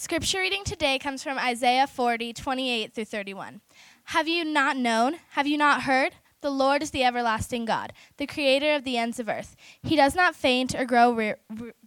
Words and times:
Scripture 0.00 0.38
reading 0.38 0.64
today 0.64 0.98
comes 0.98 1.22
from 1.22 1.38
Isaiah 1.38 1.86
40, 1.86 2.32
28 2.32 2.94
through 2.94 3.04
31. 3.04 3.60
Have 4.04 4.26
you 4.26 4.46
not 4.46 4.78
known? 4.78 5.16
Have 5.32 5.46
you 5.46 5.58
not 5.58 5.82
heard? 5.82 6.14
The 6.40 6.50
Lord 6.50 6.82
is 6.82 6.90
the 6.90 7.04
everlasting 7.04 7.66
God, 7.66 7.92
the 8.16 8.26
creator 8.26 8.74
of 8.74 8.84
the 8.84 8.96
ends 8.96 9.20
of 9.20 9.28
earth. 9.28 9.56
He 9.82 9.96
does 9.96 10.14
not 10.14 10.34
faint 10.34 10.74
or 10.74 10.86
grow 10.86 11.12
re- 11.12 11.34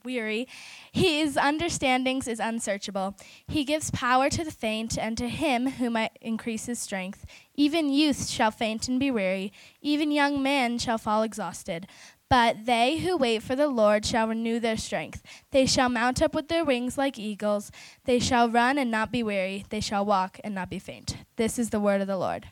weary. 0.03 0.47
His 0.91 1.37
understandings 1.37 2.27
is 2.27 2.39
unsearchable. 2.39 3.15
He 3.47 3.63
gives 3.63 3.89
power 3.89 4.29
to 4.29 4.43
the 4.43 4.51
faint, 4.51 4.95
and 4.95 5.17
to 5.17 5.27
him 5.27 5.71
whom 5.71 5.97
increases 6.21 6.77
strength. 6.77 7.25
Even 7.55 7.91
youth 7.91 8.29
shall 8.29 8.51
faint 8.51 8.87
and 8.87 8.99
be 8.99 9.09
weary, 9.09 9.51
even 9.81 10.11
young 10.11 10.43
men 10.43 10.77
shall 10.77 10.99
fall 10.99 11.23
exhausted. 11.23 11.87
But 12.33 12.65
they 12.65 12.97
who 12.97 13.15
wait 13.15 13.43
for 13.43 13.55
the 13.55 13.67
Lord 13.67 14.07
shall 14.07 14.27
renew 14.27 14.59
their 14.59 14.75
strength. 14.75 15.21
They 15.51 15.67
shall 15.67 15.87
mount 15.87 16.19
up 16.19 16.33
with 16.33 16.47
their 16.47 16.65
wings 16.65 16.97
like 16.97 17.19
eagles. 17.19 17.71
They 18.05 18.17
shall 18.17 18.49
run 18.49 18.79
and 18.79 18.89
not 18.89 19.11
be 19.11 19.21
weary. 19.21 19.65
They 19.69 19.79
shall 19.79 20.03
walk 20.03 20.39
and 20.43 20.55
not 20.55 20.67
be 20.67 20.79
faint. 20.79 21.15
This 21.35 21.59
is 21.59 21.69
the 21.69 21.79
word 21.79 22.01
of 22.01 22.07
the 22.07 22.17
Lord. 22.17 22.47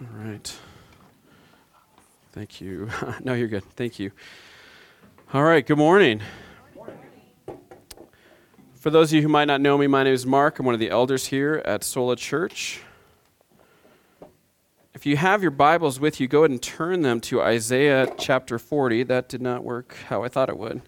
All 0.00 0.06
right. 0.24 0.56
Thank 2.30 2.60
you. 2.60 2.88
no, 3.24 3.34
you're 3.34 3.48
good. 3.48 3.64
Thank 3.74 3.98
you. 3.98 4.12
All 5.34 5.42
right. 5.42 5.66
Good 5.66 5.78
morning. 5.78 6.22
For 8.74 8.90
those 8.90 9.10
of 9.10 9.16
you 9.16 9.22
who 9.22 9.28
might 9.28 9.46
not 9.46 9.60
know 9.60 9.76
me, 9.76 9.88
my 9.88 10.04
name 10.04 10.14
is 10.14 10.24
Mark. 10.24 10.60
I'm 10.60 10.64
one 10.64 10.74
of 10.74 10.80
the 10.80 10.90
elders 10.90 11.26
here 11.26 11.60
at 11.64 11.82
Sola 11.82 12.14
Church. 12.14 12.82
If 14.96 15.04
you 15.04 15.18
have 15.18 15.42
your 15.42 15.50
Bibles 15.50 16.00
with 16.00 16.20
you, 16.20 16.26
go 16.26 16.38
ahead 16.38 16.52
and 16.52 16.62
turn 16.62 17.02
them 17.02 17.20
to 17.20 17.42
Isaiah 17.42 18.10
chapter 18.16 18.58
40. 18.58 19.02
That 19.02 19.28
did 19.28 19.42
not 19.42 19.62
work 19.62 19.94
how 20.08 20.24
I 20.24 20.28
thought 20.28 20.48
it 20.48 20.56
would. 20.56 20.80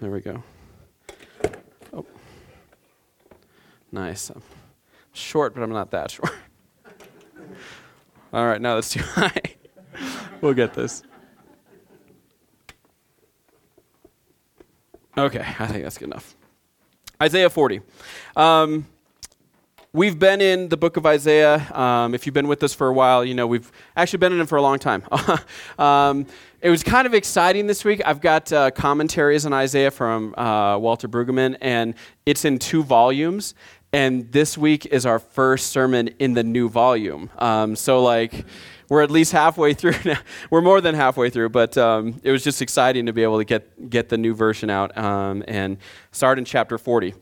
There 0.00 0.10
we 0.10 0.20
go. 0.20 0.42
Oh. 1.92 2.04
Nice. 3.92 4.28
I'm 4.30 4.42
short, 5.12 5.54
but 5.54 5.62
I'm 5.62 5.70
not 5.70 5.92
that 5.92 6.10
short. 6.10 6.34
All 8.32 8.44
right, 8.44 8.60
now 8.60 8.74
that's 8.74 8.90
too 8.90 9.02
high. 9.04 9.40
we'll 10.40 10.52
get 10.52 10.74
this. 10.74 11.04
Okay, 15.16 15.46
I 15.60 15.66
think 15.68 15.84
that's 15.84 15.96
good 15.96 16.08
enough. 16.08 16.34
Isaiah 17.22 17.50
40. 17.50 17.82
Um, 18.34 18.84
We've 19.94 20.18
been 20.18 20.42
in 20.42 20.68
the 20.68 20.76
book 20.76 20.98
of 20.98 21.06
Isaiah. 21.06 21.66
Um, 21.72 22.14
if 22.14 22.26
you've 22.26 22.34
been 22.34 22.46
with 22.46 22.62
us 22.62 22.74
for 22.74 22.88
a 22.88 22.92
while, 22.92 23.24
you 23.24 23.32
know 23.32 23.46
we've 23.46 23.72
actually 23.96 24.18
been 24.18 24.34
in 24.34 24.40
it 24.40 24.46
for 24.46 24.56
a 24.56 24.62
long 24.62 24.78
time. 24.78 25.02
um, 25.78 26.26
it 26.60 26.68
was 26.68 26.82
kind 26.82 27.06
of 27.06 27.14
exciting 27.14 27.66
this 27.66 27.86
week. 27.86 28.02
I've 28.04 28.20
got 28.20 28.52
uh, 28.52 28.70
commentaries 28.70 29.46
on 29.46 29.54
Isaiah 29.54 29.90
from 29.90 30.34
uh, 30.34 30.76
Walter 30.76 31.08
Brueggemann, 31.08 31.56
and 31.62 31.94
it's 32.26 32.44
in 32.44 32.58
two 32.58 32.82
volumes. 32.82 33.54
And 33.90 34.30
this 34.30 34.58
week 34.58 34.84
is 34.84 35.06
our 35.06 35.18
first 35.18 35.68
sermon 35.68 36.08
in 36.18 36.34
the 36.34 36.44
new 36.44 36.68
volume. 36.68 37.30
Um, 37.38 37.74
so, 37.74 38.02
like, 38.02 38.44
we're 38.90 39.02
at 39.02 39.10
least 39.10 39.32
halfway 39.32 39.72
through 39.78 39.94
now. 40.04 40.20
We're 40.50 40.60
more 40.60 40.82
than 40.82 40.96
halfway 40.96 41.30
through, 41.30 41.48
but 41.48 41.78
um, 41.78 42.20
it 42.22 42.30
was 42.30 42.44
just 42.44 42.60
exciting 42.60 43.06
to 43.06 43.14
be 43.14 43.22
able 43.22 43.38
to 43.38 43.44
get, 43.44 43.88
get 43.88 44.10
the 44.10 44.18
new 44.18 44.34
version 44.34 44.68
out 44.68 44.94
um, 44.98 45.42
and 45.48 45.78
start 46.12 46.38
in 46.38 46.44
chapter 46.44 46.76
40. 46.76 47.14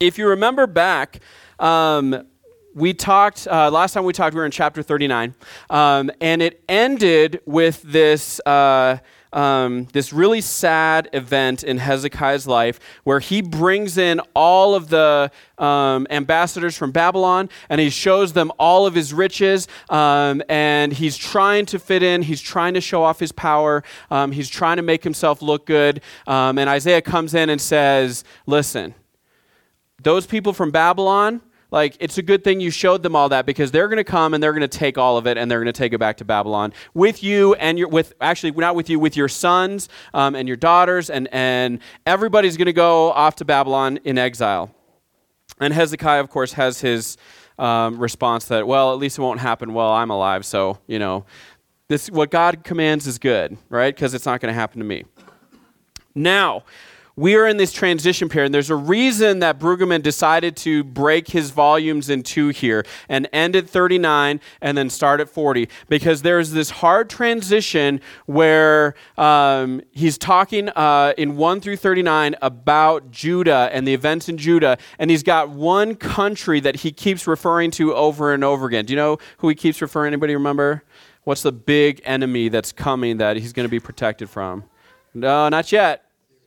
If 0.00 0.16
you 0.16 0.28
remember 0.28 0.66
back, 0.66 1.20
um, 1.58 2.26
we 2.74 2.92
talked, 2.92 3.48
uh, 3.48 3.70
last 3.70 3.94
time 3.94 4.04
we 4.04 4.12
talked, 4.12 4.34
we 4.34 4.40
were 4.40 4.44
in 4.44 4.50
chapter 4.52 4.82
39, 4.82 5.34
um, 5.70 6.10
and 6.20 6.42
it 6.42 6.62
ended 6.68 7.40
with 7.46 7.82
this. 7.82 8.40
Uh, 8.44 8.98
um, 9.32 9.84
this 9.92 10.14
really 10.14 10.40
sad 10.40 11.10
event 11.12 11.62
in 11.62 11.76
Hezekiah's 11.76 12.46
life 12.46 12.80
where 13.04 13.20
he 13.20 13.42
brings 13.42 13.98
in 13.98 14.20
all 14.34 14.74
of 14.74 14.88
the 14.88 15.30
um, 15.58 16.06
ambassadors 16.08 16.74
from 16.74 16.90
Babylon 16.90 17.50
and 17.68 17.78
he 17.78 17.90
shows 17.90 18.32
them 18.32 18.50
all 18.58 18.86
of 18.86 18.94
his 18.94 19.12
riches 19.12 19.68
um, 19.90 20.42
and 20.48 20.92
he's 20.92 21.18
trying 21.18 21.66
to 21.66 21.78
fit 21.78 22.02
in. 22.02 22.22
He's 22.22 22.40
trying 22.40 22.72
to 22.74 22.80
show 22.80 23.02
off 23.02 23.20
his 23.20 23.30
power. 23.30 23.82
Um, 24.10 24.32
he's 24.32 24.48
trying 24.48 24.76
to 24.76 24.82
make 24.82 25.04
himself 25.04 25.42
look 25.42 25.66
good. 25.66 26.00
Um, 26.26 26.58
and 26.58 26.70
Isaiah 26.70 27.02
comes 27.02 27.34
in 27.34 27.50
and 27.50 27.60
says, 27.60 28.24
Listen, 28.46 28.94
those 30.02 30.26
people 30.26 30.54
from 30.54 30.70
Babylon, 30.70 31.42
like 31.70 31.96
it's 32.00 32.18
a 32.18 32.22
good 32.22 32.44
thing 32.44 32.60
you 32.60 32.70
showed 32.70 33.02
them 33.02 33.16
all 33.16 33.28
that 33.28 33.46
because 33.46 33.70
they're 33.70 33.88
going 33.88 33.96
to 33.96 34.04
come 34.04 34.34
and 34.34 34.42
they're 34.42 34.52
going 34.52 34.60
to 34.60 34.68
take 34.68 34.98
all 34.98 35.16
of 35.16 35.26
it 35.26 35.36
and 35.36 35.50
they're 35.50 35.58
going 35.58 35.72
to 35.72 35.78
take 35.78 35.92
it 35.92 35.98
back 35.98 36.16
to 36.18 36.24
babylon 36.24 36.72
with 36.94 37.22
you 37.22 37.54
and 37.54 37.78
your 37.78 37.88
with 37.88 38.14
actually 38.20 38.50
not 38.52 38.74
with 38.74 38.88
you 38.88 38.98
with 38.98 39.16
your 39.16 39.28
sons 39.28 39.88
um, 40.14 40.34
and 40.34 40.48
your 40.48 40.56
daughters 40.56 41.10
and 41.10 41.28
and 41.32 41.80
everybody's 42.06 42.56
going 42.56 42.66
to 42.66 42.72
go 42.72 43.12
off 43.12 43.36
to 43.36 43.44
babylon 43.44 43.98
in 44.04 44.18
exile. 44.18 44.74
And 45.60 45.72
hezekiah 45.72 46.20
of 46.20 46.30
course 46.30 46.52
has 46.52 46.80
his 46.80 47.16
um, 47.58 47.98
response 47.98 48.46
that 48.46 48.66
well 48.66 48.92
at 48.92 48.98
least 48.98 49.18
it 49.18 49.22
won't 49.22 49.40
happen 49.40 49.72
while 49.72 49.90
i'm 49.92 50.10
alive 50.10 50.44
so 50.44 50.78
you 50.86 50.98
know 50.98 51.24
this 51.88 52.10
what 52.10 52.30
god 52.30 52.64
commands 52.64 53.06
is 53.06 53.18
good 53.18 53.56
right? 53.70 53.94
Because 53.94 54.14
it's 54.14 54.26
not 54.26 54.40
going 54.40 54.52
to 54.52 54.58
happen 54.58 54.78
to 54.78 54.84
me. 54.84 55.04
Now 56.14 56.64
we 57.18 57.34
are 57.34 57.46
in 57.46 57.56
this 57.56 57.72
transition 57.72 58.28
period. 58.28 58.46
And 58.46 58.54
there's 58.54 58.68
a 58.68 58.76
reason 58.76 59.38
that 59.38 59.58
Brueggemann 59.58 60.02
decided 60.02 60.54
to 60.58 60.84
break 60.84 61.28
his 61.28 61.50
volumes 61.50 62.10
in 62.10 62.22
two 62.22 62.48
here 62.48 62.84
and 63.08 63.26
end 63.32 63.56
at 63.56 63.66
39 63.66 64.38
and 64.60 64.78
then 64.78 64.90
start 64.90 65.20
at 65.20 65.30
40 65.30 65.68
because 65.88 66.20
there's 66.20 66.50
this 66.50 66.68
hard 66.68 67.08
transition 67.08 68.02
where 68.26 68.94
um, 69.16 69.80
he's 69.92 70.18
talking 70.18 70.68
uh, 70.68 71.14
in 71.16 71.36
1 71.36 71.60
through 71.62 71.76
39 71.76 72.36
about 72.42 73.10
Judah 73.10 73.70
and 73.72 73.88
the 73.88 73.94
events 73.94 74.28
in 74.28 74.36
Judah. 74.36 74.76
And 74.98 75.10
he's 75.10 75.22
got 75.22 75.48
one 75.48 75.94
country 75.94 76.60
that 76.60 76.76
he 76.76 76.92
keeps 76.92 77.26
referring 77.26 77.70
to 77.72 77.94
over 77.94 78.34
and 78.34 78.44
over 78.44 78.66
again. 78.66 78.84
Do 78.84 78.92
you 78.92 78.98
know 78.98 79.16
who 79.38 79.48
he 79.48 79.54
keeps 79.54 79.80
referring? 79.80 80.08
Anybody 80.08 80.34
remember? 80.34 80.84
What's 81.24 81.42
the 81.42 81.52
big 81.52 82.02
enemy 82.04 82.50
that's 82.50 82.72
coming 82.72 83.16
that 83.16 83.38
he's 83.38 83.54
going 83.54 83.64
to 83.64 83.70
be 83.70 83.80
protected 83.80 84.28
from? 84.28 84.64
No, 85.14 85.48
not 85.48 85.72
yet. 85.72 86.05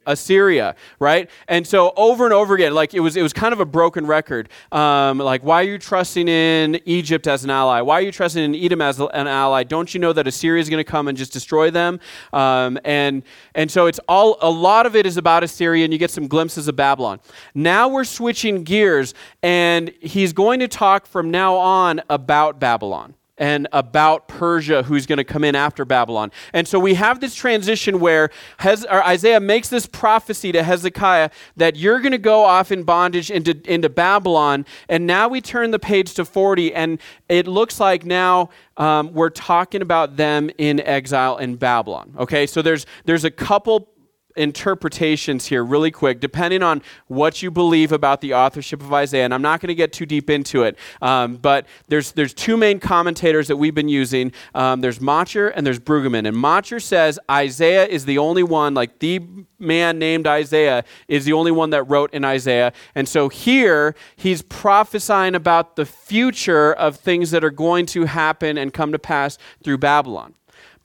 Assyria, 0.10 0.76
right? 1.00 1.30
And 1.48 1.66
so 1.66 1.94
over 1.96 2.26
and 2.26 2.34
over 2.34 2.56
again, 2.56 2.74
like 2.74 2.94
it 2.94 3.00
was, 3.00 3.16
it 3.16 3.22
was 3.22 3.32
kind 3.32 3.54
of 3.54 3.60
a 3.60 3.66
broken 3.66 4.06
record. 4.06 4.50
Um, 4.72 5.20
like, 5.20 5.44
why 5.44 5.62
are 5.62 5.68
you 5.68 5.78
trusting 5.78 6.28
in 6.28 6.82
Egypt 6.86 7.28
as 7.28 7.44
an 7.44 7.50
ally? 7.50 7.82
Why 7.82 7.96
are 7.96 8.02
you 8.02 8.12
trusting 8.12 8.44
in 8.44 8.56
Edom 8.56 8.82
as 8.82 9.00
an 9.00 9.28
ally? 9.28 9.64
Don't 9.64 9.94
you 9.94 10.00
know 10.00 10.12
that 10.12 10.28
Assyria 10.28 10.62
is 10.62 10.70
going 10.70 10.84
to 10.84 10.90
come 10.90 11.08
and 11.08 11.18
just 11.18 11.32
destroy 11.32 11.70
them? 11.70 12.00
Um, 12.34 12.80
and 12.84 13.24
and 13.56 13.70
so 13.70 13.86
it's 13.86 14.00
all 14.08 14.38
a 14.42 14.50
lot 14.50 14.86
of 14.86 14.96
it 14.96 15.06
is 15.06 15.18
about 15.18 15.44
Assyria, 15.44 15.84
and 15.84 15.94
you 15.94 16.00
get 16.00 16.12
some 16.12 16.28
glimpses 16.28 16.68
of 16.68 16.76
Babylon. 16.76 17.20
Now 17.54 17.88
we're 17.88 18.04
switching 18.04 18.64
gears, 18.64 19.14
and 19.44 19.94
he's 20.02 20.34
going 20.34 20.60
to 20.60 20.68
talk 20.68 21.06
from 21.06 21.30
now 21.32 21.56
on 21.56 22.02
about 22.10 22.60
Babylon 22.60 23.14
and 23.40 23.68
about 23.72 24.28
Persia 24.28 24.84
who's 24.84 25.06
going 25.06 25.18
to 25.18 25.24
come 25.24 25.44
in 25.44 25.56
after 25.56 25.86
Babylon. 25.86 26.32
And 26.54 26.68
so 26.68 26.80
we 26.80 26.94
have 26.96 27.22
this 27.22 27.34
transition 27.34 28.00
where 28.00 28.30
Hez- 28.60 28.86
Isaiah 28.86 29.40
makes 29.40 29.70
this 29.70 29.88
prophecy 29.88 30.52
to 30.52 30.62
Hezekiah 30.62 31.32
that 31.56 31.76
you're 31.76 32.02
going 32.02 32.12
to 32.12 32.18
go 32.18 32.44
off 32.44 32.72
in 32.72 32.84
bondage 32.84 33.32
into, 33.32 33.60
into 33.66 33.90
Babylon. 33.90 34.66
And 34.90 35.08
now 35.08 35.30
we 35.30 35.42
turn 35.42 35.72
the 35.72 35.80
page 35.80 36.14
to 36.16 36.26
40, 36.26 36.76
and 36.76 37.00
it 37.30 37.48
looks 37.48 37.80
like 37.80 38.06
now 38.06 38.50
um, 38.78 39.14
we're 39.14 39.30
talking 39.30 39.82
about 39.82 40.18
them 40.18 40.52
in 40.58 40.82
exile 40.82 41.38
in 41.38 41.56
Babylon. 41.56 42.14
Okay, 42.20 42.46
so 42.46 42.62
there's, 42.62 42.86
there's 43.06 43.24
a 43.24 43.32
couple 43.32 43.90
interpretations 44.36 45.48
here, 45.48 45.64
really 45.64 45.92
quick, 45.92 46.20
depending 46.20 46.64
on 46.64 46.82
what 47.08 47.42
you 47.42 47.52
believe 47.52 47.92
about 47.92 48.22
the 48.22 48.34
authorship 48.34 48.82
of 48.82 48.94
Isaiah. 48.94 49.26
And 49.26 49.34
I'm 49.34 49.42
not 49.42 49.60
going 49.60 49.70
to 49.70 49.76
get 49.76 49.92
too 49.92 50.06
deep 50.06 50.30
into 50.30 50.64
it, 50.64 50.78
um, 51.02 51.36
but 51.36 51.66
there's, 51.88 52.12
there's 52.14 52.34
two 52.34 52.58
main 52.58 52.80
commentators 52.80 53.48
that 53.48 53.58
we've 53.58 53.76
been 53.76 53.90
using. 53.90 54.32
Um, 54.56 54.82
there's 54.82 55.02
Motyer 55.02 55.50
and 55.50 55.66
there's 55.66 55.80
Brueggemann. 55.80 56.28
And 56.28 56.38
Motyer 56.38 56.80
says 56.80 57.20
Isaiah 57.30 57.86
is 57.86 58.06
the 58.06 58.18
only 58.18 58.44
one, 58.44 58.74
like 58.74 59.00
the 59.00 59.22
man 59.60 60.00
named 60.00 60.26
Isaiah 60.26 60.84
is 61.08 61.26
the 61.26 61.34
only 61.34 61.52
one 61.52 61.72
that 61.72 61.84
wrote 61.84 62.14
in 62.14 62.24
Isaiah. 62.24 62.72
And 62.96 63.08
so 63.08 63.30
here, 63.30 63.96
he's 64.16 64.42
prophesying 64.42 65.36
about 65.36 65.76
the 65.76 65.86
future 65.86 66.74
of 66.74 66.96
things 66.96 67.32
that 67.32 67.44
are 67.44 67.50
going 67.50 67.86
to 67.88 68.06
happen 68.06 68.58
and 68.58 68.74
come 68.74 68.92
to 68.92 69.00
pass 69.00 69.38
through 69.64 69.80
Babylon. 69.80 70.36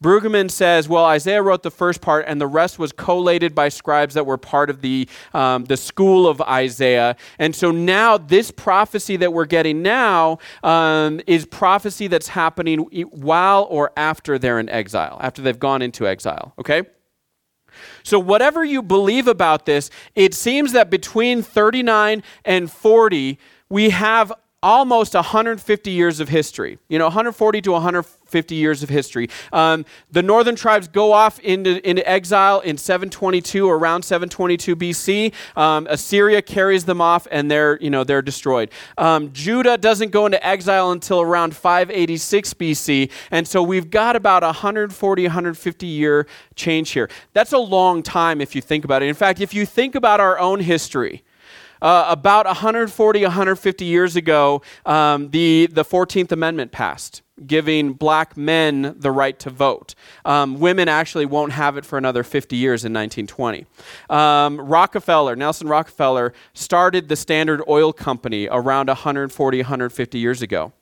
Brueggemann 0.03 0.51
says, 0.51 0.89
well, 0.89 1.05
Isaiah 1.05 1.43
wrote 1.43 1.63
the 1.63 1.71
first 1.71 2.01
part, 2.01 2.25
and 2.29 2.41
the 2.41 2.47
rest 2.47 2.79
was 2.79 2.93
collated 2.93 3.55
by 3.55 3.69
scribes 3.69 4.15
that 4.15 4.27
were 4.27 4.37
part 4.37 4.69
of 4.69 4.81
the, 4.81 5.09
um, 5.33 5.65
the 5.65 5.77
school 5.77 6.27
of 6.27 6.41
Isaiah. 6.43 7.17
And 7.39 7.55
so 7.55 7.71
now, 7.71 8.19
this 8.19 8.51
prophecy 8.51 9.17
that 9.17 9.33
we're 9.33 9.47
getting 9.47 9.83
now 9.83 10.39
um, 10.63 11.21
is 11.27 11.47
prophecy 11.47 12.07
that's 12.07 12.29
happening 12.29 12.81
while 13.11 13.67
or 13.71 13.93
after 13.97 14.39
they're 14.39 14.59
in 14.59 14.69
exile, 14.69 15.19
after 15.21 15.41
they've 15.41 15.59
gone 15.59 15.81
into 15.81 16.07
exile, 16.07 16.53
okay? 16.59 16.83
So, 18.03 18.19
whatever 18.19 18.65
you 18.65 18.83
believe 18.83 19.27
about 19.27 19.67
this, 19.67 19.91
it 20.15 20.35
seems 20.35 20.73
that 20.73 20.91
between 20.91 21.43
39 21.43 22.23
and 22.45 22.71
40, 22.71 23.39
we 23.69 23.91
have 23.91 24.33
almost 24.65 25.15
150 25.15 25.91
years 25.91 26.21
of 26.21 26.29
history. 26.31 26.79
You 26.89 26.99
know, 26.99 27.05
140 27.05 27.61
to 27.63 27.73
150 27.73 28.24
50 28.35 28.57
years 28.57 28.83
of 28.83 28.89
history. 28.89 29.31
Um, 29.53 29.85
the 30.11 30.21
northern 30.21 30.57
tribes 30.57 30.89
go 30.89 31.13
off 31.13 31.39
into, 31.39 31.89
into 31.89 32.03
exile 32.11 32.59
in 32.59 32.77
722, 32.77 33.71
around 33.71 34.03
722 34.03 34.75
BC. 34.75 35.33
Um, 35.57 35.87
Assyria 35.89 36.43
carries 36.43 36.85
them 36.85 37.01
off, 37.01 37.29
and 37.31 37.49
they're, 37.49 37.79
you 37.81 37.91
know, 37.91 38.03
they're 38.03 38.23
destroyed. 38.23 38.73
Um, 38.99 39.33
Judah 39.33 39.79
doesn't 39.79 40.11
go 40.11 40.27
into 40.27 40.45
exile 40.45 40.91
until 40.91 41.21
around 41.21 41.55
586 41.55 42.55
BC, 42.55 43.13
and 43.31 43.47
so 43.47 43.63
we've 43.63 43.89
got 43.89 44.17
about 44.17 44.43
140, 44.43 45.23
150 45.23 45.87
year 45.87 46.27
change 46.57 46.91
here. 46.91 47.09
That's 47.35 47.53
a 47.53 47.59
long 47.59 48.03
time 48.03 48.41
if 48.41 48.57
you 48.57 48.61
think 48.61 48.85
about 48.85 49.05
it. 49.05 49.07
In 49.07 49.15
fact, 49.15 49.41
if 49.41 49.55
you 49.55 49.65
think 49.65 49.95
about 49.95 50.19
our 50.19 50.41
own 50.41 50.59
history, 50.59 51.23
uh, 51.83 52.07
about 52.09 52.47
140, 52.47 53.23
150 53.23 53.85
years 53.85 54.17
ago, 54.17 54.63
um, 54.87 55.31
the, 55.31 55.69
the 55.71 55.85
14th 55.85 56.33
Amendment 56.33 56.73
passed, 56.73 57.23
giving 57.47 57.93
black 57.93 58.37
men 58.37 58.95
the 58.99 59.11
right 59.11 59.39
to 59.41 59.51
vote. 59.51 59.95
Um, 60.25 60.59
women 60.61 60.89
actually 60.89 61.27
won't 61.27 61.53
have 61.53 61.77
it 61.77 61.85
for 61.85 61.99
another 61.99 62.23
50 62.23 62.57
years 62.57 62.85
in 62.85 62.93
1920. 62.93 63.67
Um, 64.11 64.61
Rockefeller, 64.61 65.37
Nelson 65.37 65.69
Rockefeller, 65.69 66.33
started 66.53 67.09
the 67.09 67.17
Standard 67.17 67.63
Oil 67.69 67.93
Company 67.93 68.49
around 68.51 68.89
140, 68.89 69.59
150 69.59 70.19
years 70.19 70.43
ago. 70.43 70.73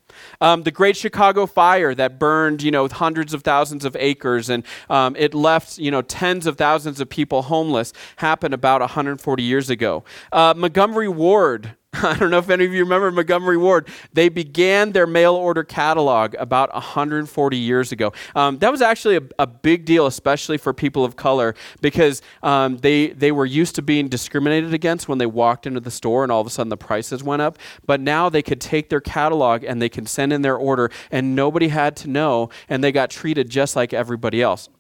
Um, 0.41 0.63
the 0.63 0.71
Great 0.71 0.97
Chicago 0.97 1.47
Fire 1.47 1.95
that 1.95 2.19
burned, 2.19 2.63
you 2.63 2.71
know, 2.71 2.89
hundreds 2.89 3.35
of 3.35 3.43
thousands 3.43 3.85
of 3.85 3.97
acres 3.99 4.51
and 4.51 4.65
um, 4.91 5.17
it 5.17 5.35
left, 5.35 5.79
you 5.79 5.91
know, 5.91 6.03
tens 6.03 6.47
of 6.47 6.57
thousands 6.57 7.01
of 7.01 7.09
people 7.09 7.43
homeless 7.43 7.93
happened 8.17 8.55
about 8.55 8.81
140 8.81 9.43
years 9.43 9.71
ago. 9.71 10.05
Uh, 10.33 10.55
Montgomery 10.57 11.09
Ward 11.09 11.77
I 12.03 12.17
don't 12.17 12.31
know 12.31 12.39
if 12.39 12.49
any 12.49 12.65
of 12.65 12.73
you 12.73 12.85
remember 12.85 13.11
Montgomery 13.11 13.59
Ward. 13.59 13.87
They 14.15 14.31
began 14.31 14.93
their 14.93 15.07
mail 15.07 15.35
order 15.35 15.63
catalog 15.63 16.35
about 16.39 16.73
140 16.73 17.57
years 17.59 17.93
ago. 17.93 18.15
Um, 18.35 18.59
that 18.59 18.73
was 18.73 18.81
actually 18.81 19.17
a, 19.17 19.23
a, 19.41 19.47
big 19.47 19.85
deal, 19.85 20.07
especially 20.07 20.57
for 20.57 20.73
people 20.73 21.05
of 21.05 21.17
color, 21.17 21.55
because 21.83 22.23
um, 22.43 22.79
they, 22.79 23.09
they 23.09 23.31
were 23.31 23.45
used 23.45 23.75
to 23.75 23.83
being 23.83 24.09
discriminated 24.09 24.73
against 24.73 25.07
when 25.07 25.19
they 25.19 25.27
walked 25.27 25.67
into 25.67 25.81
the 25.81 25.91
store 25.91 26.23
and 26.23 26.33
all 26.33 26.41
of 26.41 26.47
a 26.47 26.51
sudden 26.51 26.71
the 26.71 26.79
prices 26.79 27.23
went 27.23 27.43
up. 27.43 27.59
But 27.85 28.01
now 28.01 28.31
they 28.31 28.43
could 28.43 28.61
take 28.61 28.89
their 28.89 29.03
catalog 29.03 29.63
and 29.63 29.83
they 29.83 29.91
can 29.91 30.07
send 30.07 30.33
in 30.33 30.41
their 30.41 30.57
order, 30.57 30.91
and 31.11 31.37
nobody 31.37 31.69
had 31.69 31.95
to 31.97 32.09
know, 32.09 32.49
and 32.71 32.83
they 32.83 32.91
got 32.91 33.11
treated 33.11 33.51
just 33.51 33.77
like 33.77 33.93
everybody 33.93 34.41
else. 34.41 34.71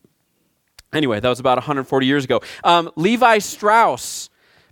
Anyway, 0.94 1.20
that 1.20 1.28
was 1.28 1.40
about 1.40 1.58
140 1.58 2.06
years 2.06 2.24
ago. 2.24 2.40
Um, 2.64 2.90
Levi 2.96 3.38
Strauss 3.38 4.30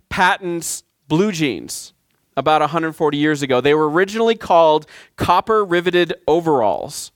patents 0.09 0.83
blue 1.07 1.31
jeans 1.31 1.93
about 2.37 2.61
140 2.61 3.17
years 3.17 3.41
ago. 3.41 3.61
They 3.61 3.73
were 3.73 3.89
originally 3.89 4.35
called 4.35 4.85
copper 5.15 5.63
riveted 5.65 6.13
overalls. 6.27 7.11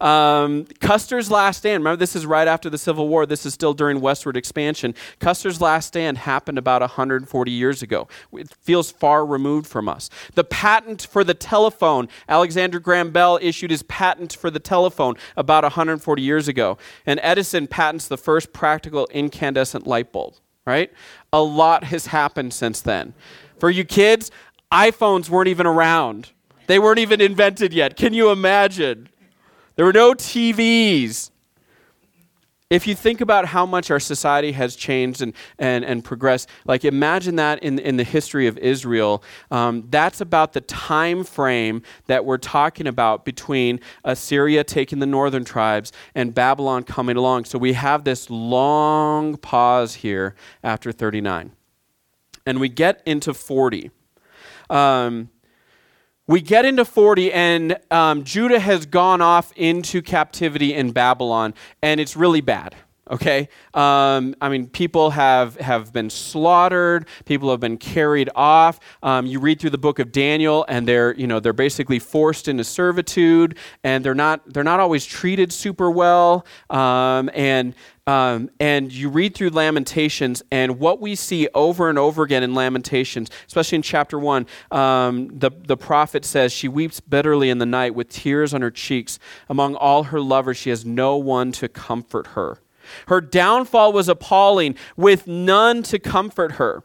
Um, 0.00 0.66
Custer's 0.80 1.30
Last 1.30 1.58
Stand, 1.58 1.82
remember 1.82 1.96
this 1.96 2.14
is 2.14 2.24
right 2.24 2.46
after 2.46 2.70
the 2.70 2.78
Civil 2.78 3.08
War, 3.08 3.26
this 3.26 3.44
is 3.44 3.54
still 3.54 3.74
during 3.74 4.00
westward 4.00 4.36
expansion. 4.36 4.94
Custer's 5.18 5.60
Last 5.60 5.88
Stand 5.88 6.18
happened 6.18 6.58
about 6.58 6.82
140 6.82 7.50
years 7.50 7.82
ago. 7.82 8.06
It 8.32 8.52
feels 8.62 8.90
far 8.90 9.26
removed 9.26 9.66
from 9.66 9.88
us. 9.88 10.08
The 10.34 10.44
patent 10.44 11.06
for 11.10 11.24
the 11.24 11.34
telephone, 11.34 12.08
Alexander 12.28 12.78
Graham 12.78 13.10
Bell 13.10 13.38
issued 13.42 13.70
his 13.70 13.82
patent 13.84 14.34
for 14.34 14.50
the 14.50 14.60
telephone 14.60 15.16
about 15.36 15.64
140 15.64 16.22
years 16.22 16.48
ago. 16.48 16.78
And 17.04 17.18
Edison 17.22 17.66
patents 17.66 18.06
the 18.06 18.18
first 18.18 18.52
practical 18.52 19.08
incandescent 19.10 19.86
light 19.86 20.12
bulb, 20.12 20.34
right? 20.64 20.92
A 21.32 21.42
lot 21.42 21.84
has 21.84 22.06
happened 22.06 22.54
since 22.54 22.80
then. 22.80 23.14
For 23.58 23.70
you 23.70 23.84
kids, 23.84 24.30
iPhones 24.72 25.28
weren't 25.28 25.48
even 25.48 25.66
around. 25.66 26.30
They 26.66 26.78
weren't 26.78 26.98
even 26.98 27.20
invented 27.20 27.72
yet. 27.72 27.96
Can 27.96 28.12
you 28.12 28.30
imagine? 28.30 29.08
There 29.76 29.84
were 29.84 29.92
no 29.92 30.12
TVs. 30.12 31.30
If 32.70 32.86
you 32.86 32.94
think 32.94 33.22
about 33.22 33.46
how 33.46 33.64
much 33.64 33.90
our 33.90 33.98
society 33.98 34.52
has 34.52 34.76
changed 34.76 35.22
and, 35.22 35.32
and, 35.58 35.86
and 35.86 36.04
progressed, 36.04 36.50
like 36.66 36.84
imagine 36.84 37.36
that 37.36 37.62
in, 37.62 37.78
in 37.78 37.96
the 37.96 38.04
history 38.04 38.46
of 38.46 38.58
Israel, 38.58 39.22
um, 39.50 39.86
that's 39.88 40.20
about 40.20 40.52
the 40.52 40.60
time 40.60 41.24
frame 41.24 41.80
that 42.08 42.26
we're 42.26 42.36
talking 42.36 42.86
about 42.86 43.24
between 43.24 43.80
Assyria 44.04 44.64
taking 44.64 44.98
the 44.98 45.06
northern 45.06 45.46
tribes 45.46 45.92
and 46.14 46.34
Babylon 46.34 46.82
coming 46.82 47.16
along. 47.16 47.46
So 47.46 47.58
we 47.58 47.72
have 47.72 48.04
this 48.04 48.28
long 48.28 49.38
pause 49.38 49.94
here 49.94 50.34
after 50.62 50.92
39 50.92 51.52
and 52.48 52.58
we 52.60 52.70
get 52.70 53.02
into 53.04 53.34
40. 53.34 53.90
Um, 54.70 55.28
we 56.26 56.40
get 56.40 56.64
into 56.64 56.86
40, 56.86 57.30
and 57.30 57.78
um, 57.90 58.24
Judah 58.24 58.58
has 58.58 58.86
gone 58.86 59.20
off 59.20 59.52
into 59.54 60.00
captivity 60.00 60.72
in 60.72 60.92
Babylon, 60.92 61.52
and 61.82 62.00
it's 62.00 62.16
really 62.16 62.40
bad. 62.40 62.74
Okay, 63.10 63.48
um, 63.72 64.34
I 64.40 64.48
mean, 64.50 64.68
people 64.68 65.10
have 65.10 65.56
have 65.56 65.92
been 65.92 66.10
slaughtered. 66.10 67.06
People 67.24 67.50
have 67.50 67.60
been 67.60 67.78
carried 67.78 68.28
off. 68.34 68.80
Um, 69.02 69.26
you 69.26 69.40
read 69.40 69.60
through 69.60 69.70
the 69.70 69.78
book 69.78 69.98
of 69.98 70.12
Daniel, 70.12 70.66
and 70.68 70.86
they're 70.86 71.14
you 71.14 71.26
know 71.26 71.40
they're 71.40 71.52
basically 71.54 71.98
forced 71.98 72.48
into 72.48 72.64
servitude, 72.64 73.56
and 73.82 74.04
they're 74.04 74.14
not 74.14 74.52
they're 74.52 74.64
not 74.64 74.80
always 74.80 75.06
treated 75.06 75.52
super 75.52 75.90
well. 75.90 76.44
Um, 76.68 77.30
and 77.32 77.74
um, 78.08 78.48
and 78.58 78.90
you 78.90 79.10
read 79.10 79.34
through 79.34 79.50
Lamentations, 79.50 80.42
and 80.50 80.78
what 80.78 80.98
we 80.98 81.14
see 81.14 81.46
over 81.54 81.90
and 81.90 81.98
over 81.98 82.22
again 82.22 82.42
in 82.42 82.54
Lamentations, 82.54 83.28
especially 83.46 83.76
in 83.76 83.82
chapter 83.82 84.18
1, 84.18 84.46
um, 84.70 85.28
the, 85.38 85.50
the 85.50 85.76
prophet 85.76 86.24
says, 86.24 86.50
She 86.50 86.68
weeps 86.68 87.00
bitterly 87.00 87.50
in 87.50 87.58
the 87.58 87.66
night 87.66 87.94
with 87.94 88.08
tears 88.08 88.54
on 88.54 88.62
her 88.62 88.70
cheeks. 88.70 89.18
Among 89.50 89.74
all 89.74 90.04
her 90.04 90.22
lovers, 90.22 90.56
she 90.56 90.70
has 90.70 90.86
no 90.86 91.18
one 91.18 91.52
to 91.52 91.68
comfort 91.68 92.28
her. 92.28 92.62
Her 93.06 93.20
downfall 93.20 93.92
was 93.92 94.08
appalling, 94.08 94.76
with 94.96 95.26
none 95.26 95.82
to 95.84 95.98
comfort 95.98 96.52
her. 96.52 96.84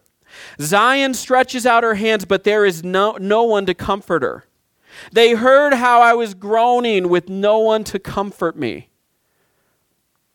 Zion 0.59 1.13
stretches 1.13 1.65
out 1.65 1.83
her 1.83 1.95
hands, 1.95 2.25
but 2.25 2.43
there 2.43 2.65
is 2.65 2.83
no, 2.83 3.17
no 3.19 3.43
one 3.43 3.65
to 3.65 3.73
comfort 3.73 4.23
her. 4.23 4.45
They 5.11 5.33
heard 5.33 5.73
how 5.73 6.01
I 6.01 6.13
was 6.13 6.33
groaning, 6.33 7.09
with 7.09 7.29
no 7.29 7.59
one 7.59 7.83
to 7.85 7.99
comfort 7.99 8.55
me. 8.55 8.89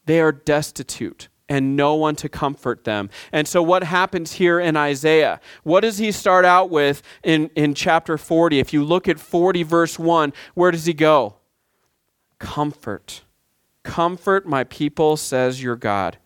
They 0.06 0.20
are 0.20 0.32
destitute 0.32 1.29
and 1.49 1.76
no 1.76 1.94
one 1.94 2.15
to 2.17 2.29
comfort 2.29 2.85
them. 2.85 3.09
And 3.32 3.49
so, 3.49 3.62
what 3.62 3.82
happens 3.85 4.32
here 4.32 4.61
in 4.61 4.76
Isaiah? 4.76 5.41
What 5.62 5.81
does 5.81 5.99
he 5.99 6.12
start 6.12 6.44
out 6.44 6.70
with 6.70 7.03
in, 7.23 7.50
in 7.55 7.75
chapter 7.75 8.19
40? 8.19 8.59
If 8.59 8.73
you 8.73 8.85
look 8.85 9.09
at 9.09 9.19
40, 9.19 9.62
verse 9.62 9.99
1, 9.99 10.32
where 10.55 10.70
does 10.70 10.85
he 10.85 10.93
go? 10.93 11.37
Comfort. 12.38 13.23
Comfort 13.98 14.46
my 14.46 14.62
people, 14.62 15.16
says 15.16 15.60
your 15.60 15.74
God. 15.74 16.18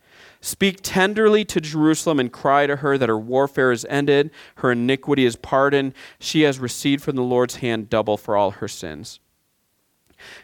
Speak 0.43 0.81
tenderly 0.83 1.43
to 1.47 1.59
Jerusalem 1.59 2.21
and 2.21 2.31
cry 2.31 2.67
to 2.67 2.77
her 2.77 2.99
that 2.99 3.09
her 3.09 3.19
warfare 3.19 3.73
is 3.73 3.87
ended, 3.89 4.31
her 4.57 4.73
iniquity 4.73 5.25
is 5.25 5.37
pardoned. 5.37 5.95
She 6.19 6.43
has 6.43 6.59
received 6.59 7.03
from 7.03 7.17
the 7.17 7.23
Lord's 7.23 7.57
hand 7.57 7.89
double 7.89 8.19
for 8.19 8.37
all 8.37 8.51
her 8.51 8.69
sins. 8.69 9.21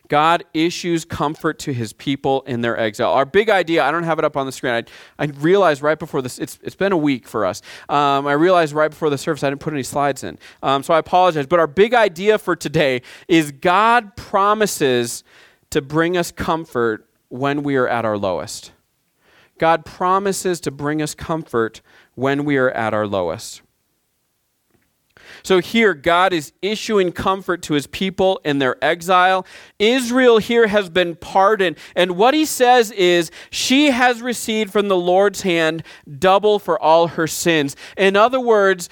God 0.08 0.42
issues 0.54 1.04
comfort 1.04 1.58
to 1.58 1.74
his 1.74 1.92
people 1.92 2.40
in 2.46 2.62
their 2.62 2.80
exile. 2.80 3.12
Our 3.12 3.26
big 3.26 3.50
idea, 3.50 3.84
I 3.84 3.90
don't 3.90 4.04
have 4.04 4.18
it 4.18 4.24
up 4.24 4.38
on 4.38 4.46
the 4.46 4.52
screen. 4.52 4.72
I, 4.72 4.84
I 5.18 5.26
realized 5.26 5.82
right 5.82 5.98
before 5.98 6.22
this, 6.22 6.38
it's, 6.38 6.58
it's 6.62 6.76
been 6.76 6.92
a 6.92 6.96
week 6.96 7.28
for 7.28 7.44
us. 7.44 7.60
Um, 7.90 8.26
I 8.26 8.32
realized 8.32 8.72
right 8.72 8.90
before 8.90 9.10
the 9.10 9.18
service 9.18 9.44
I 9.44 9.50
didn't 9.50 9.60
put 9.60 9.74
any 9.74 9.82
slides 9.82 10.24
in. 10.24 10.38
Um, 10.62 10.82
so 10.82 10.94
I 10.94 10.98
apologize. 10.98 11.46
But 11.46 11.58
our 11.58 11.66
big 11.66 11.92
idea 11.92 12.38
for 12.38 12.56
today 12.56 13.02
is 13.28 13.52
God 13.52 14.16
promises 14.16 15.24
to 15.68 15.82
bring 15.82 16.16
us 16.16 16.32
comfort 16.32 17.04
when 17.28 17.62
we 17.62 17.76
are 17.76 17.88
at 17.88 18.04
our 18.04 18.18
lowest. 18.18 18.72
God 19.58 19.84
promises 19.84 20.60
to 20.60 20.70
bring 20.70 21.02
us 21.02 21.14
comfort 21.14 21.82
when 22.14 22.44
we 22.44 22.56
are 22.56 22.70
at 22.70 22.94
our 22.94 23.06
lowest. 23.06 23.62
So 25.42 25.60
here, 25.60 25.94
God 25.94 26.32
is 26.32 26.52
issuing 26.62 27.12
comfort 27.12 27.62
to 27.62 27.74
his 27.74 27.86
people 27.86 28.40
in 28.44 28.58
their 28.58 28.82
exile. 28.82 29.46
Israel 29.78 30.38
here 30.38 30.66
has 30.68 30.88
been 30.88 31.16
pardoned. 31.16 31.76
And 31.94 32.12
what 32.12 32.34
he 32.34 32.44
says 32.44 32.90
is, 32.92 33.30
she 33.50 33.90
has 33.90 34.22
received 34.22 34.72
from 34.72 34.88
the 34.88 34.96
Lord's 34.96 35.42
hand 35.42 35.82
double 36.18 36.58
for 36.58 36.80
all 36.80 37.08
her 37.08 37.26
sins. 37.26 37.76
In 37.96 38.16
other 38.16 38.40
words, 38.40 38.88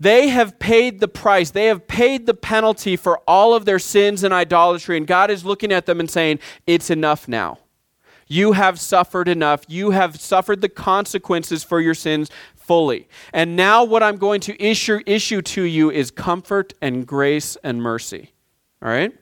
they 0.00 0.28
have 0.28 0.58
paid 0.58 1.00
the 1.00 1.08
price. 1.08 1.50
They 1.50 1.66
have 1.66 1.88
paid 1.88 2.26
the 2.26 2.34
penalty 2.34 2.96
for 2.96 3.18
all 3.26 3.54
of 3.54 3.64
their 3.64 3.78
sins 3.78 4.22
and 4.22 4.32
idolatry. 4.32 4.96
And 4.96 5.06
God 5.06 5.30
is 5.30 5.44
looking 5.44 5.72
at 5.72 5.86
them 5.86 5.98
and 5.98 6.10
saying, 6.10 6.38
It's 6.66 6.90
enough 6.90 7.26
now. 7.26 7.58
You 8.28 8.52
have 8.52 8.78
suffered 8.78 9.26
enough. 9.26 9.64
You 9.68 9.90
have 9.90 10.20
suffered 10.20 10.60
the 10.60 10.68
consequences 10.68 11.64
for 11.64 11.80
your 11.80 11.94
sins 11.94 12.30
fully. 12.54 13.08
And 13.32 13.56
now, 13.56 13.82
what 13.82 14.02
I'm 14.02 14.16
going 14.16 14.40
to 14.42 14.62
issue, 14.62 15.00
issue 15.06 15.42
to 15.42 15.62
you 15.62 15.90
is 15.90 16.10
comfort 16.10 16.74
and 16.82 17.06
grace 17.06 17.56
and 17.64 17.82
mercy. 17.82 18.32
All 18.82 18.90
right? 18.90 19.12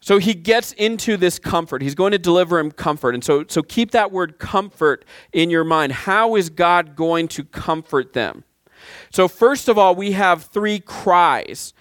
So 0.00 0.18
he 0.18 0.34
gets 0.34 0.72
into 0.72 1.16
this 1.16 1.38
comfort. 1.38 1.82
He's 1.82 1.94
going 1.94 2.12
to 2.12 2.18
deliver 2.18 2.58
him 2.58 2.72
comfort. 2.72 3.14
And 3.14 3.22
so, 3.22 3.44
so 3.46 3.62
keep 3.62 3.92
that 3.92 4.10
word 4.10 4.38
comfort 4.38 5.04
in 5.32 5.50
your 5.50 5.62
mind. 5.62 5.92
How 5.92 6.36
is 6.36 6.50
God 6.50 6.96
going 6.96 7.28
to 7.28 7.44
comfort 7.44 8.12
them? 8.12 8.44
So, 9.10 9.26
first 9.26 9.68
of 9.68 9.76
all, 9.76 9.94
we 9.94 10.12
have 10.12 10.44
three 10.44 10.78
cries. 10.78 11.74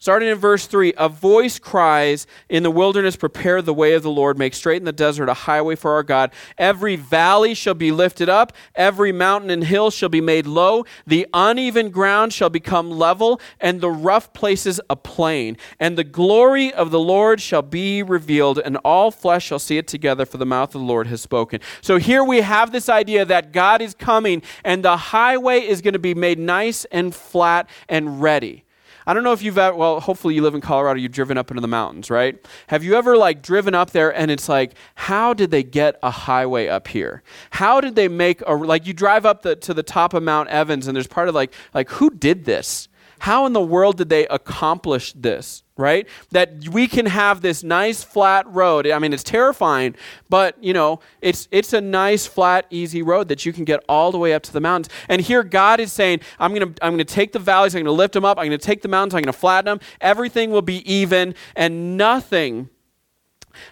Starting 0.00 0.28
in 0.28 0.38
verse 0.38 0.68
3, 0.68 0.92
a 0.96 1.08
voice 1.08 1.58
cries 1.58 2.28
in 2.48 2.62
the 2.62 2.70
wilderness, 2.70 3.16
Prepare 3.16 3.60
the 3.62 3.74
way 3.74 3.94
of 3.94 4.04
the 4.04 4.10
Lord, 4.10 4.38
make 4.38 4.54
straight 4.54 4.76
in 4.76 4.84
the 4.84 4.92
desert 4.92 5.28
a 5.28 5.34
highway 5.34 5.74
for 5.74 5.90
our 5.90 6.04
God. 6.04 6.30
Every 6.56 6.94
valley 6.94 7.52
shall 7.52 7.74
be 7.74 7.90
lifted 7.90 8.28
up, 8.28 8.52
every 8.76 9.10
mountain 9.10 9.50
and 9.50 9.64
hill 9.64 9.90
shall 9.90 10.08
be 10.08 10.20
made 10.20 10.46
low, 10.46 10.84
the 11.04 11.26
uneven 11.34 11.90
ground 11.90 12.32
shall 12.32 12.48
become 12.48 12.92
level, 12.92 13.40
and 13.60 13.80
the 13.80 13.90
rough 13.90 14.32
places 14.32 14.80
a 14.88 14.94
plain. 14.94 15.56
And 15.80 15.98
the 15.98 16.04
glory 16.04 16.72
of 16.72 16.92
the 16.92 17.00
Lord 17.00 17.40
shall 17.40 17.62
be 17.62 18.04
revealed, 18.04 18.60
and 18.60 18.76
all 18.84 19.10
flesh 19.10 19.46
shall 19.46 19.58
see 19.58 19.78
it 19.78 19.88
together, 19.88 20.24
for 20.24 20.36
the 20.36 20.46
mouth 20.46 20.76
of 20.76 20.80
the 20.80 20.86
Lord 20.86 21.08
has 21.08 21.22
spoken. 21.22 21.58
So 21.80 21.96
here 21.96 22.22
we 22.22 22.42
have 22.42 22.70
this 22.70 22.88
idea 22.88 23.24
that 23.24 23.50
God 23.50 23.82
is 23.82 23.94
coming, 23.94 24.42
and 24.62 24.84
the 24.84 24.96
highway 24.96 25.58
is 25.58 25.82
going 25.82 25.94
to 25.94 25.98
be 25.98 26.14
made 26.14 26.38
nice 26.38 26.84
and 26.92 27.12
flat 27.12 27.68
and 27.88 28.22
ready. 28.22 28.64
I 29.08 29.14
don't 29.14 29.24
know 29.24 29.32
if 29.32 29.42
you've 29.42 29.56
ever, 29.56 29.74
well, 29.74 30.00
hopefully 30.00 30.34
you 30.34 30.42
live 30.42 30.54
in 30.54 30.60
Colorado, 30.60 31.00
you've 31.00 31.12
driven 31.12 31.38
up 31.38 31.50
into 31.50 31.62
the 31.62 31.66
mountains, 31.66 32.10
right? 32.10 32.36
Have 32.66 32.84
you 32.84 32.94
ever 32.94 33.16
like 33.16 33.40
driven 33.40 33.74
up 33.74 33.92
there 33.92 34.14
and 34.14 34.30
it's 34.30 34.50
like, 34.50 34.74
how 34.96 35.32
did 35.32 35.50
they 35.50 35.62
get 35.62 35.98
a 36.02 36.10
highway 36.10 36.68
up 36.68 36.88
here? 36.88 37.22
How 37.52 37.80
did 37.80 37.94
they 37.94 38.08
make 38.08 38.42
a, 38.46 38.52
like 38.52 38.86
you 38.86 38.92
drive 38.92 39.24
up 39.24 39.40
the, 39.40 39.56
to 39.56 39.72
the 39.72 39.82
top 39.82 40.12
of 40.12 40.22
Mount 40.22 40.50
Evans 40.50 40.86
and 40.86 40.94
there's 40.94 41.06
part 41.06 41.30
of 41.30 41.34
like, 41.34 41.54
like 41.72 41.88
who 41.88 42.10
did 42.10 42.44
this? 42.44 42.90
How 43.20 43.46
in 43.46 43.52
the 43.52 43.60
world 43.60 43.96
did 43.96 44.08
they 44.08 44.26
accomplish 44.28 45.12
this? 45.14 45.62
right? 45.78 46.08
That 46.32 46.68
we 46.70 46.88
can 46.88 47.06
have 47.06 47.40
this 47.40 47.62
nice 47.62 48.02
flat 48.02 48.46
road. 48.52 48.86
I 48.86 48.98
mean, 48.98 49.12
it's 49.12 49.22
terrifying, 49.22 49.94
but 50.28 50.62
you 50.62 50.74
know, 50.74 51.00
it's 51.22 51.48
it's 51.50 51.72
a 51.72 51.80
nice 51.80 52.26
flat 52.26 52.66
easy 52.68 53.00
road 53.00 53.28
that 53.28 53.46
you 53.46 53.52
can 53.52 53.64
get 53.64 53.82
all 53.88 54.12
the 54.12 54.18
way 54.18 54.34
up 54.34 54.42
to 54.42 54.52
the 54.52 54.60
mountains. 54.60 54.92
And 55.08 55.22
here 55.22 55.42
God 55.42 55.80
is 55.80 55.92
saying, 55.92 56.20
I'm 56.38 56.52
going 56.52 56.74
to 56.74 56.84
I'm 56.84 56.92
going 56.94 56.98
to 56.98 57.14
take 57.14 57.32
the 57.32 57.38
valleys, 57.38 57.74
I'm 57.74 57.78
going 57.78 57.86
to 57.86 57.92
lift 57.92 58.12
them 58.12 58.24
up, 58.24 58.38
I'm 58.38 58.46
going 58.46 58.58
to 58.58 58.66
take 58.66 58.82
the 58.82 58.88
mountains, 58.88 59.14
I'm 59.14 59.22
going 59.22 59.32
to 59.32 59.38
flatten 59.38 59.66
them. 59.66 59.80
Everything 60.00 60.50
will 60.50 60.62
be 60.62 60.92
even 60.92 61.34
and 61.54 61.96
nothing 61.96 62.68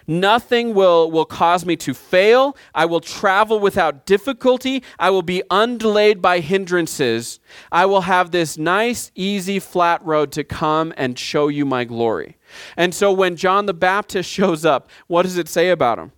Nothing 0.07 0.73
will, 0.73 1.09
will 1.11 1.25
cause 1.25 1.65
me 1.65 1.75
to 1.77 1.93
fail. 1.93 2.55
I 2.73 2.85
will 2.85 2.99
travel 2.99 3.59
without 3.59 4.05
difficulty. 4.05 4.83
I 4.99 5.09
will 5.09 5.21
be 5.21 5.43
undelayed 5.49 6.21
by 6.21 6.39
hindrances. 6.39 7.39
I 7.71 7.85
will 7.85 8.01
have 8.01 8.31
this 8.31 8.57
nice, 8.57 9.11
easy, 9.15 9.59
flat 9.59 10.03
road 10.05 10.31
to 10.33 10.43
come 10.43 10.93
and 10.97 11.17
show 11.17 11.47
you 11.47 11.65
my 11.65 11.83
glory. 11.83 12.37
And 12.75 12.93
so 12.93 13.11
when 13.11 13.35
John 13.35 13.65
the 13.65 13.73
Baptist 13.73 14.29
shows 14.37 14.65
up, 14.65 14.89
what 15.07 15.23
does 15.23 15.37
it 15.37 15.49
say 15.49 15.69
about 15.69 15.99
him? 15.99 16.11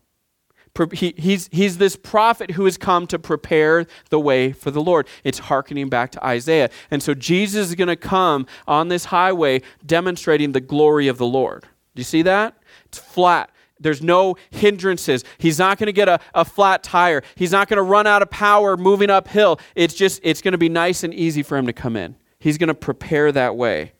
He, 0.93 1.13
he's, 1.17 1.49
he's 1.51 1.77
this 1.77 1.95
prophet 1.97 2.51
who 2.51 2.65
has 2.65 2.77
come 2.77 3.05
to 3.07 3.19
prepare 3.19 3.85
the 4.11 4.19
way 4.19 4.53
for 4.53 4.71
the 4.71 4.81
Lord. 4.81 5.07
It's 5.23 5.39
hearkening 5.39 5.89
back 5.89 6.11
to 6.11 6.25
Isaiah. 6.25 6.69
And 6.89 7.03
so 7.03 7.13
Jesus 7.13 7.69
is 7.69 7.75
going 7.75 7.89
to 7.89 7.97
come 7.97 8.45
on 8.67 8.87
this 8.87 9.05
highway 9.05 9.61
demonstrating 9.85 10.53
the 10.53 10.61
glory 10.61 11.07
of 11.07 11.17
the 11.17 11.25
Lord. 11.25 11.63
Do 11.63 11.99
you 11.99 12.05
see 12.05 12.21
that? 12.21 12.55
It's 12.85 12.99
flat. 12.99 13.49
There's 13.79 14.01
no 14.01 14.35
hindrances. 14.49 15.23
He's 15.37 15.59
not 15.59 15.77
going 15.77 15.87
to 15.87 15.93
get 15.93 16.09
a, 16.09 16.19
a 16.33 16.45
flat 16.45 16.83
tire. 16.83 17.23
He's 17.35 17.51
not 17.51 17.67
going 17.67 17.77
to 17.77 17.83
run 17.83 18.07
out 18.07 18.21
of 18.21 18.29
power 18.29 18.75
moving 18.77 19.09
uphill. 19.09 19.59
It's 19.75 19.93
just, 19.93 20.19
it's 20.23 20.41
going 20.41 20.51
to 20.51 20.57
be 20.57 20.69
nice 20.69 21.03
and 21.03 21.13
easy 21.13 21.43
for 21.43 21.57
him 21.57 21.65
to 21.65 21.73
come 21.73 21.95
in. 21.95 22.15
He's 22.39 22.57
going 22.57 22.67
to 22.67 22.73
prepare 22.73 23.31
that 23.31 23.55
way. 23.55 23.93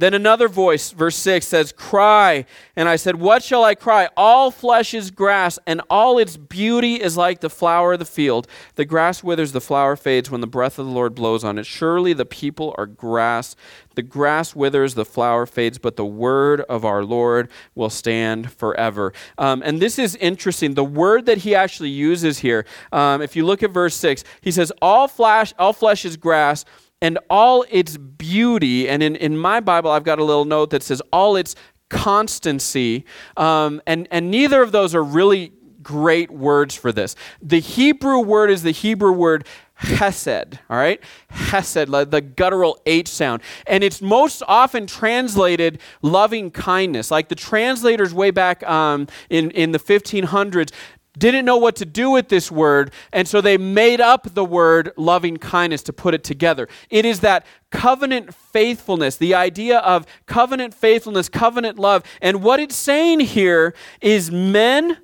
Then 0.00 0.14
another 0.14 0.48
voice, 0.48 0.92
verse 0.92 1.16
6 1.16 1.46
says, 1.46 1.72
Cry. 1.72 2.46
And 2.74 2.88
I 2.88 2.96
said, 2.96 3.16
What 3.16 3.42
shall 3.42 3.64
I 3.64 3.74
cry? 3.74 4.08
All 4.16 4.50
flesh 4.50 4.94
is 4.94 5.10
grass, 5.10 5.58
and 5.66 5.82
all 5.90 6.16
its 6.16 6.38
beauty 6.38 6.94
is 6.94 7.18
like 7.18 7.40
the 7.40 7.50
flower 7.50 7.92
of 7.92 7.98
the 7.98 8.06
field. 8.06 8.48
The 8.76 8.86
grass 8.86 9.22
withers, 9.22 9.52
the 9.52 9.60
flower 9.60 9.96
fades 9.96 10.30
when 10.30 10.40
the 10.40 10.46
breath 10.46 10.78
of 10.78 10.86
the 10.86 10.92
Lord 10.92 11.14
blows 11.14 11.44
on 11.44 11.58
it. 11.58 11.66
Surely 11.66 12.14
the 12.14 12.24
people 12.24 12.74
are 12.78 12.86
grass. 12.86 13.56
The 13.94 14.00
grass 14.00 14.56
withers, 14.56 14.94
the 14.94 15.04
flower 15.04 15.44
fades, 15.44 15.76
but 15.76 15.96
the 15.96 16.06
word 16.06 16.62
of 16.62 16.86
our 16.86 17.04
Lord 17.04 17.50
will 17.74 17.90
stand 17.90 18.50
forever. 18.50 19.12
Um, 19.36 19.62
and 19.62 19.82
this 19.82 19.98
is 19.98 20.16
interesting. 20.16 20.72
The 20.72 20.82
word 20.82 21.26
that 21.26 21.38
he 21.38 21.54
actually 21.54 21.90
uses 21.90 22.38
here, 22.38 22.64
um, 22.90 23.20
if 23.20 23.36
you 23.36 23.44
look 23.44 23.62
at 23.62 23.70
verse 23.70 23.96
6, 23.96 24.24
he 24.40 24.50
says, 24.50 24.72
All, 24.80 25.08
flesh, 25.08 25.52
all 25.58 25.74
flesh 25.74 26.06
is 26.06 26.16
grass 26.16 26.64
and 27.02 27.18
all 27.28 27.64
its 27.70 27.96
beauty. 27.96 28.88
And 28.88 29.02
in, 29.02 29.16
in 29.16 29.36
my 29.36 29.60
Bible, 29.60 29.90
I've 29.90 30.04
got 30.04 30.18
a 30.18 30.24
little 30.24 30.44
note 30.44 30.70
that 30.70 30.82
says 30.82 31.02
all 31.12 31.36
its 31.36 31.54
constancy. 31.88 33.04
Um, 33.36 33.82
and, 33.86 34.08
and 34.10 34.30
neither 34.30 34.62
of 34.62 34.72
those 34.72 34.94
are 34.94 35.02
really 35.02 35.52
great 35.82 36.30
words 36.30 36.74
for 36.74 36.92
this. 36.92 37.16
The 37.42 37.60
Hebrew 37.60 38.20
word 38.20 38.50
is 38.50 38.62
the 38.62 38.70
Hebrew 38.70 39.12
word 39.12 39.46
hesed, 39.74 40.58
all 40.68 40.76
right? 40.76 41.00
Hesed, 41.30 41.88
the 42.10 42.20
guttural 42.20 42.78
H 42.84 43.08
sound. 43.08 43.42
And 43.66 43.82
it's 43.82 44.02
most 44.02 44.42
often 44.46 44.86
translated 44.86 45.80
loving 46.02 46.50
kindness. 46.50 47.10
Like 47.10 47.28
the 47.28 47.34
translators 47.34 48.12
way 48.12 48.30
back 48.30 48.62
um, 48.68 49.06
in, 49.30 49.50
in 49.52 49.72
the 49.72 49.78
1500s 49.78 50.70
didn't 51.18 51.44
know 51.44 51.56
what 51.56 51.76
to 51.76 51.84
do 51.84 52.10
with 52.10 52.28
this 52.28 52.50
word, 52.50 52.92
and 53.12 53.26
so 53.26 53.40
they 53.40 53.58
made 53.58 54.00
up 54.00 54.34
the 54.34 54.44
word 54.44 54.92
loving 54.96 55.36
kindness 55.36 55.82
to 55.84 55.92
put 55.92 56.14
it 56.14 56.22
together. 56.22 56.68
It 56.88 57.04
is 57.04 57.20
that 57.20 57.44
covenant 57.70 58.34
faithfulness, 58.34 59.16
the 59.16 59.34
idea 59.34 59.78
of 59.78 60.06
covenant 60.26 60.74
faithfulness, 60.74 61.28
covenant 61.28 61.78
love. 61.78 62.04
And 62.22 62.42
what 62.42 62.60
it's 62.60 62.76
saying 62.76 63.20
here 63.20 63.74
is 64.00 64.30
men, 64.30 64.98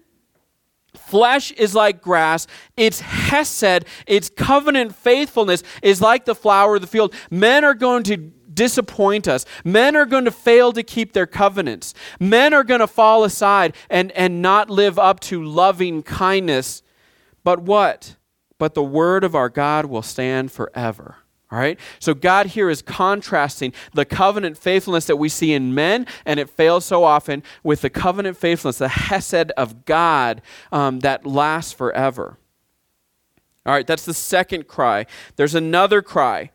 flesh 0.95 1.53
is 1.53 1.75
like 1.75 2.03
grass, 2.03 2.47
its 2.77 3.01
hesed, 3.01 3.85
its 4.07 4.31
covenant 4.31 4.95
faithfulness 4.95 5.63
is 5.83 6.01
like 6.01 6.25
the 6.25 6.35
flower 6.35 6.77
of 6.77 6.81
the 6.81 6.87
field. 6.87 7.15
Men 7.31 7.65
are 7.65 7.75
going 7.75 8.05
to 8.05 8.33
disappoint 8.57 9.29
us. 9.29 9.45
Men 9.65 9.95
are 9.95 10.07
going 10.07 10.25
to 10.25 10.33
fail 10.33 10.73
to 10.73 10.83
keep 10.83 11.13
their 11.13 11.27
covenants. 11.27 11.95
Men 12.19 12.53
are 12.53 12.65
going 12.65 12.81
to 12.81 12.89
fall 12.89 13.23
aside 13.23 13.77
and, 13.89 14.11
and 14.13 14.43
not 14.43 14.69
live 14.69 14.99
up 14.99 15.21
to 15.21 15.45
loving 15.45 16.03
kindness. 16.03 16.83
But 17.45 17.61
what? 17.61 18.17
But 18.59 18.75
the 18.75 18.83
word 18.83 19.23
of 19.23 19.37
our 19.37 19.49
God 19.49 19.87
will 19.87 20.03
stand 20.03 20.51
forever. 20.51 21.19
All 21.53 21.59
right? 21.59 21.79
So 22.01 22.13
God 22.13 22.47
here 22.47 22.69
is 22.69 22.83
contrasting 22.83 23.73
the 23.95 24.05
covenant 24.05 24.59
faithfulness 24.59 25.07
that 25.07 25.17
we 25.17 25.29
see 25.29 25.53
in 25.53 25.75
men, 25.75 26.07
and 26.25 26.41
it 26.41 26.51
fails 26.51 26.85
so 26.85 27.05
often, 27.05 27.45
with 27.63 27.83
the 27.83 27.91
covenant 27.91 28.37
faithfulness, 28.37 28.79
the 28.79 28.89
hesed 28.89 29.53
of 29.53 29.85
God 29.85 30.43
um, 30.73 31.01
that 31.01 31.25
lasts 31.25 31.73
forever. 31.73 32.37
All 33.65 33.73
right, 33.73 33.87
that's 33.87 34.05
the 34.05 34.15
second 34.15 34.67
cry. 34.67 35.07
There's 35.37 35.55
another 35.55 36.03
cry. 36.03 36.51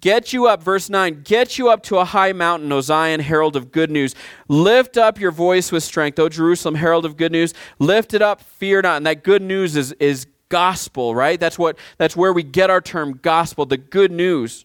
Get 0.00 0.32
you 0.32 0.48
up, 0.48 0.64
verse 0.64 0.90
9, 0.90 1.22
get 1.22 1.58
you 1.58 1.70
up 1.70 1.84
to 1.84 1.98
a 1.98 2.04
high 2.04 2.32
mountain, 2.32 2.72
O 2.72 2.80
Zion, 2.80 3.20
herald 3.20 3.54
of 3.54 3.70
good 3.70 3.88
news. 3.88 4.16
Lift 4.48 4.96
up 4.96 5.20
your 5.20 5.30
voice 5.30 5.70
with 5.70 5.84
strength, 5.84 6.18
O 6.18 6.28
Jerusalem, 6.28 6.74
herald 6.74 7.04
of 7.04 7.16
good 7.16 7.30
news. 7.30 7.54
Lift 7.78 8.12
it 8.12 8.20
up, 8.20 8.40
fear 8.40 8.82
not. 8.82 8.96
And 8.96 9.06
that 9.06 9.22
good 9.22 9.42
news 9.42 9.76
is, 9.76 9.92
is 9.92 10.26
gospel, 10.48 11.14
right? 11.14 11.38
That's, 11.38 11.56
what, 11.56 11.78
that's 11.98 12.16
where 12.16 12.32
we 12.32 12.42
get 12.42 12.68
our 12.68 12.80
term 12.80 13.20
gospel, 13.22 13.64
the 13.64 13.76
good 13.76 14.10
news. 14.10 14.64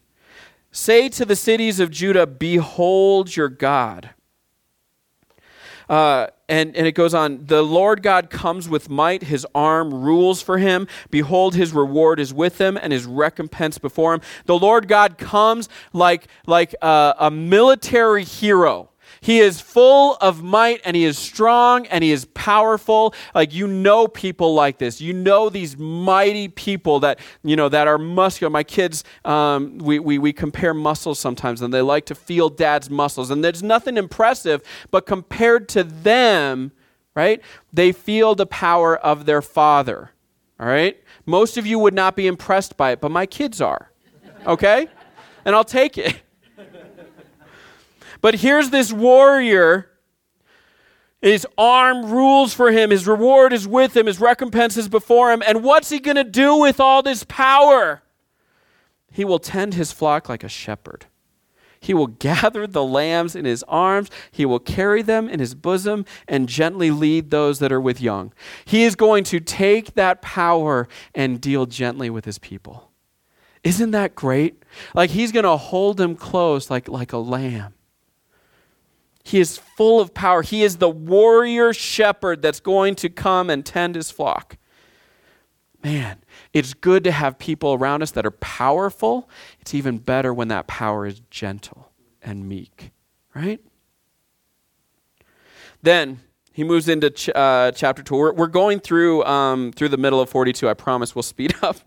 Say 0.71 1.07
to 1.09 1.25
the 1.25 1.35
cities 1.35 1.79
of 1.79 1.91
Judah, 1.91 2.25
Behold 2.25 3.35
your 3.35 3.49
God. 3.49 4.09
Uh, 5.87 6.27
and, 6.51 6.75
and 6.75 6.85
it 6.85 6.91
goes 6.91 7.13
on 7.13 7.45
the 7.45 7.63
Lord 7.63 8.03
God 8.03 8.29
comes 8.29 8.67
with 8.67 8.89
might, 8.89 9.23
his 9.23 9.47
arm 9.55 9.93
rules 9.93 10.41
for 10.41 10.57
him. 10.57 10.85
Behold, 11.09 11.55
his 11.55 11.71
reward 11.73 12.19
is 12.19 12.33
with 12.33 12.59
him, 12.59 12.77
and 12.77 12.91
his 12.91 13.05
recompense 13.05 13.77
before 13.77 14.13
him. 14.13 14.21
The 14.45 14.59
Lord 14.59 14.87
God 14.89 15.17
comes 15.17 15.69
like, 15.93 16.27
like 16.45 16.75
a, 16.81 17.15
a 17.17 17.31
military 17.31 18.25
hero 18.25 18.90
he 19.21 19.39
is 19.39 19.61
full 19.61 20.17
of 20.19 20.41
might 20.41 20.81
and 20.83 20.95
he 20.95 21.05
is 21.05 21.17
strong 21.17 21.85
and 21.87 22.03
he 22.03 22.11
is 22.11 22.25
powerful. 22.25 23.13
Like 23.35 23.53
you 23.53 23.67
know 23.67 24.07
people 24.07 24.55
like 24.55 24.79
this. 24.79 24.99
You 24.99 25.13
know 25.13 25.49
these 25.49 25.77
mighty 25.77 26.47
people 26.47 26.99
that, 27.01 27.19
you 27.43 27.55
know, 27.55 27.69
that 27.69 27.87
are 27.87 27.99
muscular. 27.99 28.49
My 28.49 28.63
kids, 28.63 29.03
um, 29.23 29.77
we, 29.77 29.99
we, 29.99 30.17
we 30.17 30.33
compare 30.33 30.73
muscles 30.73 31.19
sometimes 31.19 31.61
and 31.61 31.71
they 31.71 31.81
like 31.81 32.05
to 32.07 32.15
feel 32.15 32.49
dad's 32.49 32.89
muscles. 32.89 33.29
And 33.29 33.43
there's 33.43 33.61
nothing 33.61 33.95
impressive, 33.95 34.63
but 34.89 35.05
compared 35.05 35.69
to 35.69 35.83
them, 35.83 36.71
right, 37.15 37.41
they 37.71 37.91
feel 37.91 38.33
the 38.33 38.47
power 38.47 38.97
of 38.97 39.25
their 39.27 39.43
father. 39.43 40.11
All 40.59 40.67
right? 40.67 41.01
Most 41.27 41.57
of 41.57 41.67
you 41.67 41.77
would 41.77 41.93
not 41.93 42.15
be 42.15 42.25
impressed 42.25 42.75
by 42.75 42.91
it, 42.91 43.01
but 43.01 43.11
my 43.11 43.27
kids 43.27 43.61
are. 43.61 43.91
Okay? 44.47 44.87
and 45.45 45.55
I'll 45.55 45.63
take 45.63 45.97
it. 45.97 46.21
But 48.21 48.35
here's 48.35 48.69
this 48.69 48.93
warrior. 48.93 49.87
His 51.21 51.45
arm 51.57 52.11
rules 52.11 52.53
for 52.53 52.71
him. 52.71 52.89
His 52.89 53.07
reward 53.07 53.53
is 53.53 53.67
with 53.67 53.95
him. 53.95 54.07
His 54.07 54.19
recompense 54.19 54.77
is 54.77 54.87
before 54.87 55.31
him. 55.31 55.43
And 55.45 55.63
what's 55.63 55.89
he 55.89 55.99
going 55.99 56.15
to 56.15 56.23
do 56.23 56.55
with 56.55 56.79
all 56.79 57.03
this 57.03 57.23
power? 57.23 58.01
He 59.11 59.25
will 59.25 59.39
tend 59.39 59.73
his 59.73 59.91
flock 59.91 60.29
like 60.29 60.43
a 60.43 60.49
shepherd. 60.49 61.05
He 61.79 61.93
will 61.95 62.07
gather 62.07 62.67
the 62.67 62.83
lambs 62.83 63.35
in 63.35 63.45
his 63.45 63.63
arms. 63.67 64.09
He 64.31 64.45
will 64.45 64.59
carry 64.59 65.01
them 65.01 65.27
in 65.27 65.39
his 65.39 65.55
bosom 65.55 66.05
and 66.27 66.47
gently 66.47 66.91
lead 66.91 67.31
those 67.31 67.57
that 67.59 67.71
are 67.71 67.81
with 67.81 67.99
young. 67.99 68.33
He 68.65 68.83
is 68.83 68.95
going 68.95 69.23
to 69.25 69.39
take 69.39 69.95
that 69.95 70.21
power 70.21 70.87
and 71.15 71.41
deal 71.41 71.65
gently 71.65 72.09
with 72.09 72.25
his 72.25 72.37
people. 72.37 72.91
Isn't 73.63 73.91
that 73.91 74.15
great? 74.15 74.63
Like 74.93 75.09
he's 75.09 75.31
going 75.31 75.43
to 75.43 75.57
hold 75.57 75.97
them 75.97 76.15
close 76.15 76.69
like, 76.69 76.87
like 76.87 77.13
a 77.13 77.17
lamb. 77.17 77.73
He 79.23 79.39
is 79.39 79.57
full 79.57 79.99
of 79.99 80.13
power. 80.13 80.41
He 80.41 80.63
is 80.63 80.77
the 80.77 80.89
warrior 80.89 81.73
shepherd 81.73 82.41
that's 82.41 82.59
going 82.59 82.95
to 82.95 83.09
come 83.09 83.49
and 83.49 83.65
tend 83.65 83.95
his 83.95 84.11
flock. 84.11 84.57
Man, 85.83 86.19
it's 86.53 86.73
good 86.73 87.03
to 87.05 87.11
have 87.11 87.39
people 87.39 87.73
around 87.73 88.03
us 88.03 88.11
that 88.11 88.25
are 88.25 88.31
powerful. 88.31 89.29
It's 89.59 89.73
even 89.73 89.97
better 89.97 90.33
when 90.33 90.47
that 90.49 90.67
power 90.67 91.05
is 91.05 91.21
gentle 91.31 91.91
and 92.21 92.47
meek, 92.47 92.91
right? 93.33 93.59
Then 95.81 96.19
he 96.53 96.63
moves 96.63 96.87
into 96.87 97.09
ch- 97.09 97.29
uh, 97.29 97.71
chapter 97.71 98.03
2. 98.03 98.15
We're, 98.15 98.33
we're 98.33 98.47
going 98.47 98.79
through, 98.79 99.23
um, 99.23 99.71
through 99.71 99.89
the 99.89 99.97
middle 99.97 100.19
of 100.19 100.29
42. 100.29 100.69
I 100.69 100.73
promise 100.75 101.15
we'll 101.15 101.23
speed 101.23 101.55
up. 101.61 101.77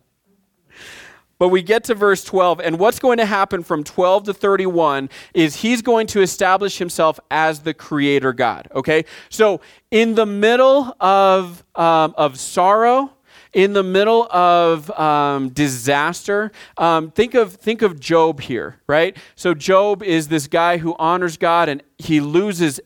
But 1.38 1.49
we 1.49 1.62
get 1.62 1.85
to 1.85 1.95
verse 1.95 2.25
12, 2.25 2.61
and 2.61 2.79
what's 2.79 2.99
going 2.99 3.19
to 3.19 3.26
happen 3.26 3.62
from 3.62 3.83
12 3.83 4.25
to 4.25 4.35
31 4.35 5.11
is 5.35 5.57
he's 5.57 5.83
going 5.83 6.07
to 6.09 6.21
establish 6.21 6.79
himself 6.79 7.19
as 7.31 7.61
the 7.61 7.75
creator 7.75 8.33
God. 8.33 8.69
Okay? 8.75 9.05
So, 9.29 9.61
in 9.91 10.14
the 10.14 10.26
middle 10.26 10.97
of, 11.00 11.64
um, 11.75 12.14
of 12.17 12.38
sorrow, 12.38 13.11
in 13.55 13.73
the 13.73 13.83
middle 13.83 14.26
of 14.31 14.91
um, 14.99 15.49
disaster, 15.50 16.50
um, 16.76 17.11
think 17.12 17.35
of 17.35 17.55
think 17.55 17.83
of 17.83 18.00
Job 18.00 18.41
here, 18.41 18.81
right? 18.88 19.17
So 19.37 19.55
Job 19.55 20.03
is 20.03 20.29
this 20.29 20.49
guy 20.49 20.79
who 20.79 20.97
honors 20.99 21.37
God, 21.37 21.69
and 21.69 21.83
he 21.99 22.21
loses 22.21 22.81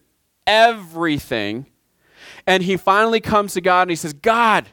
everything, 0.47 1.67
and 2.47 2.63
he 2.63 2.77
finally 2.77 3.21
comes 3.21 3.55
to 3.55 3.63
God 3.63 3.83
and 3.83 3.91
he 3.91 3.97
says, 3.97 4.13
"God, 4.13 4.67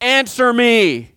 answer 0.00 0.52
me." 0.52 1.13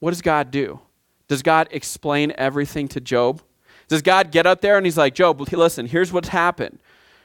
What 0.00 0.10
does 0.10 0.22
God 0.22 0.50
do? 0.50 0.80
Does 1.28 1.42
God 1.42 1.68
explain 1.70 2.32
everything 2.38 2.88
to 2.88 3.00
Job? 3.00 3.42
Does 3.88 4.02
God 4.02 4.30
get 4.30 4.46
up 4.46 4.60
there 4.60 4.76
and 4.76 4.86
he's 4.86 4.98
like, 4.98 5.14
Job, 5.14 5.40
listen, 5.40 5.86
here's 5.86 6.12
what's 6.12 6.28
happened. 6.28 6.78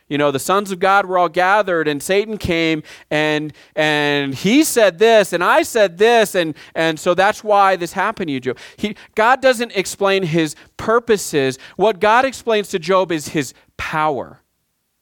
You 0.09 0.17
know, 0.17 0.31
the 0.31 0.39
sons 0.39 0.71
of 0.71 0.79
God 0.79 1.05
were 1.05 1.17
all 1.17 1.29
gathered 1.29 1.87
and 1.87 2.03
Satan 2.03 2.37
came 2.37 2.83
and 3.09 3.53
and 3.75 4.35
he 4.35 4.63
said 4.63 4.99
this 4.99 5.33
and 5.33 5.43
I 5.43 5.63
said 5.63 5.97
this 5.97 6.35
and 6.35 6.55
and 6.75 6.99
so 6.99 7.13
that's 7.13 7.43
why 7.43 7.77
this 7.77 7.93
happened 7.93 8.27
to 8.27 8.33
you, 8.33 8.39
Job. 8.39 8.57
He, 8.75 8.95
God 9.15 9.41
doesn't 9.41 9.71
explain 9.75 10.23
his 10.23 10.55
purposes. 10.77 11.57
What 11.77 11.99
God 11.99 12.25
explains 12.25 12.69
to 12.69 12.79
Job 12.79 13.11
is 13.11 13.29
his 13.29 13.53
power. 13.77 14.41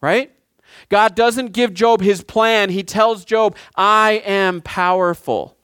Right? 0.02 0.32
God 0.90 1.16
doesn't 1.16 1.52
give 1.52 1.74
Job 1.74 2.02
his 2.02 2.24
plan. 2.24 2.70
He 2.70 2.84
tells 2.84 3.26
Job, 3.26 3.56
I 3.76 4.22
am 4.26 4.62
powerful. 4.62 5.58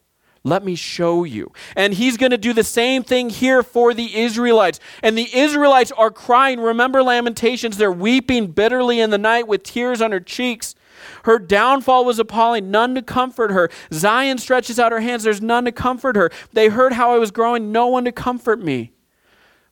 Let 0.48 0.63
me 0.63 0.75
show 0.75 1.25
you. 1.25 1.51
And 1.75 1.94
he's 1.94 2.16
going 2.16 2.32
to 2.32 2.38
do 2.38 2.54
the 2.54 2.63
same 2.63 3.04
thing 3.04 3.30
here 3.30 3.62
for 3.62 3.94
the 3.94 4.18
Israelites. 4.18 4.80
And 5.04 5.18
the 5.18 5.30
Israelites 5.38 5.92
are 5.92 6.10
crying. 6.10 6.62
Remember 6.62 7.04
Lamentations? 7.04 7.75
They're 7.75 7.92
weeping 7.92 8.48
bitterly 8.48 9.01
in 9.01 9.10
the 9.10 9.18
night 9.18 9.48
with 9.48 9.63
tears 9.63 10.01
on 10.01 10.12
her 10.12 10.22
cheeks. 10.22 10.74
Her 11.25 11.38
downfall 11.38 12.06
was 12.06 12.18
appalling, 12.18 12.72
none 12.72 12.96
to 12.96 13.01
comfort 13.01 13.51
her. 13.51 13.70
Zion 13.92 14.38
stretches 14.38 14.80
out 14.80 14.92
her 14.92 15.01
hands, 15.01 15.24
there's 15.24 15.42
none 15.42 15.66
to 15.66 15.72
comfort 15.72 16.16
her. 16.16 16.32
They 16.54 16.70
heard 16.70 16.94
how 16.94 17.13
I 17.13 17.18
was 17.18 17.30
growing, 17.30 17.72
no 17.72 17.88
one 17.88 18.06
to 18.06 18.12
comfort 18.12 18.60
me. 18.60 18.94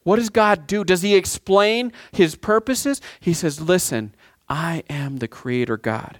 What 0.04 0.18
does 0.18 0.30
God 0.30 0.68
do? 0.68 0.84
Does 0.84 1.02
he 1.02 1.16
explain 1.16 1.92
his 2.12 2.36
purposes? 2.36 3.02
He 3.20 3.34
says, 3.34 3.60
Listen, 3.60 4.14
I 4.48 4.84
am 4.88 5.18
the 5.18 5.28
creator 5.28 5.78
God. 5.78 6.20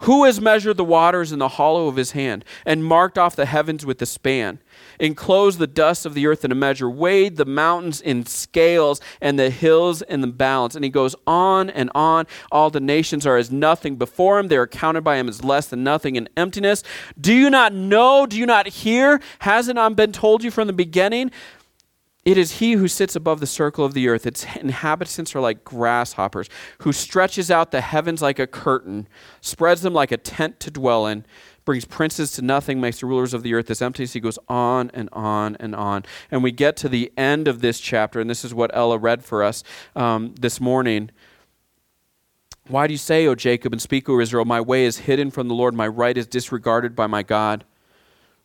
Who 0.00 0.24
has 0.24 0.40
measured 0.40 0.78
the 0.78 0.84
waters 0.84 1.30
in 1.30 1.38
the 1.38 1.48
hollow 1.48 1.86
of 1.86 1.96
his 1.96 2.12
hand, 2.12 2.44
and 2.64 2.84
marked 2.84 3.18
off 3.18 3.36
the 3.36 3.44
heavens 3.44 3.84
with 3.84 3.98
the 3.98 4.06
span, 4.06 4.58
enclosed 4.98 5.58
the 5.58 5.66
dust 5.66 6.06
of 6.06 6.14
the 6.14 6.26
earth 6.26 6.42
in 6.44 6.50
a 6.50 6.54
measure, 6.54 6.88
weighed 6.88 7.36
the 7.36 7.44
mountains 7.44 8.00
in 8.00 8.24
scales, 8.24 9.00
and 9.20 9.38
the 9.38 9.50
hills 9.50 10.00
in 10.00 10.22
the 10.22 10.26
balance? 10.26 10.74
And 10.74 10.84
he 10.84 10.90
goes 10.90 11.14
on 11.26 11.68
and 11.68 11.90
on. 11.94 12.26
All 12.50 12.70
the 12.70 12.80
nations 12.80 13.26
are 13.26 13.36
as 13.36 13.50
nothing 13.50 13.96
before 13.96 14.38
him. 14.38 14.48
They 14.48 14.56
are 14.56 14.66
counted 14.66 15.02
by 15.02 15.16
him 15.16 15.28
as 15.28 15.44
less 15.44 15.66
than 15.66 15.84
nothing 15.84 16.16
in 16.16 16.28
emptiness. 16.36 16.82
Do 17.20 17.34
you 17.34 17.50
not 17.50 17.74
know? 17.74 18.24
Do 18.24 18.38
you 18.38 18.46
not 18.46 18.68
hear? 18.68 19.20
Has 19.40 19.68
it 19.68 19.74
not 19.74 19.96
been 19.96 20.12
told 20.12 20.42
you 20.42 20.50
from 20.50 20.66
the 20.66 20.72
beginning? 20.72 21.30
It 22.24 22.36
is 22.36 22.58
he 22.58 22.72
who 22.72 22.86
sits 22.86 23.16
above 23.16 23.40
the 23.40 23.46
circle 23.46 23.84
of 23.84 23.94
the 23.94 24.08
earth. 24.08 24.26
Its 24.26 24.44
inhabitants 24.56 25.34
are 25.34 25.40
like 25.40 25.64
grasshoppers, 25.64 26.50
who 26.80 26.92
stretches 26.92 27.50
out 27.50 27.70
the 27.70 27.80
heavens 27.80 28.20
like 28.20 28.38
a 28.38 28.46
curtain, 28.46 29.08
spreads 29.40 29.80
them 29.80 29.94
like 29.94 30.12
a 30.12 30.18
tent 30.18 30.60
to 30.60 30.70
dwell 30.70 31.06
in, 31.06 31.24
brings 31.64 31.86
princes 31.86 32.32
to 32.32 32.42
nothing, 32.42 32.78
makes 32.78 33.00
the 33.00 33.06
rulers 33.06 33.32
of 33.32 33.42
the 33.42 33.54
earth 33.54 33.70
as 33.70 33.80
empty. 33.80 34.04
He 34.04 34.20
goes 34.20 34.38
on 34.48 34.90
and 34.92 35.08
on 35.12 35.56
and 35.60 35.74
on. 35.74 36.04
And 36.30 36.42
we 36.42 36.52
get 36.52 36.76
to 36.78 36.90
the 36.90 37.10
end 37.16 37.48
of 37.48 37.62
this 37.62 37.80
chapter, 37.80 38.20
and 38.20 38.28
this 38.28 38.44
is 38.44 38.52
what 38.52 38.70
Ella 38.74 38.98
read 38.98 39.24
for 39.24 39.42
us 39.42 39.64
um, 39.96 40.34
this 40.38 40.60
morning. 40.60 41.10
Why 42.68 42.86
do 42.86 42.92
you 42.92 42.98
say, 42.98 43.26
O 43.26 43.34
Jacob, 43.34 43.72
and 43.72 43.80
speak, 43.80 44.10
O 44.10 44.20
Israel, 44.20 44.44
my 44.44 44.60
way 44.60 44.84
is 44.84 44.98
hidden 44.98 45.30
from 45.30 45.48
the 45.48 45.54
Lord, 45.54 45.74
my 45.74 45.88
right 45.88 46.16
is 46.16 46.26
disregarded 46.26 46.94
by 46.94 47.06
my 47.06 47.22
God? 47.22 47.64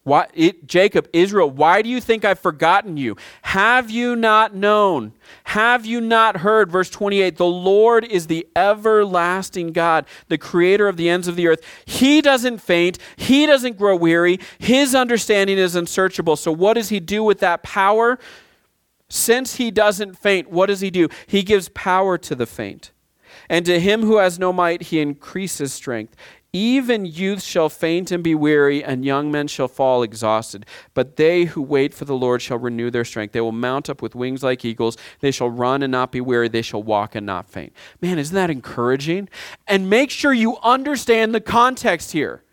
Why, 0.05 0.27
it, 0.35 0.67
Jacob, 0.67 1.09
Israel, 1.13 1.49
why 1.49 1.81
do 1.81 1.89
you 1.89 1.99
think 1.99 2.23
I've 2.23 2.37
forgotten 2.37 2.95
you? 2.95 3.17
Have 3.41 3.89
you 3.89 4.15
not 4.15 4.53
known? 4.53 5.13
Have 5.45 5.83
you 5.87 5.99
not 5.99 6.37
heard? 6.37 6.71
Verse 6.71 6.91
28 6.91 7.37
The 7.37 7.45
Lord 7.45 8.05
is 8.05 8.27
the 8.27 8.47
everlasting 8.55 9.71
God, 9.71 10.05
the 10.27 10.37
creator 10.37 10.87
of 10.87 10.95
the 10.95 11.09
ends 11.09 11.27
of 11.27 11.35
the 11.35 11.47
earth. 11.47 11.61
He 11.85 12.21
doesn't 12.21 12.59
faint, 12.59 12.99
He 13.15 13.47
doesn't 13.47 13.79
grow 13.79 13.95
weary. 13.95 14.39
His 14.59 14.93
understanding 14.93 15.57
is 15.57 15.75
unsearchable. 15.75 16.35
So, 16.35 16.51
what 16.51 16.75
does 16.75 16.89
He 16.89 16.99
do 16.99 17.23
with 17.23 17.39
that 17.39 17.63
power? 17.63 18.19
Since 19.09 19.55
He 19.55 19.71
doesn't 19.71 20.19
faint, 20.19 20.51
what 20.51 20.67
does 20.67 20.81
He 20.81 20.91
do? 20.91 21.09
He 21.25 21.41
gives 21.41 21.67
power 21.69 22.19
to 22.19 22.35
the 22.35 22.45
faint. 22.45 22.91
And 23.49 23.65
to 23.65 23.79
him 23.79 24.01
who 24.01 24.17
has 24.17 24.39
no 24.39 24.51
might, 24.51 24.83
he 24.83 24.99
increases 24.99 25.73
strength. 25.73 26.15
Even 26.55 27.05
youth 27.05 27.43
shall 27.43 27.67
faint 27.67 28.13
and 28.13 28.23
be 28.23 28.33
weary, 28.33 28.81
and 28.81 29.03
young 29.03 29.29
men 29.29 29.45
shall 29.45 29.67
fall 29.67 30.03
exhausted. 30.03 30.65
But 30.93 31.17
they 31.17 31.43
who 31.43 31.61
wait 31.61 31.93
for 31.93 32.05
the 32.05 32.15
Lord 32.15 32.41
shall 32.41 32.57
renew 32.57 32.89
their 32.89 33.03
strength. 33.03 33.33
They 33.33 33.41
will 33.41 33.51
mount 33.51 33.89
up 33.89 34.01
with 34.01 34.15
wings 34.15 34.41
like 34.41 34.63
eagles. 34.63 34.95
They 35.19 35.31
shall 35.31 35.49
run 35.49 35.83
and 35.83 35.91
not 35.91 36.13
be 36.13 36.21
weary. 36.21 36.47
They 36.47 36.61
shall 36.61 36.81
walk 36.81 37.13
and 37.13 37.25
not 37.25 37.49
faint. 37.49 37.73
Man, 37.99 38.17
isn't 38.17 38.33
that 38.33 38.49
encouraging? 38.49 39.27
And 39.67 39.89
make 39.89 40.09
sure 40.09 40.31
you 40.31 40.55
understand 40.63 41.35
the 41.35 41.41
context 41.41 42.13
here. 42.13 42.44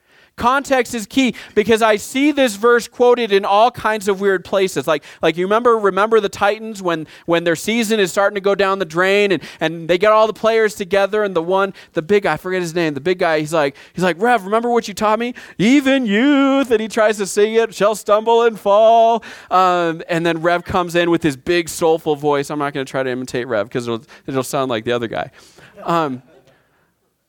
Context 0.43 0.93
is 0.93 1.07
key 1.07 1.37
because 1.55 1.83
I 1.83 1.95
see 1.95 2.33
this 2.33 2.57
verse 2.57 2.89
quoted 2.89 3.31
in 3.31 3.45
all 3.45 3.71
kinds 3.71 4.09
of 4.09 4.21
weird 4.21 4.45
places. 4.45 4.89
Like, 4.89 5.05
like 5.23 5.37
you 5.37 5.45
remember, 5.45 5.79
remember 5.79 6.19
the 6.19 6.29
Titans 6.29 6.83
when, 6.83 7.07
when 7.27 7.45
their 7.45 7.55
season 7.55 8.01
is 8.01 8.11
starting 8.11 8.35
to 8.35 8.41
go 8.41 8.57
down 8.57 8.81
the 8.81 8.85
drain 8.85 9.31
and, 9.31 9.41
and 9.61 9.87
they 9.87 9.99
get 9.99 10.11
all 10.11 10.27
the 10.27 10.33
players 10.33 10.75
together 10.75 11.23
and 11.23 11.37
the 11.37 11.43
one, 11.43 11.73
the 11.93 12.03
big 12.03 12.25
guy, 12.25 12.33
I 12.33 12.37
forget 12.39 12.61
his 12.61 12.75
name, 12.75 12.95
the 12.95 13.01
big 13.01 13.21
guy, 13.21 13.39
he's 13.39 13.53
like, 13.53 13.77
he's 13.93 14.03
like, 14.03 14.21
Rev, 14.21 14.45
remember 14.45 14.69
what 14.69 14.89
you 14.89 14.95
taught 14.95 15.21
me? 15.21 15.33
Even 15.59 16.07
youth, 16.07 16.73
and 16.73 16.81
he 16.81 16.89
tries 16.89 17.19
to 17.19 17.27
sing 17.27 17.55
it, 17.55 17.73
shall 17.73 17.95
stumble 17.95 18.43
and 18.43 18.59
fall. 18.59 19.23
Um, 19.49 20.03
and 20.09 20.27
then 20.27 20.43
Rev 20.43 20.65
comes 20.65 20.97
in 20.97 21.13
with 21.13 21.23
his 21.23 21.37
big 21.37 21.69
soulful 21.69 22.17
voice. 22.17 22.51
I'm 22.51 22.59
not 22.59 22.75
going 22.75 22.85
to 22.85 22.91
try 22.91 23.05
to 23.05 23.11
imitate 23.11 23.47
Rev 23.47 23.69
because 23.69 23.87
it'll, 23.87 24.05
it'll 24.27 24.43
sound 24.43 24.71
like 24.71 24.85
the 24.85 24.91
other 24.91 25.07
guy. 25.07 25.31
Um, 25.85 26.21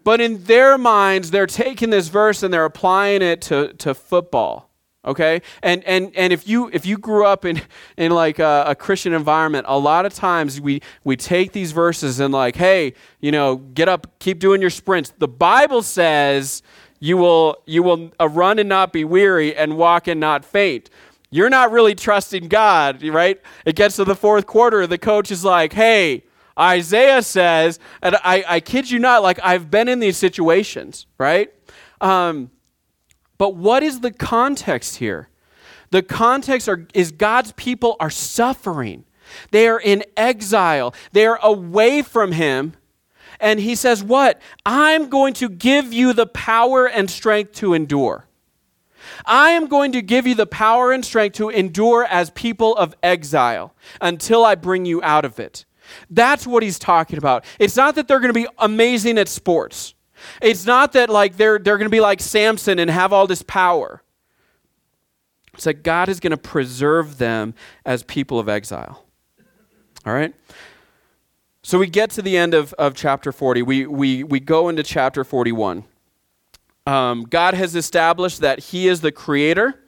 but 0.04 0.22
in 0.22 0.44
their 0.44 0.78
minds, 0.78 1.32
they're 1.32 1.48
taking 1.48 1.90
this 1.90 2.08
verse 2.08 2.44
and 2.44 2.54
they're 2.54 2.66
applying 2.66 3.22
it 3.22 3.42
to, 3.44 3.74
to 3.74 3.94
football. 3.94 4.70
Okay? 5.06 5.42
And, 5.62 5.84
and, 5.84 6.16
and 6.16 6.32
if, 6.32 6.48
you, 6.48 6.70
if 6.72 6.86
you 6.86 6.98
grew 6.98 7.26
up 7.26 7.44
in, 7.44 7.62
in 7.98 8.12
like 8.12 8.40
a, 8.40 8.64
a 8.68 8.76
Christian 8.76 9.14
environment, 9.14 9.66
a 9.68 9.78
lot 9.78 10.06
of 10.06 10.14
times 10.14 10.62
we, 10.62 10.82
we 11.04 11.18
take 11.18 11.52
these 11.52 11.72
verses 11.72 12.20
and 12.20 12.34
like, 12.34 12.56
hey, 12.56 12.94
you 13.20 13.32
know, 13.32 13.58
get 13.58 13.90
up, 13.90 14.08
keep 14.20 14.40
doing 14.40 14.62
your 14.62 14.70
sprints. 14.70 15.12
The 15.18 15.28
Bible 15.28 15.82
says 15.82 16.64
you 17.00 17.18
will, 17.18 17.58
you 17.66 17.84
will 17.84 18.12
uh, 18.20 18.30
run 18.30 18.60
and 18.60 18.70
not 18.70 18.94
be 18.94 19.04
weary 19.04 19.56
and 19.56 19.78
walk 19.78 20.08
and 20.08 20.20
not 20.20 20.46
faint 20.46 20.90
you're 21.34 21.50
not 21.50 21.72
really 21.72 21.96
trusting 21.96 22.48
God, 22.48 23.04
right? 23.04 23.42
It 23.66 23.76
gets 23.76 23.96
to 23.96 24.06
the 24.06 24.16
fourth 24.16 24.46
quarter, 24.46 24.86
the 24.86 25.00
coach 25.00 25.32
is 25.32 25.44
like, 25.44 25.74
hey, 25.74 26.26
Isaiah 26.60 27.22
says, 27.22 27.80
and 28.02 28.16
I, 28.24 28.44
I 28.48 28.60
kid 28.60 28.90
you 28.90 29.00
not, 29.00 29.24
like 29.24 29.40
I've 29.44 29.72
been 29.72 29.88
in 29.88 30.00
these 30.00 30.18
situations, 30.18 31.08
right? 31.18 31.52
Um, 32.00 32.52
but 33.38 33.56
what 33.56 33.84
is 33.84 34.02
the 34.02 34.12
context 34.12 34.98
here? 34.98 35.30
The 35.90 36.04
context 36.04 36.68
are, 36.70 36.88
is 36.94 37.12
God's 37.12 37.52
people 37.54 37.96
are 38.00 38.10
suffering. 38.10 39.06
They 39.52 39.68
are 39.68 39.80
in 39.80 40.04
exile. 40.18 40.94
They 41.12 41.26
are 41.26 41.40
away 41.42 42.02
from 42.02 42.32
Him. 42.34 42.74
And 43.40 43.60
He 43.60 43.76
says, 43.76 44.04
What? 44.04 44.42
I'm 44.66 45.10
going 45.10 45.34
to 45.36 45.50
give 45.50 45.94
you 45.94 46.14
the 46.14 46.26
power 46.26 46.88
and 46.88 47.10
strength 47.10 47.54
to 47.54 47.74
endure. 47.74 48.28
I 49.26 49.50
am 49.52 49.68
going 49.68 49.92
to 49.92 50.02
give 50.02 50.26
you 50.26 50.36
the 50.36 50.48
power 50.48 50.92
and 50.92 51.04
strength 51.04 51.36
to 51.36 51.50
endure 51.50 52.06
as 52.06 52.30
people 52.32 52.76
of 52.76 52.96
exile 53.04 53.74
until 54.00 54.46
I 54.46 54.56
bring 54.56 54.86
you 54.86 55.02
out 55.04 55.26
of 55.26 55.40
it. 55.40 55.66
That's 56.10 56.46
what 56.48 56.64
he's 56.64 56.80
talking 56.80 57.18
about. 57.18 57.46
It's 57.60 57.76
not 57.76 57.96
that 57.96 58.08
they're 58.08 58.20
going 58.20 58.34
to 58.34 58.40
be 58.40 58.48
amazing 58.58 59.18
at 59.18 59.28
sports. 59.28 59.94
It's 60.42 60.66
not 60.66 60.94
that 60.94 61.10
like 61.10 61.38
they're 61.38 61.60
they're 61.60 61.78
going 61.78 61.90
to 61.90 61.96
be 61.96 62.00
like 62.00 62.20
Samson 62.20 62.80
and 62.80 62.90
have 62.90 63.12
all 63.12 63.28
this 63.28 63.42
power. 63.42 64.02
It's 65.54 65.66
that 65.66 65.84
God 65.84 66.10
is 66.10 66.20
going 66.20 66.32
to 66.32 66.38
preserve 66.38 67.18
them 67.18 67.54
as 67.86 68.04
people 68.04 68.40
of 68.40 68.50
exile. 68.50 69.06
All 70.06 70.14
right? 70.14 70.34
So 71.62 71.80
we 71.80 71.88
get 71.88 72.10
to 72.12 72.22
the 72.22 72.38
end 72.38 72.54
of, 72.54 72.74
of 72.74 72.94
chapter 72.94 73.32
40. 73.32 73.62
We, 73.62 73.86
we, 73.86 74.24
we 74.24 74.40
go 74.40 74.68
into 74.68 74.84
chapter 74.84 75.24
41. 75.24 75.86
Um, 76.86 77.24
God 77.24 77.54
has 77.54 77.76
established 77.76 78.42
that 78.42 78.60
He 78.60 78.88
is 78.88 79.00
the 79.00 79.12
creator. 79.14 79.80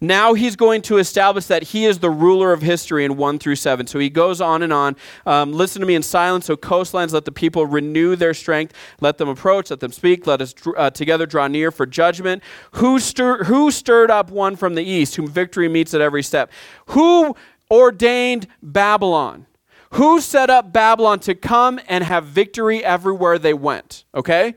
Now 0.00 0.34
he's 0.34 0.56
going 0.56 0.82
to 0.82 0.98
establish 0.98 1.46
that 1.46 1.64
he 1.64 1.84
is 1.84 1.98
the 1.98 2.10
ruler 2.10 2.52
of 2.52 2.62
history 2.62 3.04
in 3.04 3.16
1 3.16 3.38
through 3.38 3.56
7. 3.56 3.86
So 3.86 3.98
he 3.98 4.10
goes 4.10 4.40
on 4.40 4.62
and 4.62 4.72
on. 4.72 4.96
Um, 5.26 5.52
Listen 5.52 5.80
to 5.80 5.86
me 5.86 5.94
in 5.94 6.02
silence, 6.02 6.48
O 6.50 6.56
coastlands. 6.56 7.12
Let 7.12 7.24
the 7.24 7.32
people 7.32 7.66
renew 7.66 8.16
their 8.16 8.34
strength. 8.34 8.74
Let 9.00 9.18
them 9.18 9.28
approach. 9.28 9.70
Let 9.70 9.80
them 9.80 9.92
speak. 9.92 10.26
Let 10.26 10.42
us 10.42 10.54
uh, 10.76 10.90
together 10.90 11.26
draw 11.26 11.48
near 11.48 11.70
for 11.70 11.86
judgment. 11.86 12.42
Who, 12.72 12.98
stir- 12.98 13.44
who 13.44 13.70
stirred 13.70 14.10
up 14.10 14.30
one 14.30 14.56
from 14.56 14.74
the 14.74 14.84
east, 14.84 15.16
whom 15.16 15.28
victory 15.28 15.68
meets 15.68 15.94
at 15.94 16.00
every 16.00 16.22
step? 16.22 16.50
Who 16.86 17.36
ordained 17.70 18.46
Babylon? 18.62 19.46
Who 19.92 20.20
set 20.20 20.50
up 20.50 20.72
Babylon 20.72 21.20
to 21.20 21.34
come 21.34 21.80
and 21.88 22.02
have 22.02 22.24
victory 22.24 22.84
everywhere 22.84 23.38
they 23.38 23.54
went? 23.54 24.04
Okay? 24.14 24.56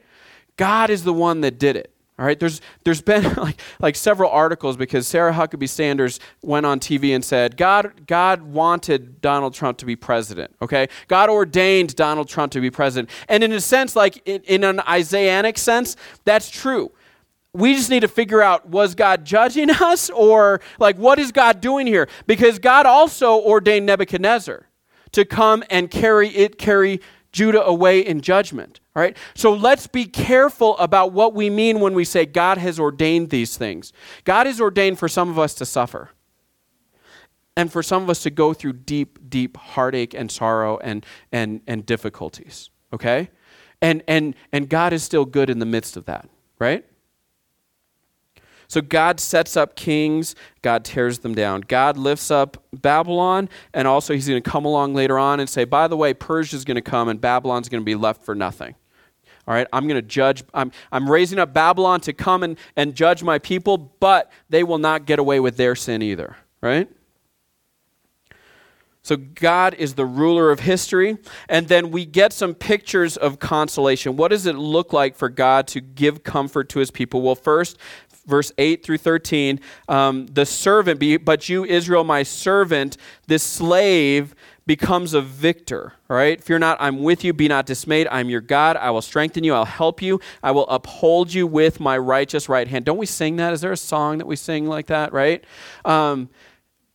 God 0.57 0.89
is 0.89 1.03
the 1.03 1.13
one 1.13 1.41
that 1.41 1.59
did 1.59 1.75
it. 1.75 1.93
All 2.19 2.25
right, 2.25 2.39
there's, 2.39 2.61
there's 2.83 3.01
been 3.01 3.33
like, 3.37 3.59
like 3.79 3.95
several 3.95 4.31
articles 4.31 4.75
because 4.75 5.07
Sarah 5.07 5.33
Huckabee 5.33 5.69
Sanders 5.69 6.19
went 6.41 6.65
on 6.65 6.79
TV 6.79 7.13
and 7.13 7.23
said, 7.23 7.57
God, 7.57 8.07
God 8.07 8.41
wanted 8.41 9.21
Donald 9.21 9.53
Trump 9.53 9.77
to 9.79 9.85
be 9.85 9.95
president, 9.95 10.55
okay? 10.61 10.87
God 11.07 11.29
ordained 11.29 11.95
Donald 11.95 12.27
Trump 12.27 12.51
to 12.53 12.61
be 12.61 12.71
president. 12.71 13.09
And 13.29 13.43
in 13.43 13.51
a 13.51 13.61
sense, 13.61 13.95
like 13.95 14.21
in, 14.25 14.41
in 14.43 14.63
an 14.63 14.79
Isaianic 14.87 15.59
sense, 15.59 15.95
that's 16.25 16.49
true. 16.49 16.91
We 17.53 17.75
just 17.75 17.89
need 17.89 18.01
to 18.01 18.07
figure 18.07 18.41
out 18.41 18.67
was 18.67 18.95
God 18.95 19.23
judging 19.23 19.69
us 19.81 20.09
or 20.09 20.59
like 20.79 20.97
what 20.97 21.19
is 21.19 21.31
God 21.31 21.61
doing 21.61 21.85
here? 21.85 22.07
Because 22.25 22.57
God 22.57 22.87
also 22.87 23.39
ordained 23.39 23.85
Nebuchadnezzar 23.85 24.65
to 25.11 25.25
come 25.25 25.63
and 25.69 25.89
carry 25.89 26.29
it, 26.29 26.57
carry 26.57 26.99
Judah 27.37 27.63
away 27.63 27.99
in 27.99 28.21
judgment. 28.21 28.79
All 28.95 29.01
right? 29.03 29.15
So 29.35 29.53
let's 29.53 29.85
be 29.85 30.05
careful 30.05 30.75
about 30.79 31.13
what 31.13 31.35
we 31.35 31.51
mean 31.51 31.79
when 31.79 31.93
we 31.93 32.03
say 32.03 32.25
God 32.25 32.57
has 32.57 32.79
ordained 32.79 33.29
these 33.29 33.55
things. 33.55 33.93
God 34.23 34.47
has 34.47 34.59
ordained 34.59 34.97
for 34.97 35.07
some 35.07 35.29
of 35.29 35.37
us 35.37 35.53
to 35.55 35.65
suffer. 35.65 36.09
And 37.55 37.71
for 37.71 37.83
some 37.83 38.01
of 38.01 38.09
us 38.09 38.23
to 38.23 38.31
go 38.31 38.53
through 38.55 38.73
deep, 38.73 39.29
deep 39.29 39.55
heartache 39.55 40.15
and 40.15 40.31
sorrow 40.31 40.79
and, 40.79 41.05
and, 41.31 41.61
and 41.67 41.85
difficulties. 41.85 42.71
Okay? 42.91 43.29
And, 43.83 44.03
and, 44.07 44.33
and 44.51 44.67
God 44.67 44.91
is 44.91 45.03
still 45.03 45.25
good 45.25 45.51
in 45.51 45.59
the 45.59 45.65
midst 45.65 45.95
of 45.95 46.05
that, 46.05 46.27
right? 46.57 46.85
So 48.67 48.81
God 48.81 49.19
sets 49.19 49.55
up 49.55 49.75
kings, 49.75 50.35
God 50.61 50.83
tears 50.83 51.19
them 51.19 51.33
down. 51.33 51.61
God 51.61 51.97
lifts 51.97 52.29
up 52.29 52.63
Babylon, 52.73 53.49
and 53.73 53.87
also 53.87 54.13
he's 54.13 54.27
going 54.27 54.41
to 54.41 54.49
come 54.49 54.65
along 54.65 54.93
later 54.93 55.17
on 55.17 55.39
and 55.39 55.49
say, 55.49 55.63
by 55.63 55.87
the 55.87 55.95
way, 55.95 56.13
Persia 56.13 56.55
is 56.55 56.65
going 56.65 56.75
to 56.75 56.81
come 56.81 57.07
and 57.07 57.19
Babylon's 57.21 57.69
going 57.69 57.81
to 57.81 57.85
be 57.85 57.95
left 57.95 58.23
for 58.23 58.35
nothing. 58.35 58.75
All 59.47 59.53
right, 59.53 59.67
I'm 59.71 59.87
going 59.87 59.95
to 59.95 60.05
judge. 60.05 60.43
I'm, 60.53 60.73
I'm 60.91 61.09
raising 61.09 61.39
up 61.39 61.53
Babylon 61.53 62.01
to 62.01 62.11
come 62.11 62.43
and, 62.43 62.57
and 62.75 62.93
judge 62.93 63.23
my 63.23 63.39
people, 63.39 63.77
but 63.77 64.29
they 64.49 64.63
will 64.63 64.77
not 64.77 65.05
get 65.05 65.19
away 65.19 65.39
with 65.39 65.55
their 65.55 65.73
sin 65.73 66.01
either. 66.01 66.35
Right? 66.59 66.89
So 69.07 69.15
God 69.15 69.73
is 69.75 69.93
the 69.93 70.05
ruler 70.05 70.51
of 70.51 70.59
history. 70.59 71.17
And 71.47 71.69
then 71.69 71.91
we 71.91 72.05
get 72.05 72.33
some 72.33 72.53
pictures 72.53 73.15
of 73.15 73.39
consolation. 73.39 74.17
What 74.17 74.31
does 74.31 74.45
it 74.45 74.55
look 74.57 74.91
like 74.91 75.15
for 75.15 75.29
God 75.29 75.65
to 75.67 75.79
give 75.79 76.23
comfort 76.23 76.67
to 76.69 76.79
his 76.79 76.91
people? 76.91 77.21
Well, 77.21 77.35
first, 77.35 77.77
verse 78.27 78.51
8 78.57 78.83
through 78.83 78.97
13, 78.99 79.59
um, 79.87 80.27
the 80.27 80.45
servant, 80.45 80.99
be, 80.99 81.17
but 81.17 81.49
you, 81.49 81.65
Israel, 81.65 82.03
my 82.03 82.23
servant, 82.23 82.97
this 83.25 83.41
slave 83.41 84.35
becomes 84.65 85.13
a 85.13 85.21
victor. 85.21 85.93
Right? 86.09 86.43
Fear 86.43 86.59
not, 86.59 86.77
I'm 86.79 87.01
with 87.01 87.23
you. 87.23 87.33
Be 87.33 87.47
not 87.47 87.65
dismayed. 87.65 88.07
I'm 88.11 88.29
your 88.29 88.41
God. 88.41 88.77
I 88.77 88.91
will 88.91 89.01
strengthen 89.01 89.43
you. 89.43 89.53
I'll 89.53 89.65
help 89.65 90.01
you. 90.01 90.19
I 90.43 90.51
will 90.51 90.67
uphold 90.67 91.33
you 91.33 91.47
with 91.47 91.79
my 91.79 91.97
righteous 91.97 92.47
right 92.47 92.67
hand. 92.67 92.85
Don't 92.85 92.97
we 92.97 93.05
sing 93.05 93.37
that? 93.37 93.53
Is 93.53 93.61
there 93.61 93.71
a 93.71 93.77
song 93.77 94.19
that 94.19 94.27
we 94.27 94.35
sing 94.35 94.67
like 94.67 94.87
that, 94.87 95.11
right? 95.13 95.43
Um, 95.83 96.29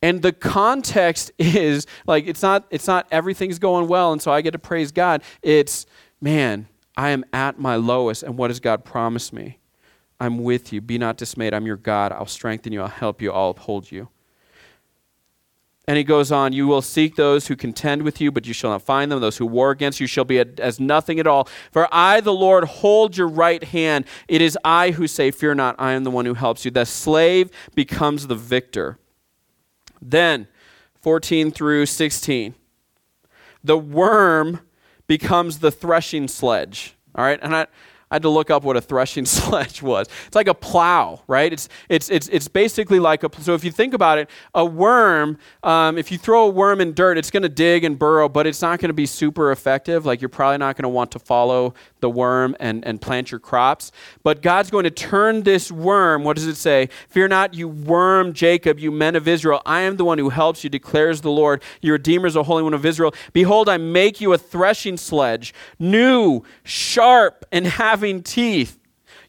and 0.01 0.21
the 0.21 0.33
context 0.33 1.31
is 1.39 1.87
like 2.05 2.27
it's 2.27 2.43
not 2.43 2.67
it's 2.69 2.87
not 2.87 3.07
everything's 3.11 3.57
going 3.57 3.87
well 3.87 4.11
and 4.11 4.21
so 4.21 4.31
I 4.31 4.41
get 4.41 4.51
to 4.51 4.59
praise 4.59 4.91
God. 4.91 5.23
It's 5.41 5.87
man, 6.21 6.67
I 6.95 7.09
am 7.09 7.25
at 7.33 7.59
my 7.59 7.75
lowest 7.75 8.21
and 8.21 8.37
what 8.37 8.49
does 8.49 8.59
God 8.59 8.85
promise 8.85 9.33
me? 9.33 9.57
I'm 10.23 10.41
with 10.41 10.71
you. 10.71 10.79
Be 10.79 10.97
not 10.97 11.17
dismayed. 11.17 11.53
I'm 11.53 11.65
your 11.65 11.75
God. 11.75 12.13
I'll 12.13 12.25
strengthen 12.25 12.71
you. 12.71 12.81
I'll 12.81 12.87
help 12.87 13.21
you. 13.21 13.33
I'll 13.33 13.49
uphold 13.49 13.91
you. 13.91 14.07
And 15.85 15.97
he 15.97 16.05
goes 16.05 16.31
on, 16.31 16.53
You 16.53 16.65
will 16.65 16.81
seek 16.81 17.17
those 17.17 17.47
who 17.47 17.57
contend 17.57 18.03
with 18.03 18.21
you, 18.21 18.31
but 18.31 18.45
you 18.45 18.53
shall 18.53 18.69
not 18.69 18.83
find 18.83 19.11
them. 19.11 19.19
Those 19.19 19.35
who 19.35 19.45
war 19.45 19.71
against 19.71 19.99
you 19.99 20.07
shall 20.07 20.23
be 20.23 20.39
as 20.39 20.79
nothing 20.79 21.19
at 21.19 21.27
all. 21.27 21.49
For 21.73 21.89
I, 21.91 22.21
the 22.21 22.33
Lord, 22.33 22.63
hold 22.63 23.17
your 23.17 23.27
right 23.27 23.61
hand. 23.61 24.05
It 24.29 24.41
is 24.41 24.57
I 24.63 24.91
who 24.91 25.07
say, 25.07 25.29
Fear 25.29 25.55
not, 25.55 25.75
I 25.77 25.91
am 25.91 26.05
the 26.05 26.11
one 26.11 26.25
who 26.25 26.35
helps 26.35 26.63
you. 26.63 26.71
The 26.71 26.85
slave 26.85 27.51
becomes 27.75 28.27
the 28.27 28.35
victor. 28.35 28.97
Then, 30.01 30.47
14 31.01 31.51
through 31.51 31.85
16, 31.87 32.55
the 33.61 33.77
worm 33.77 34.61
becomes 35.05 35.59
the 35.59 35.71
threshing 35.71 36.29
sledge. 36.29 36.95
All 37.13 37.25
right? 37.25 37.39
And 37.41 37.53
I 37.53 37.67
I 38.13 38.17
had 38.17 38.21
to 38.21 38.29
look 38.29 38.51
up 38.51 38.63
what 38.63 38.77
a 38.77 38.81
threshing 38.81 39.25
sledge 39.25 39.81
was. 39.81 40.07
It's 40.27 40.35
like 40.35 40.47
a 40.47 40.53
plow, 40.53 41.23
right? 41.25 41.51
It's, 41.51 41.67
it's, 41.89 42.11
it's, 42.11 42.27
it's 42.27 42.47
basically 42.47 42.99
like 42.99 43.23
a, 43.23 43.41
so 43.41 43.55
if 43.55 43.63
you 43.63 43.71
think 43.71 43.95
about 43.95 44.19
it, 44.19 44.29
a 44.53 44.63
worm, 44.63 45.39
um, 45.63 45.97
if 45.97 46.11
you 46.11 46.19
throw 46.19 46.43
a 46.43 46.49
worm 46.49 46.79
in 46.79 46.93
dirt, 46.93 47.17
it's 47.17 47.31
going 47.31 47.41
to 47.41 47.49
dig 47.49 47.83
and 47.83 47.97
burrow, 47.97 48.29
but 48.29 48.45
it's 48.45 48.61
not 48.61 48.79
going 48.79 48.89
to 48.89 48.93
be 48.93 49.07
super 49.07 49.51
effective. 49.51 50.05
Like 50.05 50.21
you're 50.21 50.29
probably 50.29 50.59
not 50.59 50.75
going 50.75 50.83
to 50.83 50.89
want 50.89 51.09
to 51.13 51.19
follow 51.19 51.73
the 52.03 52.09
worm 52.09 52.55
and, 52.59 52.85
and 52.85 53.01
plant 53.01 53.31
your 53.31 53.39
crops. 53.39 53.91
But 54.21 54.43
God's 54.43 54.69
going 54.69 54.83
to 54.83 54.91
turn 54.91 55.41
this 55.41 55.71
worm, 55.71 56.23
what 56.23 56.35
does 56.35 56.45
it 56.45 56.55
say? 56.55 56.89
Fear 57.07 57.29
not, 57.29 57.55
you 57.55 57.67
worm 57.67 58.33
Jacob, 58.33 58.77
you 58.77 58.91
men 58.91 59.15
of 59.15 59.27
Israel. 59.27 59.61
I 59.65 59.81
am 59.81 59.95
the 59.97 60.05
one 60.05 60.19
who 60.19 60.29
helps 60.29 60.63
you, 60.63 60.69
declares 60.69 61.21
the 61.21 61.31
Lord. 61.31 61.63
Your 61.81 61.93
Redeemer 61.93 62.27
is 62.27 62.33
the 62.33 62.43
Holy 62.43 62.61
One 62.61 62.73
of 62.73 62.85
Israel. 62.85 63.15
Behold, 63.31 63.69
I 63.69 63.77
make 63.77 64.19
you 64.19 64.33
a 64.33 64.37
threshing 64.37 64.97
sledge, 64.97 65.53
new, 65.79 66.43
sharp, 66.65 67.45
and 67.51 67.65
having 67.65 68.21
teeth. 68.21 68.77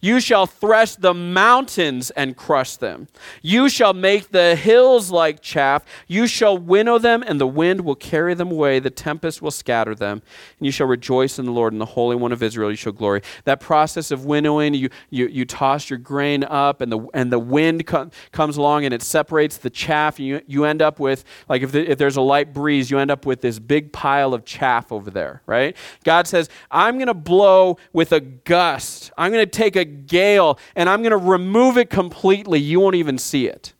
You 0.04 0.20
shall 0.20 0.44
thresh 0.44 0.96
the 0.96 1.14
mountains 1.14 2.10
and 2.10 2.36
crush 2.36 2.76
them. 2.76 3.08
You 3.40 3.70
shall 3.70 3.94
make 3.94 4.32
the 4.32 4.54
hills 4.54 5.10
like 5.10 5.40
chaff. 5.40 5.82
You 6.06 6.26
shall 6.26 6.58
winnow 6.58 6.98
them, 6.98 7.24
and 7.26 7.40
the 7.40 7.46
wind 7.46 7.80
will 7.80 7.94
carry 7.94 8.34
them 8.34 8.50
away. 8.50 8.80
The 8.80 8.90
tempest 8.90 9.40
will 9.40 9.50
scatter 9.50 9.94
them. 9.94 10.20
And 10.58 10.66
you 10.66 10.72
shall 10.72 10.88
rejoice 10.88 11.38
in 11.38 11.46
the 11.46 11.52
Lord 11.52 11.72
and 11.72 11.80
the 11.80 11.86
Holy 11.86 12.16
One 12.16 12.32
of 12.32 12.42
Israel. 12.42 12.68
You 12.70 12.76
shall 12.76 12.92
glory. 12.92 13.22
That 13.44 13.60
process 13.60 14.10
of 14.10 14.26
winnowing, 14.26 14.74
you, 14.74 14.90
you, 15.08 15.26
you 15.26 15.46
toss 15.46 15.88
your 15.88 15.98
grain 15.98 16.44
up, 16.44 16.82
and 16.82 16.92
the, 16.92 17.08
and 17.14 17.32
the 17.32 17.38
wind 17.38 17.86
co- 17.86 18.10
comes 18.30 18.58
along 18.58 18.84
and 18.84 18.92
it 18.92 19.00
separates 19.00 19.56
the 19.56 19.70
chaff. 19.70 20.18
And 20.18 20.28
you, 20.28 20.42
you 20.46 20.66
end 20.66 20.82
up 20.82 21.00
with, 21.00 21.24
like, 21.48 21.62
if, 21.62 21.72
the, 21.72 21.90
if 21.90 21.96
there's 21.96 22.18
a 22.18 22.20
light 22.20 22.52
breeze, 22.52 22.90
you 22.90 22.98
end 22.98 23.10
up 23.10 23.24
with 23.24 23.40
this 23.40 23.58
big 23.58 23.90
pile 23.90 24.34
of 24.34 24.44
chaff 24.44 24.92
over 24.92 25.10
there, 25.10 25.40
right? 25.46 25.74
God 26.04 26.26
says, 26.26 26.50
I'm 26.70 26.98
going 26.98 27.06
to 27.06 27.14
blow 27.14 27.78
with 27.94 28.12
a 28.12 28.20
gust. 28.20 29.10
I'm 29.16 29.32
going 29.32 29.46
to 29.46 29.50
take 29.50 29.76
a 29.76 29.93
gale 29.94 30.58
and 30.76 30.88
I'm 30.88 31.02
going 31.02 31.12
to 31.12 31.16
remove 31.16 31.78
it 31.78 31.90
completely. 31.90 32.60
You 32.60 32.80
won't 32.80 32.96
even 32.96 33.18
see 33.18 33.46
it. 33.46 33.72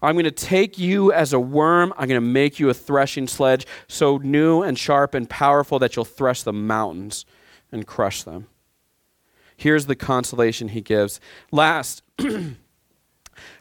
I'm 0.00 0.14
going 0.14 0.24
to 0.24 0.30
take 0.30 0.78
you 0.78 1.12
as 1.12 1.32
a 1.32 1.40
worm. 1.40 1.92
I'm 1.98 2.08
going 2.08 2.20
to 2.20 2.26
make 2.26 2.60
you 2.60 2.70
a 2.70 2.74
threshing 2.74 3.26
sledge 3.26 3.66
so 3.88 4.18
new 4.18 4.62
and 4.62 4.78
sharp 4.78 5.14
and 5.14 5.28
powerful 5.28 5.78
that 5.80 5.96
you'll 5.96 6.04
thresh 6.04 6.42
the 6.42 6.52
mountains 6.52 7.26
and 7.72 7.86
crush 7.86 8.22
them. 8.22 8.46
Here's 9.56 9.86
the 9.86 9.96
consolation 9.96 10.68
he 10.68 10.80
gives. 10.80 11.20
Last, 11.50 12.02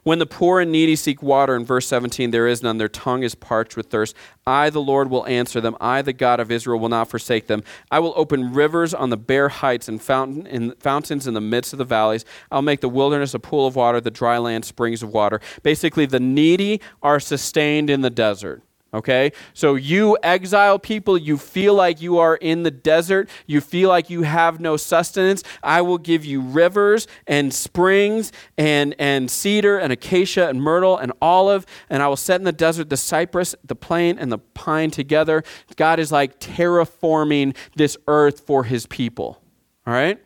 When 0.04 0.20
the 0.20 0.26
poor 0.26 0.60
and 0.60 0.72
needy 0.72 0.96
seek 0.96 1.22
water, 1.22 1.56
in 1.56 1.66
verse 1.66 1.88
17, 1.88 2.32
there 2.32 2.48
is 2.48 2.64
none. 2.64 2.78
Their 2.78 2.88
tongue 2.88 3.24
is 3.24 3.36
parched 3.36 3.76
with 3.76 3.88
thirst. 3.88 4.16
I, 4.46 4.70
the 4.70 4.82
Lord, 4.82 5.10
will 5.10 5.26
answer 5.28 5.60
them. 5.60 5.76
I, 5.82 6.02
the 6.02 6.14
God 6.14 6.40
of 6.40 6.52
Israel, 6.52 6.80
will 6.80 6.90
not 6.90 7.10
forsake 7.10 7.48
them. 7.48 7.64
I 7.92 8.00
will 8.00 8.14
open 8.16 8.54
rivers 8.54 8.94
on 8.94 9.10
the 9.10 9.18
bare 9.18 9.50
heights 9.50 9.88
and 9.88 10.02
fountain 10.02 10.48
in, 10.48 10.72
fountains 10.76 11.28
in 11.28 11.34
the 11.34 11.42
midst 11.42 11.74
of 11.74 11.80
the 11.80 11.86
valleys. 11.86 12.26
I'll 12.52 12.62
make 12.62 12.82
the 12.82 12.90
wilderness 12.90 13.34
a 13.34 13.40
pool 13.40 13.68
of 13.68 13.76
water, 13.76 14.00
the 14.00 14.12
dry 14.12 14.38
land 14.38 14.66
springs 14.66 15.04
of 15.04 15.14
water. 15.14 15.42
Basically, 15.64 16.06
the 16.06 16.20
needy 16.20 16.82
are 17.04 17.20
sustained 17.20 17.90
in 17.90 18.02
the 18.02 18.10
desert. 18.10 18.62
Okay? 18.94 19.32
So, 19.54 19.76
you 19.76 20.18
exile 20.24 20.80
people, 20.80 21.18
you 21.18 21.38
feel 21.38 21.74
like 21.74 22.02
you 22.02 22.18
are 22.20 22.36
in 22.38 22.64
the 22.64 22.72
desert, 22.72 23.30
you 23.46 23.60
feel 23.60 23.90
like 23.90 24.10
you 24.10 24.24
have 24.24 24.60
no 24.60 24.78
sustenance. 24.78 25.44
I 25.62 25.82
will 25.82 25.98
give 25.98 26.24
you 26.24 26.42
rivers 26.42 27.08
and 27.28 27.54
springs 27.54 28.32
and, 28.58 28.96
and 28.98 29.30
cedar 29.30 29.78
and 29.78 29.92
acacia 29.92 30.48
and 30.48 30.62
myrtle 30.62 30.98
and 30.98 31.12
olive, 31.22 31.66
and 31.90 32.02
I 32.02 32.08
will 32.08 32.16
set 32.16 32.40
in 32.40 32.46
the 32.46 32.52
desert 32.52 32.90
the 32.90 32.98
cypress, 32.98 33.56
the 33.64 33.76
plane, 33.76 34.18
and 34.18 34.32
the 34.32 34.38
pine 34.38 34.92
together. 34.92 35.44
God 35.76 36.00
is 36.00 36.12
like 36.12 36.40
terraforming 36.40 37.56
this 37.76 37.98
earth 38.08 38.40
for 38.40 38.64
his 38.64 38.86
people. 38.86 39.42
All 39.86 39.94
right? 39.94 40.20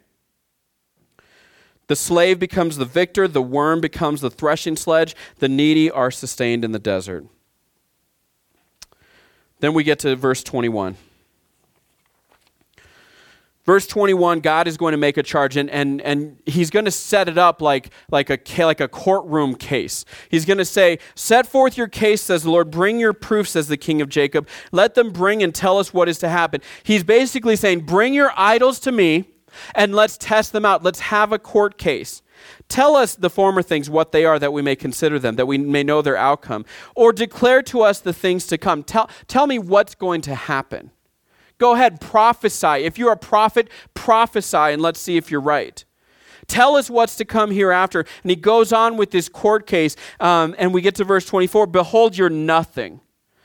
The 1.87 1.95
slave 1.95 2.39
becomes 2.39 2.77
the 2.77 2.85
victor, 2.85 3.27
the 3.27 3.41
worm 3.41 3.81
becomes 3.81 4.21
the 4.21 4.29
threshing 4.29 4.77
sledge, 4.77 5.13
the 5.39 5.49
needy 5.49 5.91
are 5.91 6.09
sustained 6.09 6.63
in 6.63 6.71
the 6.71 6.79
desert. 6.79 7.25
Then 9.61 9.73
we 9.73 9.83
get 9.83 9.99
to 9.99 10.15
verse 10.15 10.43
21. 10.43 10.97
Verse 13.63 13.85
21, 13.85 14.39
God 14.39 14.67
is 14.67 14.75
going 14.75 14.91
to 14.93 14.97
make 14.97 15.17
a 15.17 15.23
charge, 15.23 15.55
and, 15.55 15.69
and, 15.69 16.01
and 16.01 16.39
he's 16.47 16.71
going 16.71 16.85
to 16.85 16.91
set 16.91 17.29
it 17.29 17.37
up 17.37 17.61
like, 17.61 17.91
like, 18.09 18.31
a, 18.31 18.65
like 18.65 18.81
a 18.81 18.87
courtroom 18.87 19.53
case. 19.53 20.03
He's 20.29 20.45
going 20.45 20.57
to 20.57 20.65
say, 20.65 20.97
Set 21.13 21.45
forth 21.45 21.77
your 21.77 21.87
case, 21.87 22.23
says 22.23 22.41
the 22.41 22.49
Lord. 22.49 22.71
Bring 22.71 22.99
your 22.99 23.13
proof, 23.13 23.47
says 23.47 23.67
the 23.67 23.77
king 23.77 24.01
of 24.01 24.09
Jacob. 24.09 24.47
Let 24.71 24.95
them 24.95 25.11
bring 25.11 25.43
and 25.43 25.53
tell 25.53 25.77
us 25.77 25.93
what 25.93 26.09
is 26.09 26.17
to 26.19 26.29
happen. 26.29 26.61
He's 26.81 27.03
basically 27.03 27.55
saying, 27.55 27.81
Bring 27.81 28.15
your 28.15 28.31
idols 28.35 28.79
to 28.79 28.91
me, 28.91 29.25
and 29.75 29.93
let's 29.93 30.17
test 30.17 30.53
them 30.53 30.65
out. 30.65 30.81
Let's 30.81 30.99
have 30.99 31.31
a 31.31 31.37
court 31.37 31.77
case. 31.77 32.23
Tell 32.67 32.95
us 32.95 33.15
the 33.15 33.29
former 33.29 33.61
things, 33.61 33.89
what 33.89 34.11
they 34.11 34.25
are, 34.25 34.39
that 34.39 34.53
we 34.53 34.61
may 34.61 34.75
consider 34.75 35.19
them, 35.19 35.35
that 35.35 35.45
we 35.45 35.57
may 35.57 35.83
know 35.83 36.01
their 36.01 36.17
outcome. 36.17 36.65
Or 36.95 37.11
declare 37.11 37.61
to 37.63 37.81
us 37.81 37.99
the 37.99 38.13
things 38.13 38.47
to 38.47 38.57
come. 38.57 38.83
Tell, 38.83 39.09
tell 39.27 39.47
me 39.47 39.59
what's 39.59 39.95
going 39.95 40.21
to 40.21 40.35
happen. 40.35 40.91
Go 41.57 41.73
ahead, 41.73 42.01
prophesy. 42.01 42.85
If 42.85 42.97
you're 42.97 43.11
a 43.11 43.17
prophet, 43.17 43.69
prophesy 43.93 44.57
and 44.57 44.81
let's 44.81 44.99
see 44.99 45.17
if 45.17 45.29
you're 45.29 45.39
right. 45.39 45.83
Tell 46.47 46.75
us 46.75 46.89
what's 46.89 47.15
to 47.17 47.25
come 47.25 47.51
hereafter. 47.51 48.05
And 48.23 48.29
he 48.29 48.35
goes 48.35 48.73
on 48.73 48.97
with 48.97 49.11
this 49.11 49.29
court 49.29 49.67
case, 49.67 49.95
um, 50.19 50.55
and 50.57 50.73
we 50.73 50.81
get 50.81 50.95
to 50.95 51.03
verse 51.03 51.25
24 51.25 51.67
Behold, 51.67 52.17
you're 52.17 52.29
nothing. 52.29 52.99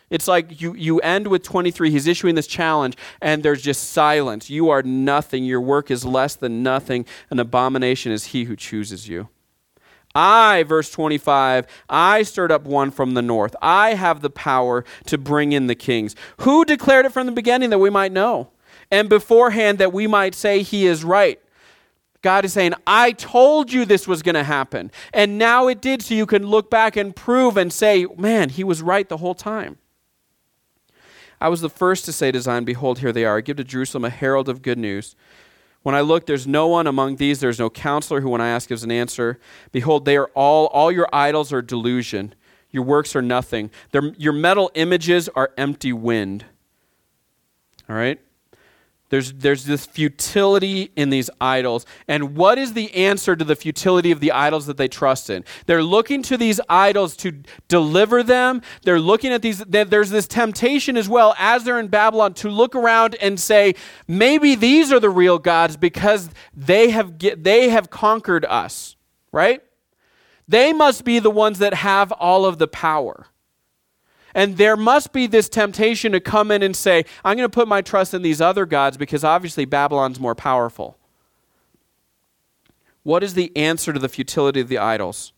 It's 0.09 0.29
like 0.29 0.61
you, 0.61 0.75
you 0.75 1.01
end 1.01 1.27
with 1.27 1.42
23. 1.42 1.90
He's 1.90 2.07
issuing 2.07 2.37
this 2.37 2.47
challenge, 2.47 2.97
and 3.21 3.42
there's 3.42 3.62
just 3.62 3.90
silence. 3.90 4.49
You 4.49 4.71
are 4.71 4.83
nothing. 4.83 5.45
Your 5.45 5.61
work 5.61 5.90
is 5.90 6.05
less 6.05 6.37
than 6.37 6.62
nothing. 6.62 7.07
An 7.31 7.40
abomination 7.40 8.12
is 8.12 8.27
he 8.27 8.45
who 8.45 8.55
chooses 8.55 9.09
you. 9.09 9.29
I, 10.14 10.62
verse 10.62 10.90
25, 10.90 11.66
I 11.90 12.23
stirred 12.23 12.51
up 12.51 12.64
one 12.64 12.90
from 12.90 13.14
the 13.14 13.21
north. 13.21 13.55
I 13.61 13.95
have 13.95 14.23
the 14.23 14.31
power 14.31 14.85
to 15.07 15.19
bring 15.19 15.53
in 15.53 15.66
the 15.66 15.75
kings. 15.75 16.16
Who 16.38 16.64
declared 16.64 17.05
it 17.05 17.12
from 17.12 17.27
the 17.27 17.33
beginning 17.33 17.71
that 17.71 17.79
we 17.79 17.90
might 17.90 18.12
know? 18.12 18.51
And 18.90 19.09
beforehand 19.09 19.79
that 19.79 19.92
we 19.92 20.07
might 20.07 20.35
say 20.35 20.62
he 20.62 20.87
is 20.87 21.05
right. 21.05 21.38
God 22.23 22.45
is 22.45 22.55
saying, 22.55 22.73
I 22.87 23.12
told 23.12 23.73
you 23.73 23.85
this 23.85 24.09
was 24.09 24.23
going 24.23 24.37
to 24.37 24.45
happen. 24.45 24.90
And 25.12 25.37
now 25.37 25.69
it 25.69 25.83
did, 25.83 26.01
so 26.01 26.14
you 26.14 26.27
can 26.27 26.47
look 26.47 26.71
back 26.71 26.97
and 26.97 27.14
prove 27.14 27.57
and 27.57 27.73
say, 27.73 28.07
man, 28.16 28.49
he 28.49 28.64
was 28.64 28.81
right 28.81 29.09
the 29.09 29.19
whole 29.19 29.35
time. 29.35 29.77
I 31.40 31.49
was 31.49 31.61
the 31.61 31.70
first 31.70 32.05
to 32.07 32.12
say 32.12 32.33
to 32.33 32.40
Zion, 32.40 32.64
Behold, 32.64 33.01
here 33.01 33.12
they 33.12 33.25
are. 33.25 33.38
I 33.38 33.40
give 33.40 33.57
to 33.59 33.64
Jerusalem 33.64 34.05
a 34.05 34.11
herald 34.11 34.49
of 34.49 34.62
good 34.62 34.79
news. 34.79 35.14
When 35.83 35.94
I 35.94 36.01
look, 36.01 36.27
there's 36.27 36.46
no 36.46 36.66
one 36.66 36.87
among 36.87 37.16
these, 37.16 37.38
there's 37.38 37.61
no 37.61 37.70
counselor 37.70 38.20
who, 38.20 38.31
when 38.31 38.40
I 38.40 38.49
ask, 38.49 38.68
gives 38.68 38.83
an 38.83 38.90
answer. 38.90 39.38
Behold, 39.70 40.05
they 40.05 40.16
are 40.16 40.31
all, 40.35 40.66
all 40.68 40.90
your 40.90 41.09
idols 41.12 41.53
are 41.53 41.62
delusion. 41.62 42.35
Your 42.70 42.83
works 42.83 43.14
are 43.14 43.22
nothing. 43.22 43.70
Your 43.92 44.33
metal 44.33 44.70
images 44.75 45.29
are 45.29 45.53
empty 45.57 45.92
wind. 45.92 46.44
All 47.88 47.94
right? 47.94 48.20
There's, 49.09 49.33
there's 49.33 49.64
this 49.64 49.87
futility 49.87 50.90
in 50.97 51.11
these 51.11 51.31
idols. 51.40 51.87
And 52.09 52.37
what 52.37 52.59
is 52.59 52.73
the 52.73 52.92
answer 52.95 53.37
to 53.37 53.45
the 53.45 53.55
futility 53.55 54.11
of 54.11 54.19
the 54.19 54.33
idols 54.33 54.66
that 54.66 54.77
they 54.77 54.88
trust 54.88 55.31
in? 55.31 55.45
They're 55.66 55.83
looking 55.83 56.23
to 56.25 56.37
these 56.37 56.61
idols 56.69 57.16
to 57.19 57.42
deliver 57.69 58.25
them. 58.25 58.62
They're 58.83 59.01
looking 59.01 59.33
at 59.33 59.42
these. 59.42 59.59
There's 59.59 60.11
this 60.11 60.27
temptation 60.27 60.97
as 60.97 61.09
well 61.09 61.37
as 61.38 61.62
they're 61.62 61.79
in 61.79 61.88
Babylon 61.88 62.35
to 62.35 62.49
look 62.49 62.75
around 62.75 63.14
and 63.21 63.38
say, 63.38 63.75
maybe 64.09 64.57
these 64.57 64.92
are 64.92 65.01
the 65.01 65.11
real 65.11 65.38
gods 65.38 65.77
because 65.77 66.29
they 66.55 66.90
have, 66.90 67.19
get, 67.19 67.45
they 67.45 67.69
have 67.69 67.90
conquered 67.90 68.45
us, 68.45 68.97
right? 69.31 69.62
They 70.49 70.73
must 70.73 71.05
be 71.05 71.21
the 71.21 71.31
ones 71.31 71.59
that 71.61 71.75
have 71.75 72.11
all 72.12 72.45
of 72.45 72.59
the 72.59 72.69
power. 72.69 73.27
And 74.37 74.59
there 74.59 74.77
must 74.77 75.14
be 75.14 75.27
this 75.27 75.49
temptation 75.49 76.12
to 76.12 76.20
come 76.20 76.51
in 76.51 76.62
and 76.62 76.77
say, 76.77 77.07
I'm 77.25 77.38
going 77.38 77.49
to 77.49 77.53
put 77.53 77.66
my 77.66 77.81
trust 77.81 78.12
in 78.12 78.20
these 78.20 78.42
other 78.42 78.66
gods 78.66 78.99
because 78.99 79.25
obviously 79.25 79.64
Babylon's 79.64 80.20
more 80.20 80.35
powerful. 80.35 80.99
What 83.03 83.22
is 83.22 83.33
the 83.33 83.51
answer 83.57 83.94
to 83.94 83.99
the 83.99 84.11
futility 84.11 84.61
of 84.61 84.68
the 84.68 84.77
idols? 84.77 85.33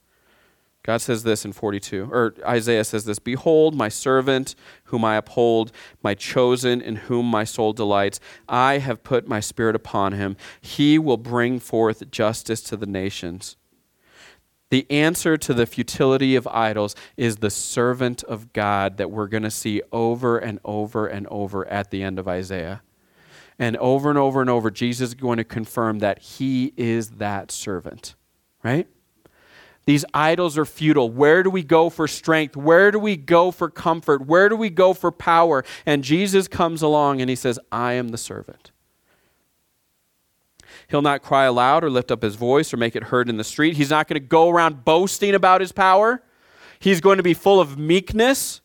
God 0.83 1.01
says 1.01 1.23
this 1.23 1.45
in 1.45 1.53
42, 1.53 2.09
or 2.11 2.35
Isaiah 2.45 2.83
says 2.83 3.05
this 3.05 3.21
Behold, 3.21 3.73
my 3.73 3.89
servant, 3.89 4.57
whom 4.85 5.05
I 5.05 5.17
uphold, 5.17 5.71
my 6.03 6.15
chosen, 6.15 6.81
in 6.81 6.97
whom 6.97 7.27
my 7.27 7.45
soul 7.45 7.73
delights. 7.73 8.19
I 8.49 8.79
have 8.79 9.05
put 9.05 9.29
my 9.29 9.39
spirit 9.39 9.77
upon 9.77 10.15
him. 10.15 10.37
He 10.61 10.99
will 10.99 11.19
bring 11.19 11.61
forth 11.61 12.11
justice 12.11 12.63
to 12.63 12.77
the 12.77 12.87
nations. 12.87 13.57
The 14.71 14.91
answer 14.91 15.37
to 15.39 15.55
the 15.55 15.67
futility 15.67 16.37
of 16.37 16.47
idols 16.47 16.95
is 17.17 17.37
the 17.37 17.51
servant 17.51 18.23
of 18.25 18.53
God 18.53 18.99
that 18.99 19.11
we're 19.11 19.29
going 19.29 19.43
to 19.45 19.51
see 19.51 19.83
over 19.93 20.39
and 20.39 20.61
over 20.65 21.07
and 21.07 21.27
over 21.29 21.67
at 21.69 21.91
the 21.91 22.03
end 22.03 22.19
of 22.19 22.29
Isaiah. 22.29 22.83
And 23.59 23.77
over 23.79 24.09
and 24.09 24.19
over 24.19 24.41
and 24.41 24.51
over, 24.51 24.71
Jesus 24.71 25.09
is 25.09 25.15
going 25.15 25.39
to 25.39 25.45
confirm 25.45 25.99
that 26.01 26.21
he 26.21 26.73
is 26.77 27.11
that 27.13 27.51
servant, 27.51 28.15
right? 28.63 28.87
These 29.85 30.05
idols 30.13 30.59
are 30.59 30.67
futile. 30.67 31.11
Where 31.11 31.43
do 31.43 31.49
we 31.49 31.63
go 31.63 31.89
for 31.89 32.07
strength? 32.07 32.57
Where 32.57 32.91
do 32.91 32.99
we 32.99 33.17
go 33.17 33.51
for 33.51 33.71
comfort? 33.71 34.27
Where 34.27 34.51
do 34.51 34.55
we 34.55 34.69
go 34.69 34.93
for 34.93 35.11
power? 35.11 35.65
And 35.87 36.05
Jesus 36.05 36.47
comes 36.47 36.83
along 36.83 37.23
and 37.23 37.31
he 37.31 37.37
says, 37.37 37.59
I 37.73 37.95
am 37.95 38.09
the 38.09 38.19
servant. 38.19 38.71
He'll 40.89 41.03
not 41.03 41.23
cry 41.23 41.45
aloud 41.45 41.85
or 41.85 41.91
lift 41.91 42.11
up 42.11 42.23
his 42.23 42.35
voice 42.35 42.73
or 42.73 42.79
make 42.79 42.97
it 42.97 43.05
heard 43.05 43.29
in 43.29 43.37
the 43.37 43.45
street. 43.45 43.77
He's 43.77 43.91
not 43.91 44.09
going 44.09 44.21
to 44.21 44.27
go 44.27 44.49
around 44.49 44.85
boasting 44.85 45.35
about 45.35 45.61
his 45.61 45.71
power. 45.71 46.23
He's 46.79 47.01
going 47.01 47.19
to 47.19 47.23
be 47.23 47.35
full 47.35 47.61
of 47.61 47.79
meekness. 47.79 48.63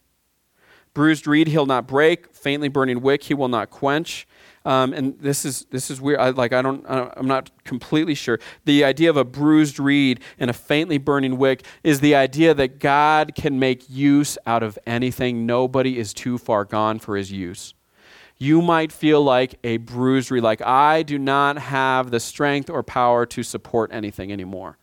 Bruised 0.93 1.27
reed 1.27 1.47
he'll 1.47 1.65
not 1.65 1.85
break. 1.85 2.33
Faintly 2.33 2.69
burning 2.69 3.01
wick 3.01 3.23
he 3.23 3.33
will 3.33 3.49
not 3.49 3.69
quench. 3.71 4.25
Um, 4.63 4.93
and 4.93 5.19
this 5.19 5.43
is 5.43 5.65
this 5.71 5.91
is 5.91 5.99
weird. 5.99 6.19
I, 6.19 6.29
like 6.29 6.53
I 6.53 6.61
don't, 6.61 6.85
I'm 6.87 7.27
not 7.27 7.51
completely 7.65 8.15
sure. 8.15 8.39
The 8.63 8.85
idea 8.85 9.09
of 9.09 9.17
a 9.17 9.25
bruised 9.25 9.77
reed 9.77 10.21
and 10.39 10.49
a 10.49 10.53
faintly 10.53 10.97
burning 10.97 11.37
wick 11.37 11.65
is 11.83 11.99
the 11.99 12.15
idea 12.15 12.53
that 12.53 12.79
God 12.79 13.35
can 13.35 13.59
make 13.59 13.89
use 13.89 14.37
out 14.45 14.63
of 14.63 14.79
anything. 14.85 15.45
Nobody 15.45 15.97
is 15.97 16.13
too 16.13 16.37
far 16.37 16.63
gone 16.63 16.99
for 16.99 17.17
His 17.17 17.31
use 17.31 17.73
you 18.37 18.61
might 18.61 18.91
feel 18.91 19.23
like 19.23 19.55
a 19.63 19.77
bruisery, 19.77 20.41
like 20.41 20.61
I 20.61 21.03
do 21.03 21.17
not 21.17 21.57
have 21.57 22.11
the 22.11 22.19
strength 22.19 22.69
or 22.69 22.83
power 22.83 23.25
to 23.27 23.43
support 23.43 23.91
anything 23.93 24.31
anymore. 24.31 24.77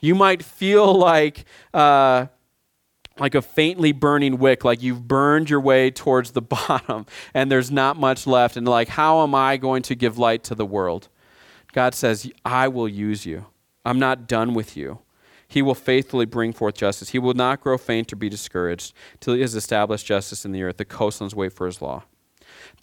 You 0.00 0.14
might 0.14 0.42
feel 0.42 0.92
like, 0.92 1.44
uh, 1.72 2.26
like 3.18 3.34
a 3.34 3.42
faintly 3.42 3.92
burning 3.92 4.38
wick, 4.38 4.64
like 4.64 4.82
you've 4.82 5.06
burned 5.06 5.48
your 5.48 5.60
way 5.60 5.90
towards 5.90 6.32
the 6.32 6.42
bottom 6.42 7.06
and 7.32 7.50
there's 7.50 7.70
not 7.70 7.96
much 7.96 8.26
left. 8.26 8.56
And 8.56 8.66
like, 8.66 8.88
how 8.88 9.22
am 9.22 9.34
I 9.34 9.56
going 9.56 9.82
to 9.84 9.94
give 9.94 10.18
light 10.18 10.44
to 10.44 10.54
the 10.54 10.66
world? 10.66 11.08
God 11.72 11.94
says, 11.94 12.30
I 12.44 12.68
will 12.68 12.88
use 12.88 13.24
you. 13.24 13.46
I'm 13.84 13.98
not 13.98 14.28
done 14.28 14.54
with 14.54 14.76
you. 14.76 15.00
He 15.46 15.62
will 15.62 15.74
faithfully 15.74 16.26
bring 16.26 16.52
forth 16.52 16.74
justice. 16.74 17.10
He 17.10 17.18
will 17.18 17.34
not 17.34 17.60
grow 17.60 17.78
faint 17.78 18.12
or 18.12 18.16
be 18.16 18.28
discouraged 18.28 18.92
till 19.20 19.34
he 19.34 19.40
has 19.40 19.54
established 19.54 20.06
justice 20.06 20.44
in 20.44 20.52
the 20.52 20.62
earth. 20.62 20.78
The 20.78 20.84
coastlands 20.84 21.34
wait 21.34 21.52
for 21.52 21.66
his 21.66 21.80
law. 21.80 22.04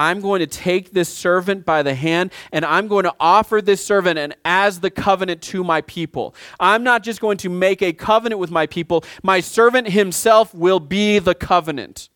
I'm 0.00 0.22
going 0.22 0.40
to 0.40 0.46
take 0.46 0.92
this 0.92 1.10
servant 1.10 1.66
by 1.66 1.82
the 1.82 1.94
hand 1.94 2.32
and 2.52 2.64
I'm 2.64 2.88
going 2.88 3.04
to 3.04 3.14
offer 3.20 3.60
this 3.60 3.84
servant 3.84 4.18
and 4.18 4.34
as 4.46 4.80
the 4.80 4.88
covenant 4.88 5.42
to 5.42 5.62
my 5.62 5.82
people. 5.82 6.34
I'm 6.58 6.82
not 6.82 7.02
just 7.02 7.20
going 7.20 7.36
to 7.38 7.50
make 7.50 7.82
a 7.82 7.92
covenant 7.92 8.38
with 8.38 8.50
my 8.50 8.66
people, 8.66 9.04
my 9.22 9.40
servant 9.40 9.90
himself 9.90 10.54
will 10.54 10.80
be 10.80 11.18
the 11.18 11.34
covenant. 11.34 12.08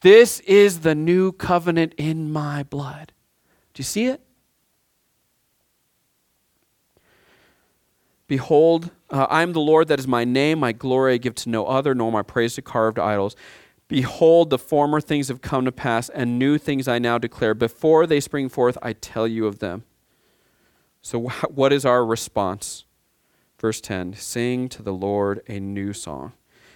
This 0.00 0.40
is 0.40 0.80
the 0.80 0.94
new 0.94 1.32
covenant 1.32 1.92
in 1.98 2.32
my 2.32 2.62
blood. 2.62 3.12
Do 3.74 3.80
you 3.80 3.84
see 3.84 4.06
it? 4.06 4.22
Behold, 8.26 8.90
uh, 9.10 9.26
I 9.28 9.42
am 9.42 9.52
the 9.52 9.60
Lord, 9.60 9.88
that 9.88 9.98
is 9.98 10.08
my 10.08 10.24
name. 10.24 10.60
My 10.60 10.72
glory 10.72 11.12
I 11.12 11.16
give 11.18 11.34
to 11.36 11.50
no 11.50 11.66
other, 11.66 11.94
nor 11.94 12.10
my 12.10 12.22
praise 12.22 12.54
to 12.54 12.62
carved 12.62 12.98
idols. 12.98 13.36
Behold, 13.88 14.50
the 14.50 14.58
former 14.58 15.00
things 15.00 15.28
have 15.28 15.40
come 15.40 15.64
to 15.64 15.72
pass, 15.72 16.08
and 16.10 16.38
new 16.38 16.58
things 16.58 16.86
I 16.86 16.98
now 16.98 17.18
declare. 17.18 17.54
Before 17.54 18.06
they 18.06 18.20
spring 18.20 18.48
forth, 18.48 18.76
I 18.82 18.92
tell 18.92 19.26
you 19.26 19.46
of 19.46 19.58
them. 19.58 19.84
So, 21.00 21.20
what 21.48 21.72
is 21.72 21.84
our 21.84 22.04
response 22.04 22.84
Verse 23.58 23.80
10 23.80 24.14
Sing 24.14 24.68
to 24.68 24.82
the 24.82 24.92
Lord 24.92 25.42
a 25.48 25.58
new 25.60 25.92
song 25.92 26.32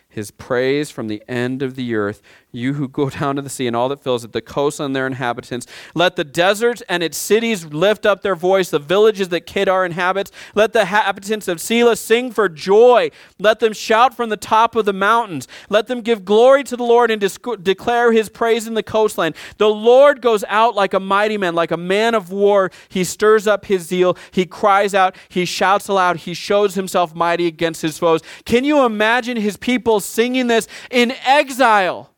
his 0.09 0.31
praise 0.31 0.91
from 0.91 1.09
the 1.09 1.23
end 1.27 1.63
of 1.63 1.75
the 1.75 1.95
earth, 1.95 2.21
you 2.53 2.75
who 2.75 2.89
go 2.89 3.11
down 3.23 3.37
to 3.37 3.43
the 3.43 3.51
sea 3.51 3.67
and 3.67 3.75
all 3.75 3.89
that 3.89 4.03
fills 4.03 4.25
it, 4.25 4.33
the 4.33 4.41
coast 4.41 4.79
and 4.79 4.95
their 4.95 5.07
inhabitants. 5.07 5.67
Let 5.95 6.17
the 6.17 6.25
deserts 6.25 6.83
and 6.89 7.03
its 7.03 7.17
cities 7.17 7.67
lift 7.67 8.07
up 8.07 8.23
their 8.23 8.37
voice, 8.37 8.71
the 8.71 8.79
villages 8.79 9.31
that 9.31 9.47
Kedar 9.47 9.85
inhabits. 9.85 10.31
Let 10.55 10.73
the 10.73 10.81
inhabitants 10.81 11.49
of 11.49 11.59
Sela 11.59 11.97
sing 11.97 12.31
for 12.31 12.49
joy. 12.49 13.11
Let 13.39 13.61
them 13.61 13.73
shout 13.73 14.15
from 14.15 14.29
the 14.29 14.37
top 14.37 14.77
of 14.77 14.85
the 14.85 14.93
mountains. 14.93 15.49
Let 15.69 15.87
them 15.87 16.03
give 16.03 16.25
glory 16.25 16.65
to 16.65 16.77
the 16.77 16.85
Lord 16.85 17.11
and 17.11 17.21
declare 17.63 18.13
his 18.13 18.29
praise 18.29 18.67
in 18.67 18.75
the 18.75 18.83
coastland. 18.83 19.35
The 19.59 19.69
Lord 19.69 20.21
goes 20.21 20.45
out 20.49 20.75
like 20.75 20.95
a 20.95 21.01
mighty 21.01 21.39
man, 21.39 21.55
like 21.55 21.71
a 21.71 21.77
man 21.77 22.15
of 22.15 22.31
war. 22.31 22.71
He 22.89 23.05
stirs 23.05 23.47
up 23.47 23.65
his 23.65 23.87
zeal. 23.87 24.17
He 24.31 24.47
cries 24.47 24.95
out. 24.95 25.17
He 25.29 25.45
shouts 25.45 25.89
aloud. 25.89 26.19
He 26.19 26.35
shows 26.35 26.75
himself 26.75 27.15
mighty 27.15 27.47
against 27.47 27.83
his 27.83 27.99
foes. 27.99 28.21
Can 28.45 28.65
you 28.65 28.85
imagine 28.85 29.37
his 29.37 29.57
people 29.57 30.01
singing 30.01 30.47
this 30.47 30.69
in 30.91 31.13
exile? 31.25 32.12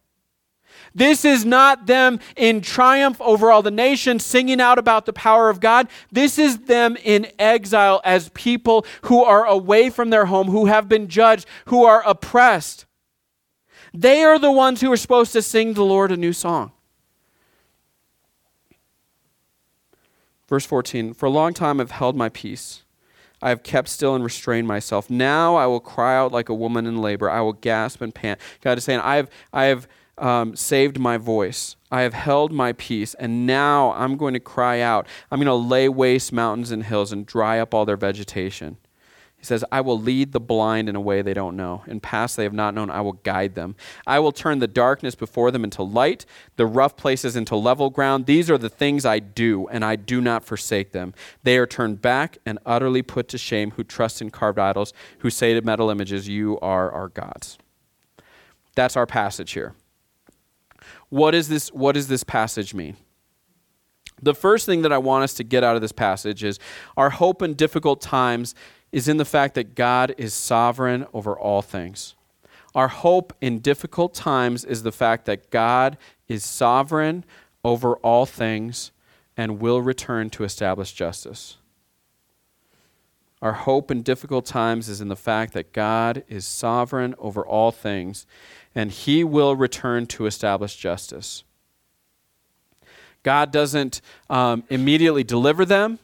This 0.94 1.24
is 1.24 1.44
not 1.44 1.86
them 1.86 2.20
in 2.36 2.60
triumph 2.60 3.20
over 3.20 3.50
all 3.50 3.62
the 3.62 3.70
nations 3.70 4.24
singing 4.24 4.60
out 4.60 4.78
about 4.78 5.06
the 5.06 5.12
power 5.12 5.50
of 5.50 5.58
God. 5.58 5.88
This 6.12 6.38
is 6.38 6.58
them 6.60 6.96
in 7.02 7.26
exile 7.38 8.00
as 8.04 8.28
people 8.30 8.86
who 9.02 9.24
are 9.24 9.44
away 9.44 9.90
from 9.90 10.10
their 10.10 10.26
home, 10.26 10.48
who 10.48 10.66
have 10.66 10.88
been 10.88 11.08
judged, 11.08 11.46
who 11.66 11.84
are 11.84 12.06
oppressed. 12.06 12.86
They 13.92 14.22
are 14.22 14.38
the 14.38 14.52
ones 14.52 14.80
who 14.80 14.92
are 14.92 14.96
supposed 14.96 15.32
to 15.32 15.42
sing 15.42 15.74
the 15.74 15.84
Lord 15.84 16.12
a 16.12 16.16
new 16.16 16.32
song. 16.32 16.72
Verse 20.48 20.66
14 20.66 21.14
For 21.14 21.26
a 21.26 21.30
long 21.30 21.54
time 21.54 21.80
I've 21.80 21.90
held 21.90 22.16
my 22.16 22.28
peace. 22.28 22.82
I 23.42 23.50
have 23.50 23.62
kept 23.62 23.88
still 23.88 24.14
and 24.14 24.24
restrained 24.24 24.66
myself. 24.66 25.10
Now 25.10 25.56
I 25.56 25.66
will 25.66 25.80
cry 25.80 26.16
out 26.16 26.32
like 26.32 26.48
a 26.48 26.54
woman 26.54 26.86
in 26.86 27.02
labor. 27.02 27.28
I 27.28 27.40
will 27.40 27.52
gasp 27.52 28.00
and 28.00 28.14
pant. 28.14 28.40
God 28.62 28.78
is 28.78 28.84
saying, 28.84 29.00
I 29.00 29.16
have, 29.16 29.30
I 29.52 29.64
have 29.64 29.86
um, 30.18 30.56
saved 30.56 30.98
my 30.98 31.16
voice. 31.16 31.76
I 31.90 32.02
have 32.02 32.14
held 32.14 32.52
my 32.52 32.72
peace, 32.72 33.14
and 33.14 33.46
now 33.46 33.92
I'm 33.92 34.16
going 34.16 34.34
to 34.34 34.40
cry 34.40 34.80
out. 34.80 35.06
I'm 35.30 35.38
going 35.38 35.46
to 35.46 35.54
lay 35.54 35.88
waste 35.88 36.32
mountains 36.32 36.70
and 36.70 36.84
hills 36.84 37.12
and 37.12 37.26
dry 37.26 37.58
up 37.58 37.74
all 37.74 37.84
their 37.84 37.96
vegetation. 37.96 38.78
He 39.44 39.46
says, 39.46 39.62
I 39.70 39.82
will 39.82 40.00
lead 40.00 40.32
the 40.32 40.40
blind 40.40 40.88
in 40.88 40.96
a 40.96 41.00
way 41.02 41.20
they 41.20 41.34
don't 41.34 41.54
know. 41.54 41.84
In 41.86 42.00
paths 42.00 42.34
they 42.34 42.44
have 42.44 42.54
not 42.54 42.72
known, 42.72 42.88
I 42.88 43.02
will 43.02 43.12
guide 43.12 43.54
them. 43.54 43.76
I 44.06 44.18
will 44.18 44.32
turn 44.32 44.58
the 44.58 44.66
darkness 44.66 45.14
before 45.14 45.50
them 45.50 45.64
into 45.64 45.82
light, 45.82 46.24
the 46.56 46.64
rough 46.64 46.96
places 46.96 47.36
into 47.36 47.54
level 47.54 47.90
ground. 47.90 48.24
These 48.24 48.50
are 48.50 48.56
the 48.56 48.70
things 48.70 49.04
I 49.04 49.18
do, 49.18 49.68
and 49.68 49.84
I 49.84 49.96
do 49.96 50.22
not 50.22 50.44
forsake 50.44 50.92
them. 50.92 51.12
They 51.42 51.58
are 51.58 51.66
turned 51.66 52.00
back 52.00 52.38
and 52.46 52.58
utterly 52.64 53.02
put 53.02 53.28
to 53.28 53.36
shame 53.36 53.72
who 53.72 53.84
trust 53.84 54.22
in 54.22 54.30
carved 54.30 54.58
idols, 54.58 54.94
who 55.18 55.28
say 55.28 55.52
to 55.52 55.60
metal 55.60 55.90
images, 55.90 56.26
You 56.26 56.58
are 56.60 56.90
our 56.90 57.08
gods. 57.08 57.58
That's 58.74 58.96
our 58.96 59.06
passage 59.06 59.52
here. 59.52 59.74
What, 61.14 61.32
is 61.32 61.48
this, 61.48 61.68
what 61.68 61.92
does 61.92 62.08
this 62.08 62.24
passage 62.24 62.74
mean? 62.74 62.96
The 64.20 64.34
first 64.34 64.66
thing 64.66 64.82
that 64.82 64.92
I 64.92 64.98
want 64.98 65.22
us 65.22 65.32
to 65.34 65.44
get 65.44 65.62
out 65.62 65.76
of 65.76 65.80
this 65.80 65.92
passage 65.92 66.42
is 66.42 66.58
our 66.96 67.10
hope 67.10 67.40
in 67.40 67.54
difficult 67.54 68.00
times 68.00 68.52
is 68.90 69.06
in 69.06 69.16
the 69.16 69.24
fact 69.24 69.54
that 69.54 69.76
God 69.76 70.16
is 70.18 70.34
sovereign 70.34 71.06
over 71.14 71.38
all 71.38 71.62
things. 71.62 72.16
Our 72.74 72.88
hope 72.88 73.32
in 73.40 73.60
difficult 73.60 74.12
times 74.12 74.64
is 74.64 74.82
the 74.82 74.90
fact 74.90 75.26
that 75.26 75.50
God 75.52 75.98
is 76.26 76.44
sovereign 76.44 77.24
over 77.62 77.94
all 77.98 78.26
things 78.26 78.90
and 79.36 79.60
will 79.60 79.80
return 79.80 80.30
to 80.30 80.42
establish 80.42 80.94
justice. 80.94 81.58
Our 83.40 83.52
hope 83.52 83.92
in 83.92 84.02
difficult 84.02 84.46
times 84.46 84.88
is 84.88 85.00
in 85.00 85.08
the 85.08 85.14
fact 85.14 85.52
that 85.52 85.72
God 85.72 86.24
is 86.26 86.44
sovereign 86.44 87.14
over 87.18 87.46
all 87.46 87.70
things 87.70 88.26
and 88.74 88.90
he 88.90 89.24
will 89.24 89.56
return 89.56 90.06
to 90.06 90.26
establish 90.26 90.76
justice. 90.76 91.44
God 93.22 93.50
doesn't 93.50 94.00
um, 94.28 94.64
immediately 94.68 95.24
deliver 95.24 95.64
them. 95.64 95.98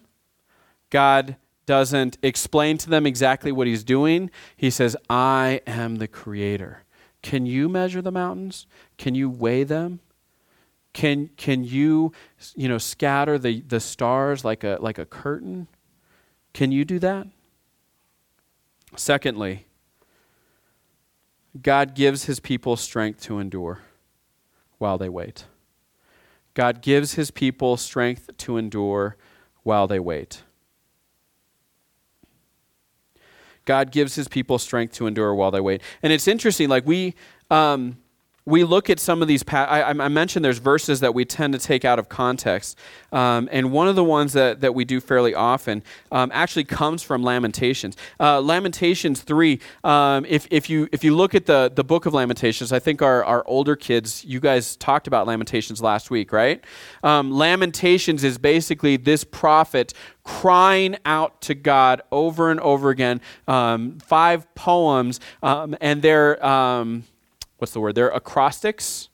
God 0.89 1.37
doesn't 1.67 2.19
explain 2.23 2.79
to 2.79 2.91
them 2.91 3.07
exactly 3.07 3.53
what 3.53 3.67
he's 3.67 3.85
doing. 3.85 4.31
He 4.57 4.71
says, 4.71 4.97
I 5.09 5.61
am 5.67 5.97
the 5.97 6.09
creator. 6.09 6.85
Can 7.23 7.47
you 7.47 7.69
measure 7.69 8.03
the 8.03 8.11
mountains? 8.11 8.67
Can 8.97 9.15
you 9.15 9.29
weigh 9.29 9.65
them? 9.65 10.01
Can, 10.93 11.29
can 11.37 11.63
you, 11.63 12.13
you 12.57 12.69
know, 12.69 12.79
scatter 12.79 13.39
the, 13.39 13.61
the 13.61 13.79
stars 13.79 14.45
like 14.45 14.65
a, 14.65 14.79
like 14.81 14.99
a 14.99 15.07
curtain? 15.07 15.69
Can 16.53 16.73
you 16.73 16.85
do 16.85 16.99
that? 16.99 17.29
Secondly, 18.97 19.67
God 21.61 21.95
gives 21.95 22.25
his 22.25 22.41
people 22.41 22.77
strength 22.77 23.23
to 23.23 23.39
endure 23.39 23.81
while 24.79 24.99
they 24.99 25.09
wait. 25.09 25.47
God 26.55 26.83
gives 26.83 27.15
his 27.15 27.31
people 27.31 27.77
strength 27.77 28.31
to 28.37 28.57
endure 28.57 29.17
while 29.63 29.87
they 29.87 30.01
wait. 30.01 30.43
God 33.65 33.93
gives 33.93 34.15
his 34.17 34.27
people 34.27 34.59
strength 34.59 34.95
to 34.95 35.07
endure 35.07 35.35
while 35.35 35.51
they 35.51 35.61
wait. 35.61 35.83
And 36.03 36.13
it's 36.13 36.27
interesting, 36.27 36.69
like 36.69 36.87
we, 36.87 37.15
um, 37.51 37.99
we 38.51 38.65
look 38.65 38.91
at 38.91 38.99
some 38.99 39.23
of 39.23 39.29
these. 39.29 39.43
Pa- 39.43 39.65
I, 39.65 39.91
I, 39.91 40.09
mentioned 40.09 40.45
there's 40.45 40.59
verses 40.59 41.01
that 41.01 41.15
we 41.15 41.25
tend 41.25 41.53
to 41.55 41.59
take 41.59 41.85
out 41.85 41.99
of 41.99 42.09
context, 42.09 42.77
um, 43.13 43.49
and 43.53 43.73
one 43.73 43.89
of 43.89 43.97
the 43.97 44.05
ones 44.05 44.33
that, 44.33 44.61
that 44.61 44.75
we 44.75 44.85
do 44.85 45.01
fairly 45.01 45.35
often 45.35 45.83
um, 46.13 46.31
actually 46.35 46.65
comes 46.65 47.03
from 47.03 47.23
Lamentations. 47.23 47.97
Uh, 48.19 48.41
Lamentations 48.41 49.23
three. 49.23 49.61
Um, 49.85 50.27
if, 50.29 50.47
if 50.51 50.69
you 50.69 50.89
if 50.93 51.05
you 51.05 51.15
look 51.15 51.35
at 51.35 51.47
the 51.47 51.73
the 51.75 51.85
book 51.85 52.07
of 52.07 52.13
Lamentations, 52.13 52.73
I 52.73 52.79
think 52.79 53.01
our 53.01 53.25
our 53.25 53.47
older 53.47 53.77
kids, 53.77 54.25
you 54.25 54.41
guys 54.41 54.77
talked 54.77 55.07
about 55.07 55.27
Lamentations 55.27 55.81
last 55.81 56.11
week, 56.11 56.33
right? 56.33 56.63
Um, 57.03 57.31
Lamentations 57.31 58.25
is 58.25 58.37
basically 58.37 58.97
this 58.97 59.25
prophet 59.25 59.95
crying 60.25 60.97
out 61.07 61.41
to 61.43 61.55
God 61.55 62.03
over 62.13 62.51
and 62.51 62.61
over 62.61 62.91
again. 62.91 63.21
Um, 63.49 63.99
five 64.01 64.53
poems, 64.55 65.21
um, 65.43 65.77
and 65.81 66.03
they're 66.03 66.45
what's 67.61 67.73
the 67.73 67.81
word? 67.81 67.95
They're 67.95 68.11
acrostics. 68.11 69.09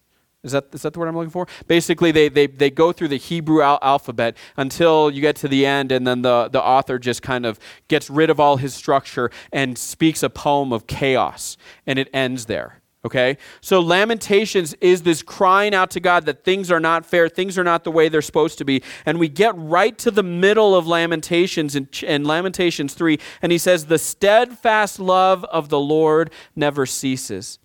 Is 0.47 0.53
that, 0.53 0.69
is 0.73 0.83
that 0.83 0.93
the 0.93 1.01
word 1.01 1.09
I'm 1.09 1.17
looking 1.17 1.31
for? 1.31 1.49
Basically, 1.67 2.13
they, 2.13 2.29
they, 2.29 2.47
they 2.47 2.71
go 2.71 2.93
through 2.93 3.09
the 3.09 3.17
Hebrew 3.17 3.63
al- 3.63 3.81
alphabet 3.83 4.37
until 4.57 5.11
you 5.11 5.21
get 5.21 5.35
to 5.37 5.49
the 5.49 5.67
end, 5.67 5.91
and 5.91 6.07
then 6.07 6.23
the, 6.23 6.49
the 6.49 6.63
author 6.63 7.01
just 7.01 7.21
kind 7.21 7.45
of 7.45 7.59
gets 7.89 8.09
rid 8.09 8.31
of 8.31 8.39
all 8.39 8.57
his 8.57 8.73
structure 8.73 9.31
and 9.53 9.77
speaks 9.77 10.23
a 10.23 10.31
poem 10.31 10.73
of 10.73 10.87
chaos, 10.87 11.57
and 11.85 11.99
it 11.99 12.09
ends 12.13 12.47
there. 12.47 12.81
Okay? 13.05 13.39
So, 13.61 13.81
Lamentations 13.81 14.75
is 14.75 15.03
this 15.03 15.23
crying 15.23 15.75
out 15.75 15.91
to 15.93 16.01
God 16.01 16.27
that 16.27 16.45
things 16.45 16.71
are 16.71 16.81
not 16.81 17.07
fair, 17.07 17.29
things 17.29 17.59
are 17.59 17.65
not 17.65 17.83
the 17.83 17.91
way 17.93 18.09
they're 18.09 18.23
supposed 18.23 18.59
to 18.59 18.65
be. 18.65 18.83
And 19.05 19.19
we 19.19 19.29
get 19.29 19.55
right 19.57 19.97
to 19.99 20.13
the 20.13 20.25
middle 20.25 20.77
of 20.77 20.87
Lamentations 20.87 21.75
in, 21.75 21.89
in 22.03 22.25
Lamentations 22.25 22.95
3, 22.95 23.19
and 23.43 23.51
he 23.51 23.59
says, 23.59 23.87
The 23.87 23.99
steadfast 23.99 25.01
love 25.01 25.45
of 25.45 25.69
the 25.69 25.81
Lord 25.81 26.31
never 26.55 26.87
ceases. 26.87 27.59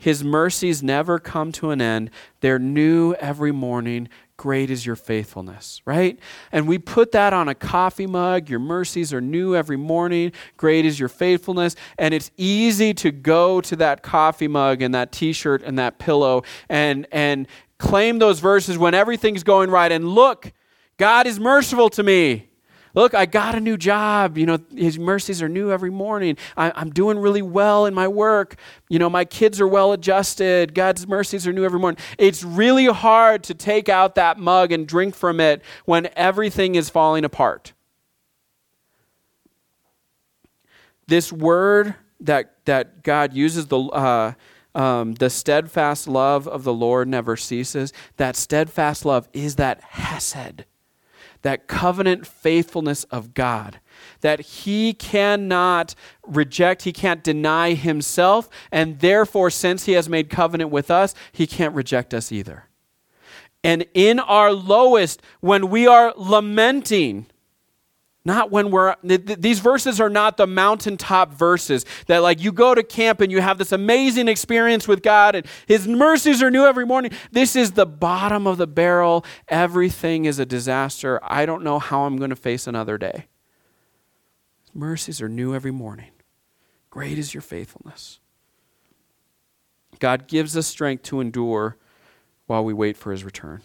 His 0.00 0.24
mercies 0.24 0.82
never 0.82 1.18
come 1.18 1.52
to 1.52 1.70
an 1.70 1.82
end. 1.82 2.10
They're 2.40 2.58
new 2.58 3.12
every 3.14 3.52
morning. 3.52 4.08
Great 4.38 4.70
is 4.70 4.86
your 4.86 4.96
faithfulness, 4.96 5.82
right? 5.84 6.18
And 6.50 6.66
we 6.66 6.78
put 6.78 7.12
that 7.12 7.34
on 7.34 7.48
a 7.48 7.54
coffee 7.54 8.06
mug. 8.06 8.48
Your 8.48 8.60
mercies 8.60 9.12
are 9.12 9.20
new 9.20 9.54
every 9.54 9.76
morning. 9.76 10.32
Great 10.56 10.86
is 10.86 10.98
your 10.98 11.10
faithfulness. 11.10 11.76
And 11.98 12.14
it's 12.14 12.30
easy 12.38 12.94
to 12.94 13.10
go 13.10 13.60
to 13.60 13.76
that 13.76 14.02
coffee 14.02 14.48
mug 14.48 14.80
and 14.80 14.94
that 14.94 15.12
t 15.12 15.34
shirt 15.34 15.62
and 15.62 15.78
that 15.78 15.98
pillow 15.98 16.44
and, 16.70 17.06
and 17.12 17.46
claim 17.76 18.18
those 18.18 18.40
verses 18.40 18.78
when 18.78 18.94
everything's 18.94 19.44
going 19.44 19.70
right. 19.70 19.92
And 19.92 20.08
look, 20.08 20.50
God 20.96 21.26
is 21.26 21.38
merciful 21.38 21.90
to 21.90 22.02
me. 22.02 22.49
Look, 22.94 23.14
I 23.14 23.26
got 23.26 23.54
a 23.54 23.60
new 23.60 23.76
job. 23.76 24.36
You 24.36 24.46
know, 24.46 24.58
His 24.74 24.98
mercies 24.98 25.42
are 25.42 25.48
new 25.48 25.70
every 25.70 25.90
morning. 25.90 26.36
I, 26.56 26.80
am 26.80 26.90
doing 26.90 27.18
really 27.18 27.42
well 27.42 27.86
in 27.86 27.94
my 27.94 28.08
work. 28.08 28.56
You 28.88 28.98
know, 28.98 29.08
my 29.08 29.24
kids 29.24 29.60
are 29.60 29.68
well 29.68 29.92
adjusted. 29.92 30.74
God's 30.74 31.06
mercies 31.06 31.46
are 31.46 31.52
new 31.52 31.64
every 31.64 31.78
morning. 31.78 32.02
It's 32.18 32.42
really 32.42 32.86
hard 32.86 33.44
to 33.44 33.54
take 33.54 33.88
out 33.88 34.16
that 34.16 34.38
mug 34.38 34.72
and 34.72 34.86
drink 34.86 35.14
from 35.14 35.40
it 35.40 35.62
when 35.84 36.08
everything 36.16 36.74
is 36.74 36.90
falling 36.90 37.24
apart. 37.24 37.72
This 41.06 41.32
word 41.32 41.94
that, 42.20 42.64
that 42.66 43.02
God 43.02 43.32
uses, 43.32 43.66
the, 43.66 43.78
uh, 43.78 44.32
um, 44.74 45.14
the 45.14 45.30
steadfast 45.30 46.06
love 46.06 46.46
of 46.46 46.64
the 46.64 46.72
Lord 46.72 47.08
never 47.08 47.36
ceases. 47.36 47.92
That 48.16 48.36
steadfast 48.36 49.04
love 49.04 49.28
is 49.32 49.56
that 49.56 49.80
hesed 49.80 50.64
that 51.42 51.66
covenant 51.66 52.26
faithfulness 52.26 53.04
of 53.04 53.34
God, 53.34 53.80
that 54.20 54.40
he 54.40 54.92
cannot 54.92 55.94
reject, 56.26 56.82
he 56.82 56.92
can't 56.92 57.22
deny 57.22 57.74
himself, 57.74 58.48
and 58.70 59.00
therefore, 59.00 59.50
since 59.50 59.84
he 59.84 59.92
has 59.92 60.08
made 60.08 60.30
covenant 60.30 60.70
with 60.70 60.90
us, 60.90 61.14
he 61.32 61.46
can't 61.46 61.74
reject 61.74 62.12
us 62.14 62.30
either. 62.30 62.64
And 63.62 63.86
in 63.94 64.18
our 64.18 64.52
lowest, 64.52 65.22
when 65.40 65.68
we 65.68 65.86
are 65.86 66.14
lamenting, 66.16 67.26
Not 68.24 68.50
when 68.50 68.70
we're, 68.70 68.94
th- 68.96 69.24
th- 69.24 69.38
these 69.40 69.60
verses 69.60 69.98
are 69.98 70.10
not 70.10 70.36
the 70.36 70.46
mountaintop 70.46 71.32
verses 71.32 71.86
that, 72.06 72.18
like, 72.18 72.42
you 72.42 72.52
go 72.52 72.74
to 72.74 72.82
camp 72.82 73.22
and 73.22 73.32
you 73.32 73.40
have 73.40 73.56
this 73.56 73.72
amazing 73.72 74.28
experience 74.28 74.86
with 74.86 75.02
God 75.02 75.34
and 75.34 75.46
His 75.66 75.88
mercies 75.88 76.42
are 76.42 76.50
new 76.50 76.66
every 76.66 76.84
morning. 76.84 77.12
This 77.32 77.56
is 77.56 77.72
the 77.72 77.86
bottom 77.86 78.46
of 78.46 78.58
the 78.58 78.66
barrel. 78.66 79.24
Everything 79.48 80.26
is 80.26 80.38
a 80.38 80.44
disaster. 80.44 81.18
I 81.22 81.46
don't 81.46 81.64
know 81.64 81.78
how 81.78 82.02
I'm 82.02 82.18
going 82.18 82.30
to 82.30 82.36
face 82.36 82.66
another 82.66 82.98
day. 82.98 83.26
Mercies 84.74 85.22
are 85.22 85.28
new 85.28 85.54
every 85.54 85.72
morning. 85.72 86.10
Great 86.90 87.18
is 87.18 87.32
your 87.32 87.40
faithfulness. 87.40 88.20
God 89.98 90.28
gives 90.28 90.56
us 90.56 90.66
strength 90.66 91.04
to 91.04 91.20
endure 91.20 91.76
while 92.46 92.64
we 92.64 92.74
wait 92.74 92.98
for 92.98 93.12
His 93.12 93.24
return. 93.24 93.62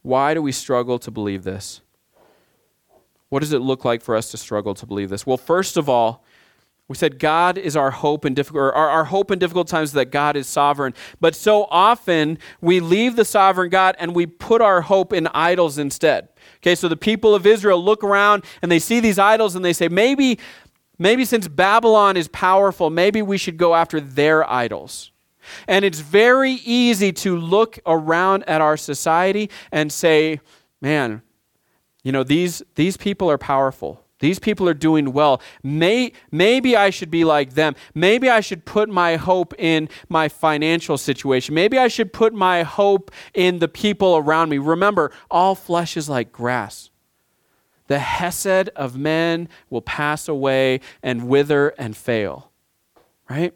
Why 0.00 0.32
do 0.32 0.40
we 0.40 0.52
struggle 0.52 0.98
to 1.00 1.10
believe 1.10 1.44
this? 1.44 1.82
What 3.34 3.40
does 3.40 3.52
it 3.52 3.62
look 3.62 3.84
like 3.84 4.00
for 4.00 4.14
us 4.14 4.30
to 4.30 4.36
struggle 4.36 4.74
to 4.74 4.86
believe 4.86 5.10
this? 5.10 5.26
Well, 5.26 5.36
first 5.36 5.76
of 5.76 5.88
all, 5.88 6.24
we 6.86 6.94
said 6.94 7.18
God 7.18 7.58
is 7.58 7.76
our 7.76 7.90
hope 7.90 8.24
in 8.24 8.32
difficult, 8.32 8.72
our, 8.76 8.88
our 8.88 9.04
hope 9.06 9.32
in 9.32 9.40
difficult 9.40 9.66
times 9.66 9.90
that 9.94 10.12
God 10.12 10.36
is 10.36 10.46
sovereign. 10.46 10.94
But 11.20 11.34
so 11.34 11.66
often 11.68 12.38
we 12.60 12.78
leave 12.78 13.16
the 13.16 13.24
sovereign 13.24 13.70
God 13.70 13.96
and 13.98 14.14
we 14.14 14.26
put 14.26 14.62
our 14.62 14.82
hope 14.82 15.12
in 15.12 15.26
idols 15.34 15.78
instead. 15.78 16.28
Okay, 16.58 16.76
so 16.76 16.86
the 16.86 16.96
people 16.96 17.34
of 17.34 17.44
Israel 17.44 17.82
look 17.82 18.04
around 18.04 18.44
and 18.62 18.70
they 18.70 18.78
see 18.78 19.00
these 19.00 19.18
idols 19.18 19.56
and 19.56 19.64
they 19.64 19.72
say, 19.72 19.88
maybe, 19.88 20.38
maybe 21.00 21.24
since 21.24 21.48
Babylon 21.48 22.16
is 22.16 22.28
powerful, 22.28 22.88
maybe 22.88 23.20
we 23.20 23.36
should 23.36 23.56
go 23.56 23.74
after 23.74 24.00
their 24.00 24.48
idols. 24.48 25.10
And 25.66 25.84
it's 25.84 25.98
very 25.98 26.52
easy 26.64 27.12
to 27.14 27.36
look 27.36 27.80
around 27.84 28.44
at 28.48 28.60
our 28.60 28.76
society 28.76 29.50
and 29.72 29.90
say, 29.90 30.38
man, 30.80 31.22
you 32.04 32.12
know, 32.12 32.22
these, 32.22 32.62
these 32.76 32.96
people 32.96 33.28
are 33.30 33.38
powerful. 33.38 34.04
These 34.20 34.38
people 34.38 34.68
are 34.68 34.74
doing 34.74 35.12
well. 35.12 35.42
May, 35.62 36.12
maybe 36.30 36.76
I 36.76 36.90
should 36.90 37.10
be 37.10 37.24
like 37.24 37.54
them. 37.54 37.74
Maybe 37.94 38.28
I 38.28 38.40
should 38.40 38.64
put 38.64 38.88
my 38.88 39.16
hope 39.16 39.52
in 39.58 39.88
my 40.08 40.28
financial 40.28 40.96
situation. 40.96 41.54
Maybe 41.54 41.78
I 41.78 41.88
should 41.88 42.12
put 42.12 42.32
my 42.32 42.62
hope 42.62 43.10
in 43.34 43.58
the 43.58 43.68
people 43.68 44.16
around 44.16 44.50
me. 44.50 44.58
Remember, 44.58 45.10
all 45.30 45.54
flesh 45.54 45.96
is 45.96 46.08
like 46.08 46.30
grass. 46.30 46.90
The 47.86 47.98
hesed 47.98 48.70
of 48.70 48.96
men 48.96 49.48
will 49.68 49.82
pass 49.82 50.28
away 50.28 50.80
and 51.02 51.28
wither 51.28 51.70
and 51.70 51.96
fail. 51.96 52.50
Right? 53.28 53.54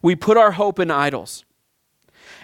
We 0.00 0.16
put 0.16 0.36
our 0.36 0.52
hope 0.52 0.78
in 0.78 0.90
idols. 0.90 1.44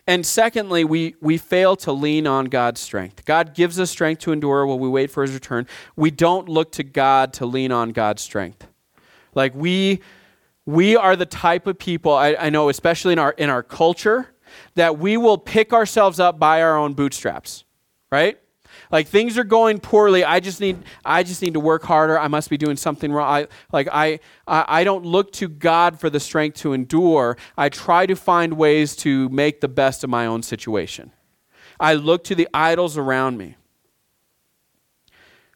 And 0.06 0.24
secondly, 0.24 0.84
we, 0.84 1.14
we 1.20 1.36
fail 1.38 1.76
to 1.76 1.92
lean 1.92 2.26
on 2.26 2.46
God's 2.46 2.80
strength. 2.80 3.24
God 3.24 3.54
gives 3.54 3.78
us 3.78 3.90
strength 3.90 4.20
to 4.20 4.32
endure 4.32 4.66
while 4.66 4.78
we 4.78 4.88
wait 4.88 5.10
for 5.10 5.22
his 5.22 5.32
return. 5.32 5.66
We 5.96 6.10
don't 6.10 6.48
look 6.48 6.72
to 6.72 6.82
God 6.82 7.32
to 7.34 7.46
lean 7.46 7.72
on 7.72 7.90
God's 7.90 8.22
strength. 8.22 8.66
Like 9.34 9.54
we 9.54 10.00
we 10.66 10.96
are 10.96 11.16
the 11.16 11.26
type 11.26 11.66
of 11.66 11.78
people, 11.78 12.12
I, 12.12 12.36
I 12.38 12.50
know, 12.50 12.68
especially 12.68 13.12
in 13.12 13.18
our 13.18 13.32
in 13.32 13.50
our 13.50 13.62
culture, 13.62 14.34
that 14.74 14.98
we 14.98 15.16
will 15.16 15.38
pick 15.38 15.72
ourselves 15.72 16.20
up 16.20 16.38
by 16.38 16.62
our 16.62 16.76
own 16.76 16.94
bootstraps. 16.94 17.64
Right? 18.10 18.38
Like 18.90 19.06
things 19.06 19.38
are 19.38 19.44
going 19.44 19.78
poorly. 19.78 20.24
I 20.24 20.40
just 20.40 20.60
need 20.60 20.78
i 21.04 21.22
just 21.22 21.42
need 21.42 21.54
to 21.54 21.60
work 21.60 21.82
harder. 21.82 22.18
I 22.18 22.28
must 22.28 22.50
be 22.50 22.56
doing 22.56 22.76
something 22.76 23.12
wrong. 23.12 23.28
I, 23.28 23.46
like 23.72 23.88
I, 23.90 24.20
I 24.46 24.64
i 24.68 24.84
don't 24.84 25.04
look 25.04 25.32
to 25.34 25.48
god 25.48 26.00
for 26.00 26.10
the 26.10 26.20
strength 26.20 26.58
to 26.58 26.72
endure. 26.72 27.36
I 27.56 27.68
try 27.68 28.06
to 28.06 28.16
find 28.16 28.54
ways 28.54 28.96
to 28.96 29.28
make 29.28 29.60
the 29.60 29.68
best 29.68 30.02
of 30.04 30.10
my 30.10 30.26
own 30.26 30.42
situation. 30.42 31.12
I 31.78 31.94
look 31.94 32.24
to 32.24 32.34
the 32.34 32.48
idols 32.52 32.98
around 32.98 33.38
me. 33.38 33.56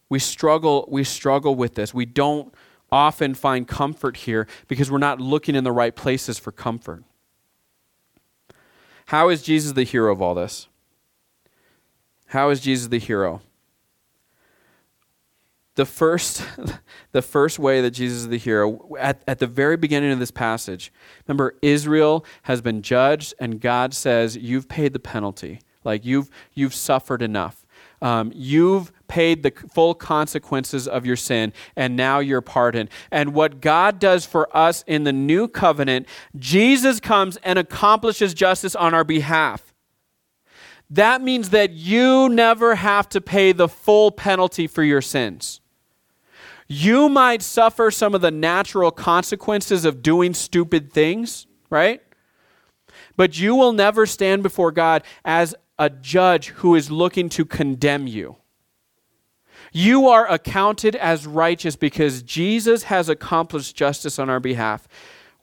We 0.08 0.18
struggle 0.18 0.88
we 0.90 1.04
struggle 1.04 1.54
with 1.54 1.74
this. 1.74 1.92
We 1.92 2.06
don't 2.06 2.54
often 2.92 3.34
find 3.34 3.66
comfort 3.66 4.18
here 4.18 4.46
because 4.68 4.90
we're 4.90 4.98
not 4.98 5.20
looking 5.20 5.56
in 5.56 5.64
the 5.64 5.72
right 5.72 5.96
places 5.96 6.38
for 6.38 6.52
comfort. 6.52 7.02
How 9.06 9.28
is 9.28 9.42
jesus 9.42 9.72
the 9.72 9.82
hero 9.82 10.12
of 10.12 10.22
all 10.22 10.34
this 10.34 10.68
how 12.34 12.50
is 12.50 12.60
Jesus 12.60 12.88
the 12.88 12.98
hero? 12.98 13.40
The 15.76 15.86
first, 15.86 16.44
the 17.12 17.22
first 17.22 17.58
way 17.60 17.80
that 17.80 17.92
Jesus 17.92 18.18
is 18.22 18.28
the 18.28 18.38
hero, 18.38 18.96
at, 18.98 19.22
at 19.26 19.38
the 19.38 19.46
very 19.46 19.76
beginning 19.76 20.10
of 20.10 20.18
this 20.18 20.30
passage, 20.32 20.92
remember, 21.26 21.54
Israel 21.62 22.24
has 22.42 22.60
been 22.60 22.82
judged, 22.82 23.34
and 23.38 23.60
God 23.60 23.94
says, 23.94 24.36
You've 24.36 24.68
paid 24.68 24.92
the 24.92 24.98
penalty. 24.98 25.60
Like, 25.84 26.04
you've, 26.04 26.28
you've 26.54 26.74
suffered 26.74 27.22
enough. 27.22 27.64
Um, 28.02 28.32
you've 28.34 28.92
paid 29.06 29.42
the 29.44 29.52
full 29.72 29.94
consequences 29.94 30.88
of 30.88 31.06
your 31.06 31.16
sin, 31.16 31.52
and 31.76 31.94
now 31.94 32.18
you're 32.18 32.40
pardoned. 32.40 32.90
And 33.12 33.32
what 33.32 33.60
God 33.60 34.00
does 34.00 34.26
for 34.26 34.54
us 34.54 34.82
in 34.86 35.04
the 35.04 35.12
new 35.12 35.46
covenant, 35.46 36.08
Jesus 36.36 36.98
comes 36.98 37.36
and 37.38 37.58
accomplishes 37.60 38.34
justice 38.34 38.74
on 38.74 38.92
our 38.92 39.04
behalf 39.04 39.63
that 40.94 41.22
means 41.22 41.50
that 41.50 41.72
you 41.72 42.28
never 42.28 42.76
have 42.76 43.08
to 43.10 43.20
pay 43.20 43.52
the 43.52 43.68
full 43.68 44.10
penalty 44.10 44.66
for 44.66 44.82
your 44.82 45.02
sins. 45.02 45.60
You 46.68 47.08
might 47.08 47.42
suffer 47.42 47.90
some 47.90 48.14
of 48.14 48.20
the 48.20 48.30
natural 48.30 48.90
consequences 48.90 49.84
of 49.84 50.02
doing 50.02 50.34
stupid 50.34 50.92
things, 50.92 51.46
right? 51.68 52.00
But 53.16 53.38
you 53.38 53.54
will 53.54 53.72
never 53.72 54.06
stand 54.06 54.42
before 54.42 54.72
God 54.72 55.02
as 55.24 55.54
a 55.78 55.90
judge 55.90 56.48
who 56.48 56.74
is 56.74 56.90
looking 56.90 57.28
to 57.30 57.44
condemn 57.44 58.06
you. 58.06 58.36
You 59.72 60.06
are 60.08 60.30
accounted 60.30 60.94
as 60.94 61.26
righteous 61.26 61.74
because 61.74 62.22
Jesus 62.22 62.84
has 62.84 63.08
accomplished 63.08 63.74
justice 63.74 64.20
on 64.20 64.30
our 64.30 64.38
behalf 64.38 64.86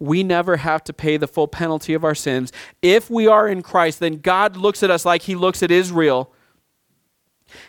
we 0.01 0.23
never 0.23 0.57
have 0.57 0.83
to 0.83 0.93
pay 0.93 1.15
the 1.15 1.27
full 1.27 1.47
penalty 1.47 1.93
of 1.93 2.03
our 2.03 2.15
sins. 2.15 2.51
If 2.81 3.07
we 3.11 3.27
are 3.27 3.47
in 3.47 3.61
Christ, 3.61 3.99
then 3.99 4.17
God 4.17 4.57
looks 4.57 4.81
at 4.81 4.89
us 4.89 5.05
like 5.05 5.21
he 5.21 5.35
looks 5.35 5.61
at 5.61 5.69
Israel. 5.69 6.33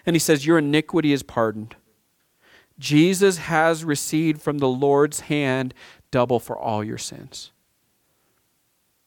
And 0.07 0.17
he 0.17 0.21
says, 0.21 0.47
Your 0.47 0.57
iniquity 0.57 1.13
is 1.13 1.23
pardoned. 1.23 1.77
Jesus 2.79 3.37
has 3.37 3.85
received 3.85 4.41
from 4.41 4.59
the 4.59 4.69
Lord's 4.69 5.21
hand 5.21 5.75
double 6.11 6.41
for 6.41 6.57
all 6.59 6.83
your 6.83 6.97
sins. 6.97 7.53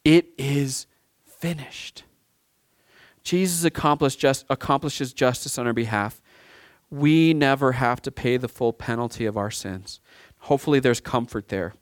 It 0.03 0.27
is 0.37 0.85
finished. 1.25 2.03
Jesus 3.23 3.67
just, 4.15 4.45
accomplishes 4.51 5.13
justice 5.13 5.57
on 5.57 5.65
our 5.65 5.73
behalf. 5.73 6.21
We 6.91 7.33
never 7.33 7.71
have 7.71 8.03
to 8.03 8.11
pay 8.11 8.37
the 8.37 8.47
full 8.47 8.71
penalty 8.71 9.25
of 9.25 9.35
our 9.35 9.49
sins. 9.49 9.99
Hopefully, 10.41 10.79
there's 10.79 10.99
comfort 10.99 11.47
there. 11.47 11.73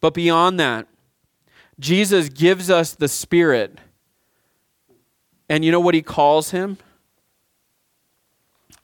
But 0.00 0.14
beyond 0.14 0.58
that, 0.60 0.86
Jesus 1.78 2.28
gives 2.28 2.70
us 2.70 2.94
the 2.94 3.08
Spirit. 3.08 3.78
And 5.48 5.64
you 5.64 5.72
know 5.72 5.80
what 5.80 5.94
he 5.94 6.02
calls 6.02 6.50
him? 6.50 6.78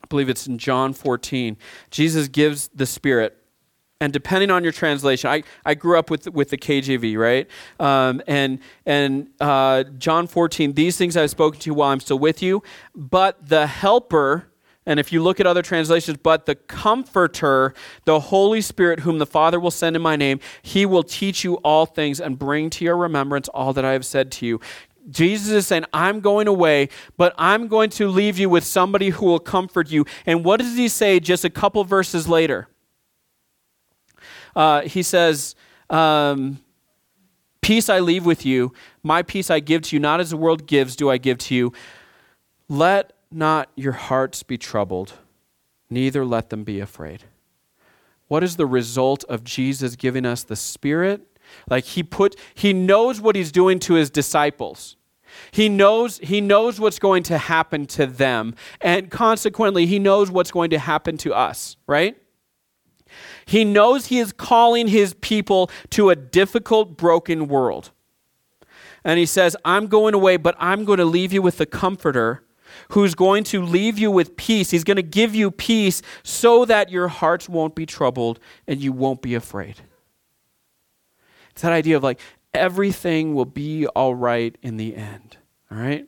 I 0.03 0.07
believe 0.09 0.29
it's 0.29 0.47
in 0.47 0.59
John 0.59 0.93
14. 0.93 1.57
Jesus 1.91 2.29
gives 2.29 2.69
the 2.69 2.87
Spirit. 2.87 3.39
And 4.01 4.13
depending 4.13 4.51
on 4.51 4.63
your 4.63 4.73
translation, 4.73 5.31
I, 5.31 5.45
I 5.65 5.75
grew 5.75 5.99
up 5.99 6.11
with, 6.11 6.29
with 6.29 6.51
the 6.51 6.59
KJV, 6.59 7.17
right? 7.17 7.49
Um, 7.81 8.21
and 8.27 8.59
and 8.85 9.29
uh, 9.41 9.85
John 9.99 10.27
14, 10.27 10.75
these 10.75 10.97
things 10.97 11.17
I've 11.17 11.31
spoken 11.31 11.61
to 11.61 11.71
you 11.71 11.75
while 11.75 11.91
I'm 11.91 12.01
still 12.01 12.19
with 12.19 12.43
you, 12.43 12.63
but 12.95 13.49
the 13.49 13.67
Helper, 13.67 14.49
and 14.87 15.01
if 15.01 15.13
you 15.13 15.23
look 15.23 15.41
at 15.41 15.47
other 15.47 15.63
translations, 15.63 16.19
but 16.23 16.47
the 16.47 16.55
Comforter, 16.55 17.75
the 18.05 18.21
Holy 18.21 18.61
Spirit, 18.61 19.01
whom 19.01 19.19
the 19.19 19.27
Father 19.27 19.59
will 19.59 19.71
send 19.71 19.97
in 19.97 20.03
my 20.03 20.17
name, 20.17 20.41
he 20.63 20.85
will 20.85 21.03
teach 21.03 21.43
you 21.43 21.55
all 21.57 21.87
things 21.87 22.21
and 22.21 22.39
bring 22.39 22.69
to 22.71 22.85
your 22.85 22.97
remembrance 22.97 23.49
all 23.49 23.73
that 23.73 23.85
I 23.85 23.93
have 23.93 24.05
said 24.05 24.31
to 24.33 24.47
you. 24.47 24.61
Jesus 25.11 25.51
is 25.51 25.67
saying, 25.67 25.85
I'm 25.93 26.21
going 26.21 26.49
away, 26.49 26.89
but 27.17 27.35
I'm 27.37 27.69
going 27.69 27.91
to 27.91 28.09
leave 28.09 28.39
you 28.39 28.49
with 28.49 28.65
somebody 28.65 29.11
who 29.11 29.27
will 29.27 29.39
comfort 29.39 29.91
you. 29.91 30.07
And 30.25 30.45
what 30.45 30.61
does 30.61 30.77
he 30.77 30.89
say 30.89 31.21
just 31.21 31.45
a 31.45 31.51
couple 31.51 31.85
verses 31.85 32.27
later? 32.29 32.69
Uh, 34.57 34.83
he 34.83 35.03
says, 35.03 35.55
um, 35.91 36.61
Peace 37.61 37.89
I 37.89 38.01
leave 38.01 38.27
with 38.27 38.45
you, 38.45 38.75
my 39.03 39.23
peace 39.23 39.51
I 39.51 39.59
give 39.61 39.83
to 39.83 39.97
you, 39.97 40.01
not 40.01 40.21
as 40.21 40.31
the 40.31 40.37
world 40.37 40.67
gives, 40.67 40.97
do 40.97 41.11
I 41.11 41.17
give 41.17 41.39
to 41.39 41.55
you. 41.55 41.73
Let 42.69 43.14
not 43.35 43.71
your 43.75 43.93
hearts 43.93 44.43
be 44.43 44.57
troubled, 44.57 45.15
neither 45.91 46.25
let 46.25 46.51
them 46.51 46.65
be 46.65 46.81
afraid. 46.81 47.25
What 48.29 48.43
is 48.43 48.57
the 48.57 48.67
result 48.67 49.25
of 49.25 49.45
Jesus 49.45 49.97
giving 49.97 50.25
us 50.25 50.43
the 50.43 50.57
Spirit? 50.57 51.27
Like 51.69 51.85
he 51.85 52.03
put 52.03 52.37
he 52.55 52.73
knows 52.73 53.21
what 53.21 53.37
he's 53.37 53.53
doing 53.53 53.79
to 53.81 53.95
his 53.95 54.11
disciples. 54.11 54.97
He 55.51 55.69
knows 55.69 56.19
he 56.19 56.41
knows 56.41 56.81
what's 56.81 56.99
going 56.99 57.23
to 57.25 57.39
happen 57.39 57.87
to 57.89 58.07
them 58.07 58.55
and 58.81 59.11
consequently 59.11 59.87
he 59.87 59.99
knows 59.99 60.31
what's 60.31 60.51
going 60.51 60.71
to 60.71 60.79
happen 60.79 61.17
to 61.19 61.35
us, 61.35 61.77
right? 61.87 62.17
He 63.47 63.65
knows 63.65 64.07
he 64.07 64.19
is 64.19 64.33
calling 64.33 64.89
his 64.89 65.15
people 65.15 65.71
to 65.91 66.11
a 66.11 66.17
difficult 66.17 66.97
broken 66.97 67.47
world. 67.47 67.91
And 69.05 69.19
he 69.19 69.27
says, 69.27 69.55
"I'm 69.67 69.87
going 69.87 70.15
away, 70.15 70.39
but 70.39 70.57
I'm 70.59 70.85
going 70.85 70.99
to 70.99 71.05
leave 71.05 71.33
you 71.33 71.43
with 71.43 71.59
the 71.59 71.67
comforter 71.67 72.43
who's 72.91 73.15
going 73.15 73.45
to 73.45 73.63
leave 73.63 73.99
you 73.99 74.11
with 74.11 74.37
peace. 74.37 74.71
He's 74.71 74.85
going 74.85 74.97
to 74.97 75.03
give 75.03 75.35
you 75.35 75.51
peace 75.51 76.03
so 76.23 76.65
that 76.65 76.91
your 76.91 77.09
hearts 77.09 77.49
won't 77.49 77.75
be 77.75 77.87
troubled 77.87 78.39
and 78.67 78.81
you 78.81 78.93
won't 78.93 79.23
be 79.23 79.35
afraid. 79.35 79.77
It's 81.51 81.63
that 81.63 81.73
idea 81.73 81.97
of 81.97 82.03
like 82.03 82.21
everything 82.53 83.35
will 83.35 83.45
be 83.45 83.87
all 83.87 84.15
right 84.15 84.57
in 84.63 84.77
the 84.77 84.97
end. 84.97 85.37
All 85.71 85.79
right? 85.79 86.07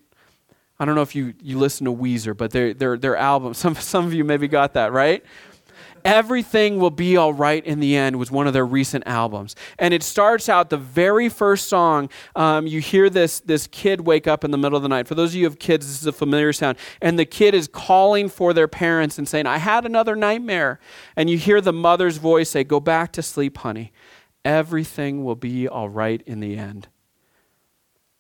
I 0.78 0.84
don't 0.84 0.94
know 0.94 1.02
if 1.02 1.14
you, 1.14 1.34
you 1.40 1.58
listen 1.58 1.86
to 1.86 1.92
Weezer, 1.92 2.36
but 2.36 2.50
their, 2.50 2.74
their, 2.74 2.98
their 2.98 3.16
album, 3.16 3.54
some, 3.54 3.74
some 3.74 4.04
of 4.06 4.14
you 4.14 4.24
maybe 4.24 4.48
got 4.48 4.74
that, 4.74 4.92
right? 4.92 5.24
Everything 6.06 6.78
Will 6.78 6.90
Be 6.90 7.16
All 7.16 7.34
Right 7.34 7.66
in 7.66 7.80
the 7.80 7.96
End 7.96 8.16
was 8.16 8.30
one 8.30 8.46
of 8.46 8.52
their 8.52 8.64
recent 8.64 9.02
albums. 9.08 9.56
And 9.76 9.92
it 9.92 10.04
starts 10.04 10.48
out 10.48 10.70
the 10.70 10.76
very 10.76 11.28
first 11.28 11.68
song. 11.68 12.10
Um, 12.36 12.68
you 12.68 12.80
hear 12.80 13.10
this, 13.10 13.40
this 13.40 13.66
kid 13.66 14.02
wake 14.02 14.28
up 14.28 14.44
in 14.44 14.52
the 14.52 14.56
middle 14.56 14.76
of 14.76 14.84
the 14.84 14.88
night. 14.88 15.08
For 15.08 15.16
those 15.16 15.30
of 15.30 15.34
you 15.34 15.40
who 15.40 15.50
have 15.50 15.58
kids, 15.58 15.84
this 15.84 16.00
is 16.00 16.06
a 16.06 16.12
familiar 16.12 16.52
sound. 16.52 16.78
And 17.02 17.18
the 17.18 17.24
kid 17.24 17.56
is 17.56 17.66
calling 17.66 18.28
for 18.28 18.52
their 18.52 18.68
parents 18.68 19.18
and 19.18 19.28
saying, 19.28 19.46
I 19.46 19.58
had 19.58 19.84
another 19.84 20.14
nightmare. 20.14 20.78
And 21.16 21.28
you 21.28 21.38
hear 21.38 21.60
the 21.60 21.72
mother's 21.72 22.18
voice 22.18 22.50
say, 22.50 22.62
Go 22.62 22.78
back 22.78 23.10
to 23.14 23.22
sleep, 23.22 23.58
honey. 23.58 23.92
Everything 24.44 25.24
will 25.24 25.34
be 25.34 25.66
all 25.66 25.88
right 25.88 26.22
in 26.24 26.38
the 26.38 26.56
end. 26.56 26.86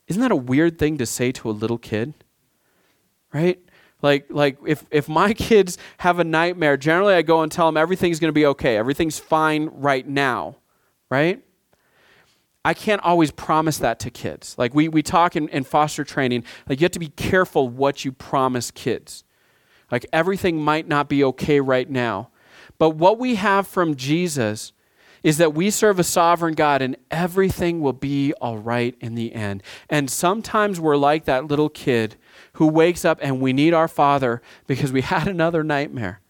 Isn't 0.08 0.22
that 0.22 0.32
a 0.32 0.36
weird 0.36 0.76
thing 0.76 0.98
to 0.98 1.06
say 1.06 1.30
to 1.30 1.48
a 1.48 1.52
little 1.52 1.78
kid? 1.78 2.14
Right? 3.32 3.60
Like, 4.06 4.26
like 4.30 4.58
if, 4.64 4.86
if 4.92 5.08
my 5.08 5.34
kids 5.48 5.78
have 5.98 6.20
a 6.20 6.24
nightmare, 6.24 6.76
generally 6.76 7.14
I 7.14 7.22
go 7.22 7.42
and 7.42 7.50
tell 7.50 7.66
them 7.66 7.76
everything's 7.76 8.20
going 8.20 8.28
to 8.28 8.40
be 8.40 8.46
okay. 8.46 8.76
Everything's 8.76 9.18
fine 9.18 9.68
right 9.72 10.06
now, 10.06 10.56
right? 11.10 11.42
I 12.64 12.72
can't 12.72 13.02
always 13.02 13.32
promise 13.32 13.78
that 13.78 13.98
to 14.00 14.10
kids. 14.10 14.54
Like 14.56 14.74
we, 14.74 14.88
we 14.88 15.02
talk 15.02 15.34
in, 15.34 15.48
in 15.48 15.64
foster 15.64 16.04
training, 16.04 16.44
like 16.68 16.80
you 16.80 16.84
have 16.84 16.92
to 16.92 17.00
be 17.00 17.08
careful 17.08 17.68
what 17.68 18.04
you 18.04 18.12
promise 18.12 18.70
kids. 18.70 19.24
Like 19.90 20.06
everything 20.12 20.62
might 20.62 20.86
not 20.86 21.08
be 21.08 21.24
okay 21.24 21.58
right 21.58 21.90
now. 21.90 22.30
But 22.78 22.90
what 22.90 23.18
we 23.18 23.34
have 23.36 23.66
from 23.66 23.96
Jesus 23.96 24.72
is 25.26 25.38
that 25.38 25.54
we 25.54 25.70
serve 25.70 25.98
a 25.98 26.04
sovereign 26.04 26.54
God 26.54 26.80
and 26.80 26.96
everything 27.10 27.80
will 27.80 27.92
be 27.92 28.32
all 28.34 28.58
right 28.58 28.94
in 29.00 29.16
the 29.16 29.34
end. 29.34 29.60
And 29.90 30.08
sometimes 30.08 30.78
we're 30.78 30.96
like 30.96 31.24
that 31.24 31.46
little 31.46 31.68
kid 31.68 32.14
who 32.52 32.68
wakes 32.68 33.04
up 33.04 33.18
and 33.20 33.40
we 33.40 33.52
need 33.52 33.74
our 33.74 33.88
Father 33.88 34.40
because 34.68 34.92
we 34.92 35.00
had 35.12 35.26
another 35.26 35.64
nightmare. 35.64 36.20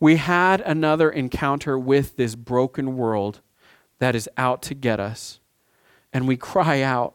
We 0.00 0.16
had 0.16 0.62
another 0.62 1.10
encounter 1.10 1.78
with 1.78 2.16
this 2.16 2.34
broken 2.34 2.96
world 2.96 3.42
that 3.98 4.14
is 4.14 4.30
out 4.38 4.62
to 4.62 4.74
get 4.74 4.98
us. 4.98 5.38
And 6.10 6.26
we 6.26 6.38
cry 6.38 6.80
out. 6.80 7.14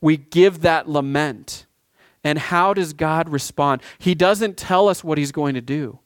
We 0.00 0.16
give 0.16 0.62
that 0.62 0.88
lament. 0.88 1.66
And 2.24 2.38
how 2.38 2.72
does 2.72 2.94
God 2.94 3.28
respond? 3.28 3.82
He 3.98 4.14
doesn't 4.14 4.56
tell 4.56 4.88
us 4.88 5.04
what 5.04 5.18
He's 5.18 5.30
going 5.30 5.52
to 5.56 5.60
do, 5.60 5.98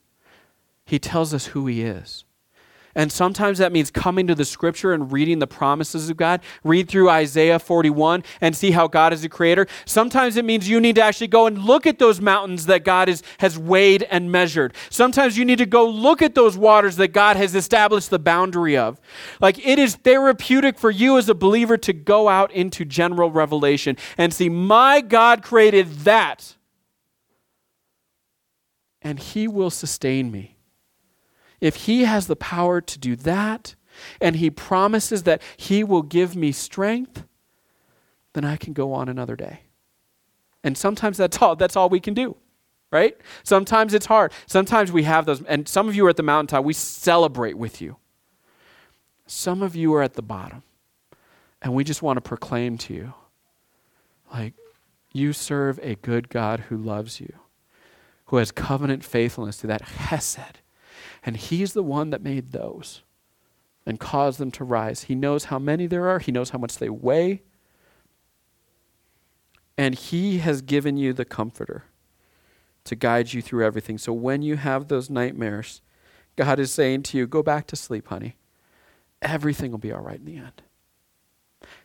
He 0.84 0.98
tells 0.98 1.32
us 1.32 1.46
who 1.46 1.68
He 1.68 1.82
is. 1.82 2.24
And 2.95 3.12
sometimes 3.12 3.59
that 3.59 3.72
means 3.72 3.91
coming 3.91 4.26
to 4.26 4.34
the 4.34 4.45
scripture 4.45 4.93
and 4.93 5.12
reading 5.12 5.38
the 5.38 5.47
promises 5.47 6.11
of 6.11 6.16
God. 6.16 6.41
Read 6.64 6.88
through 6.88 7.09
Isaiah 7.09 7.59
41 7.59 8.24
and 8.41 8.57
see 8.57 8.72
how 8.72 8.88
God 8.88 9.12
is 9.12 9.22
a 9.22 9.28
creator. 9.28 9.66
Sometimes 9.84 10.36
it 10.36 10.45
means 10.45 10.68
you 10.68 10.80
need 10.80 10.97
to 10.97 11.03
actually 11.03 11.28
go 11.28 11.47
and 11.47 11.59
look 11.59 11.86
at 11.86 11.99
those 11.99 12.20
mountains 12.20 12.66
that 12.66 12.84
God 12.84 13.09
is, 13.09 13.22
has 13.38 13.57
weighed 13.59 14.03
and 14.05 14.32
measured. 14.32 14.74
Sometimes 14.91 15.38
you 15.38 15.45
need 15.45 15.59
to 15.59 15.66
go 15.66 15.88
look 15.88 16.20
at 16.20 16.34
those 16.34 16.57
waters 16.57 16.97
that 16.97 17.09
God 17.09 17.36
has 17.36 17.55
established 17.55 18.11
the 18.11 18.18
boundary 18.18 18.76
of. 18.76 19.01
Like 19.41 19.64
it 19.64 19.78
is 19.78 19.95
therapeutic 19.97 20.78
for 20.78 20.91
you 20.91 21.16
as 21.16 21.28
a 21.28 21.34
believer 21.34 21.76
to 21.78 21.93
go 21.93 22.28
out 22.28 22.51
into 22.53 22.84
general 22.84 23.30
revelation 23.30 23.97
and 24.18 24.34
see, 24.34 24.49
my 24.49 25.01
God 25.01 25.43
created 25.43 25.88
that. 26.01 26.57
And 29.03 29.18
he 29.18 29.49
will 29.49 29.70
sustain 29.70 30.30
me. 30.30 30.59
If 31.61 31.76
He 31.76 32.04
has 32.04 32.26
the 32.26 32.36
power 32.36 32.80
to 32.80 32.98
do 32.98 33.16
that, 33.16 33.74
and 34.20 34.36
He 34.36 34.50
promises 34.50 35.24
that 35.24 35.42
He 35.56 35.84
will 35.84 36.02
give 36.02 36.34
me 36.36 36.52
strength, 36.52 37.24
then 38.32 38.44
I 38.44 38.56
can 38.56 38.72
go 38.72 38.92
on 38.92 39.08
another 39.08 39.36
day. 39.36 39.61
And 40.62 40.76
sometimes 40.76 41.16
that's 41.16 41.40
all, 41.40 41.56
that's 41.56 41.76
all 41.76 41.88
we 41.88 42.00
can 42.00 42.14
do, 42.14 42.36
right? 42.90 43.16
Sometimes 43.42 43.94
it's 43.94 44.06
hard. 44.06 44.32
Sometimes 44.46 44.92
we 44.92 45.04
have 45.04 45.26
those, 45.26 45.42
and 45.42 45.66
some 45.66 45.88
of 45.88 45.94
you 45.94 46.06
are 46.06 46.11
at 46.11 46.16
the 46.16 46.22
mountaintop, 46.22 46.64
we 46.64 46.74
celebrate 46.74 47.56
with 47.56 47.80
you. 47.80 47.96
Some 49.26 49.62
of 49.62 49.76
you 49.76 49.94
are 49.94 50.02
at 50.02 50.14
the 50.14 50.22
bottom, 50.22 50.62
and 51.62 51.74
we 51.74 51.84
just 51.84 52.02
want 52.02 52.16
to 52.16 52.20
proclaim 52.20 52.78
to 52.78 52.94
you 52.94 53.14
like, 54.32 54.54
you 55.12 55.32
serve 55.32 55.80
a 55.82 55.96
good 55.96 56.28
God 56.28 56.61
who 56.61 56.76
loves 56.76 57.20
you, 57.20 57.32
who 58.26 58.36
has 58.36 58.52
covenant 58.52 59.04
faithfulness 59.04 59.56
to 59.58 59.66
that 59.66 59.82
chesed 59.82 60.56
and 61.24 61.36
He's 61.36 61.72
the 61.72 61.82
one 61.82 62.10
that 62.10 62.22
made 62.22 62.52
those 62.52 63.02
and 63.86 63.98
caused 63.98 64.38
them 64.38 64.50
to 64.52 64.64
rise. 64.64 65.04
He 65.04 65.14
knows 65.14 65.44
how 65.44 65.58
many 65.58 65.86
there 65.86 66.08
are, 66.08 66.18
He 66.18 66.32
knows 66.32 66.50
how 66.50 66.58
much 66.58 66.78
they 66.78 66.90
weigh. 66.90 67.42
And 69.76 69.94
He 69.94 70.38
has 70.38 70.62
given 70.62 70.96
you 70.96 71.12
the 71.12 71.24
Comforter 71.24 71.84
to 72.84 72.94
guide 72.96 73.32
you 73.32 73.42
through 73.42 73.64
everything. 73.64 73.98
So 73.98 74.12
when 74.12 74.42
you 74.42 74.56
have 74.56 74.88
those 74.88 75.10
nightmares, 75.10 75.80
God 76.36 76.58
is 76.58 76.72
saying 76.72 77.02
to 77.04 77.18
you, 77.18 77.26
go 77.26 77.42
back 77.42 77.66
to 77.68 77.76
sleep, 77.76 78.08
honey. 78.08 78.36
Everything 79.22 79.70
will 79.70 79.78
be 79.78 79.92
all 79.92 80.00
right 80.00 80.18
in 80.18 80.24
the 80.24 80.36
end. 80.36 80.62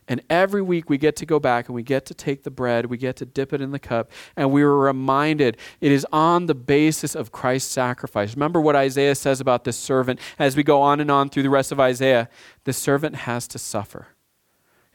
And 0.08 0.22
every 0.30 0.62
week 0.62 0.90
we 0.90 0.98
get 0.98 1.16
to 1.18 1.26
go 1.26 1.40
back 1.40 1.68
and 1.68 1.76
we 1.76 1.82
get 1.82 2.06
to 2.06 2.14
take 2.14 2.44
the 2.44 2.52
bread, 2.52 2.86
we 2.86 2.98
get 2.98 3.16
to 3.18 3.26
dip 3.26 3.54
it 3.54 3.62
in 3.62 3.72
the 3.72 3.80
cup, 3.80 4.12
and 4.36 4.52
we 4.52 4.64
were 4.64 4.78
reminded 4.78 5.58
it 5.82 5.92
is 5.92 6.06
on 6.12 6.46
the 6.46 6.54
basis 6.54 7.16
of 7.16 7.32
Christ's 7.32 7.72
sacrifice. 7.72 8.36
Remember 8.36 8.62
what 8.62 8.76
Isaiah 8.76 9.16
says 9.16 9.42
about 9.42 9.64
this 9.64 9.78
servant 9.78 10.20
as 10.38 10.56
we 10.56 10.64
go 10.64 10.82
on 10.82 11.00
and 11.00 11.10
on 11.10 11.30
through 11.30 11.44
the 11.44 11.50
rest 11.50 11.72
of 11.72 11.80
Isaiah. 11.80 12.30
The 12.66 12.74
servant 12.74 13.16
has 13.16 13.48
to 13.50 13.58
suffer. 13.58 14.08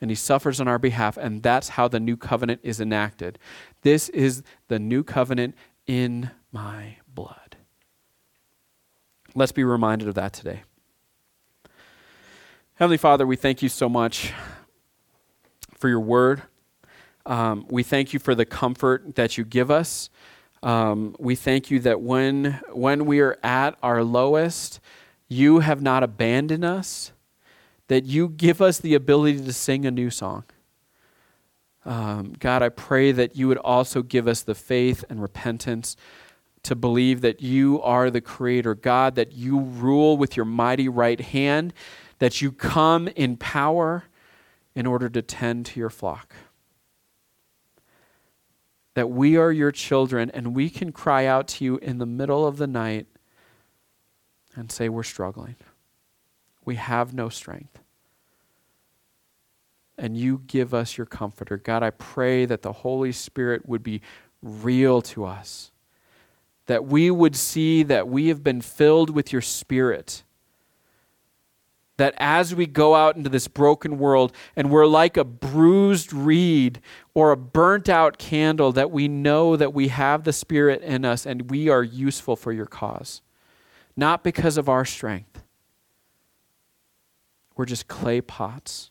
And 0.01 0.11
he 0.11 0.15
suffers 0.15 0.61
on 0.61 0.69
our 0.69 0.79
behalf, 0.79 1.17
and 1.19 1.43
that's 1.43 1.71
how 1.71 1.87
the 1.89 2.01
new 2.01 2.17
covenant 2.17 2.61
is 2.63 2.81
enacted. 2.81 3.39
This 3.83 4.09
is 4.11 4.43
the 4.69 4.79
new 4.79 5.03
covenant 5.03 5.55
in 5.87 6.31
my 6.53 6.97
blood. 7.07 7.57
Let's 9.35 9.53
be 9.53 9.65
reminded 9.65 10.09
of 10.09 10.15
that 10.15 10.33
today. 10.33 10.63
Heavenly 12.75 12.97
Father, 12.97 13.27
we 13.27 13.37
thank 13.37 13.61
you 13.61 13.69
so 13.69 13.89
much 13.91 14.33
for 15.81 15.89
your 15.89 16.01
word. 16.01 16.43
Um, 17.25 17.65
we 17.71 17.83
thank 17.83 18.13
you 18.13 18.19
for 18.19 18.35
the 18.35 18.45
comfort 18.45 19.17
that 19.17 19.39
you 19.39 19.45
give 19.45 19.71
us. 19.71 20.11
Um, 20.63 21.17
we 21.19 21.35
thank 21.35 21.71
you 21.71 21.81
that 21.81 22.03
when, 22.03 22.61
when 22.71 23.07
we 23.07 23.21
are 23.21 23.39
at 23.43 23.79
our 23.83 24.05
lowest, 24.05 24.79
you 25.27 25.61
have 25.61 25.81
not 25.81 26.03
abandoned 26.03 26.65
us, 26.65 27.13
that 27.89 28.05
you 28.05 28.29
give 28.29 28.61
us 28.61 28.79
the 28.79 28.95
ability 28.95 29.39
to 29.39 29.53
sing 29.55 29.87
a 29.87 29.91
new 29.91 30.11
song. 30.11 30.45
Um, 31.87 32.35
God, 32.39 32.63
I 32.63 32.69
pray 32.69 33.11
that 33.13 33.37
you 33.37 33.49
would 33.49 33.59
also 33.59 34.03
give 34.03 34.29
us 34.29 34.43
the 34.43 34.55
faith 34.55 35.03
and 35.09 35.23
repentance 35.23 35.97
to 36.65 36.75
believe 36.75 37.23
that 37.23 37.41
you 37.41 37.81
are 37.81 38.11
the 38.11 38.21
Creator, 38.21 38.75
God, 38.75 39.15
that 39.15 39.33
you 39.33 39.61
rule 39.61 40.19
with 40.19 40.37
your 40.37 40.45
mighty 40.45 40.91
right 40.91 41.21
hand, 41.21 41.73
that 42.19 42.43
you 42.43 42.53
come 42.53 43.09
in 43.09 43.39
power 43.39 44.05
in 44.75 44.87
order 44.87 45.09
to 45.09 45.23
tend 45.23 45.67
to 45.67 45.81
your 45.81 45.91
flock. 45.91 46.35
That 48.95 49.11
we 49.11 49.37
are 49.37 49.53
your 49.53 49.73
children 49.73 50.31
and 50.31 50.55
we 50.55 50.71
can 50.71 50.93
cry 50.93 51.27
out 51.27 51.49
to 51.49 51.65
you 51.65 51.79
in 51.79 51.99
the 51.99 52.07
middle 52.07 52.47
of 52.47 52.57
the 52.57 52.67
night 52.67 53.07
and 54.55 54.71
say, 54.71 54.89
We're 54.89 55.03
struggling. 55.03 55.57
We 56.65 56.77
have 56.77 57.15
no 57.15 57.29
strength. 57.29 57.81
And 59.97 60.17
you 60.17 60.43
give 60.47 60.73
us 60.73 60.97
your 60.97 61.07
comforter. 61.07 61.57
God, 61.57 61.83
I 61.83 61.91
pray 61.91 62.47
that 62.47 62.63
the 62.63 62.73
Holy 62.73 63.13
Spirit 63.13 63.69
would 63.69 63.83
be 63.83 64.01
real 64.43 65.03
to 65.03 65.25
us, 65.25 65.73
that 66.67 66.87
we 66.87 67.11
would 67.11 67.37
see 67.37 67.83
that 67.83 68.09
we 68.09 68.29
have 68.29 68.43
been 68.43 68.61
filled 68.61 69.11
with 69.11 69.33
your 69.33 69.43
Spirit 69.43 70.23
that 72.01 72.15
as 72.17 72.55
we 72.55 72.67
go 72.67 72.95
out 72.95 73.17
into 73.17 73.29
this 73.29 73.47
broken 73.47 73.99
world 73.99 74.33
and 74.57 74.71
we're 74.71 74.87
like 74.87 75.19
a 75.19 75.25
bruised 75.25 76.15
reed 76.15 76.81
or 77.13 77.31
a 77.31 77.37
burnt 77.37 77.91
out 77.91 78.17
candle, 78.17 78.73
that 78.73 78.91
we 78.91 79.07
know 79.07 79.55
that 79.55 79.75
we 79.75 79.89
have 79.89 80.25
the 80.25 80.33
Spirit 80.33 80.81
in 80.81 81.05
us 81.05 81.27
and 81.27 81.51
we 81.51 81.69
are 81.69 81.83
useful 81.83 82.37
for 82.37 82.53
your 82.53 82.65
cause. 82.65 83.21
Not 83.99 84.25
because 84.25 84.57
of 84.57 84.67
our 84.67 84.87
strength, 84.87 85.43
we're 87.55 87.67
just 87.67 87.87
clay 87.87 88.23
pots. 88.23 88.91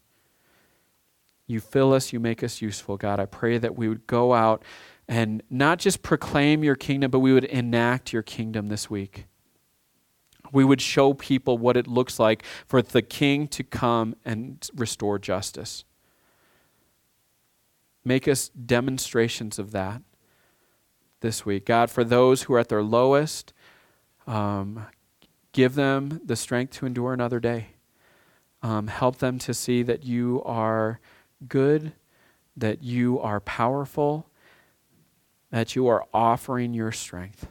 You 1.48 1.60
fill 1.60 1.94
us, 1.94 2.14
you 2.14 2.20
make 2.20 2.44
us 2.44 2.62
useful, 2.62 2.96
God. 2.96 3.20
I 3.20 3.26
pray 3.26 3.58
that 3.58 3.76
we 3.76 3.90
would 3.90 4.06
go 4.06 4.36
out 4.36 4.64
and 5.08 5.42
not 5.50 5.80
just 5.80 6.04
proclaim 6.04 6.64
your 6.64 6.76
kingdom, 6.76 7.10
but 7.10 7.20
we 7.20 7.34
would 7.34 7.46
enact 7.46 8.14
your 8.14 8.22
kingdom 8.22 8.68
this 8.68 8.88
week 8.88 9.26
we 10.52 10.64
would 10.66 10.82
show 10.82 11.14
people 11.14 11.58
what 11.58 11.78
it 11.78 11.88
looks 11.88 12.20
like 12.20 12.44
for 12.66 12.82
the 12.82 13.02
king 13.02 13.48
to 13.50 13.64
come 13.64 14.16
and 14.26 14.70
restore 14.76 15.20
justice. 15.20 15.84
Make 18.04 18.28
us 18.28 18.50
demonstrations 18.50 19.60
of 19.60 19.72
that. 19.72 20.02
this 21.22 21.46
week. 21.46 21.66
God, 21.66 21.90
for 21.90 22.04
those 22.04 22.44
who 22.44 22.54
are 22.54 22.60
at 22.60 22.70
their 22.70 22.84
lowest, 22.84 23.54
um, 24.28 24.86
give 25.52 25.76
them 25.76 26.22
the 26.24 26.36
strength 26.36 26.74
to 26.78 26.86
endure 26.86 27.14
another 27.14 27.40
day. 27.40 27.68
Um, 28.62 28.88
help 28.88 29.18
them 29.18 29.40
to 29.40 29.54
see 29.54 29.84
that 29.84 30.04
you 30.04 30.42
are 30.46 31.00
good, 31.48 31.94
that 32.58 32.84
you 32.84 33.20
are 33.20 33.40
powerful, 33.40 34.28
that 35.52 35.76
you 35.76 35.88
are 35.88 36.06
offering 36.14 36.74
your 36.74 36.92
strength. 36.92 37.48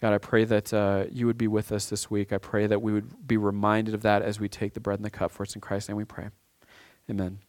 God, 0.00 0.12
I 0.12 0.18
pray 0.18 0.44
that 0.44 0.72
uh, 0.72 1.06
you 1.10 1.26
would 1.26 1.38
be 1.38 1.48
with 1.48 1.72
us 1.72 1.86
this 1.86 2.08
week. 2.08 2.32
I 2.32 2.38
pray 2.38 2.66
that 2.68 2.80
we 2.80 2.92
would 2.92 3.26
be 3.26 3.36
reminded 3.36 3.94
of 3.94 4.02
that 4.02 4.22
as 4.22 4.38
we 4.38 4.48
take 4.48 4.74
the 4.74 4.80
bread 4.80 4.98
and 4.98 5.04
the 5.04 5.10
cup. 5.10 5.32
For 5.32 5.42
it's 5.42 5.54
in 5.54 5.60
Christ's 5.60 5.88
name 5.88 5.96
we 5.96 6.04
pray. 6.04 6.28
Amen. 7.10 7.40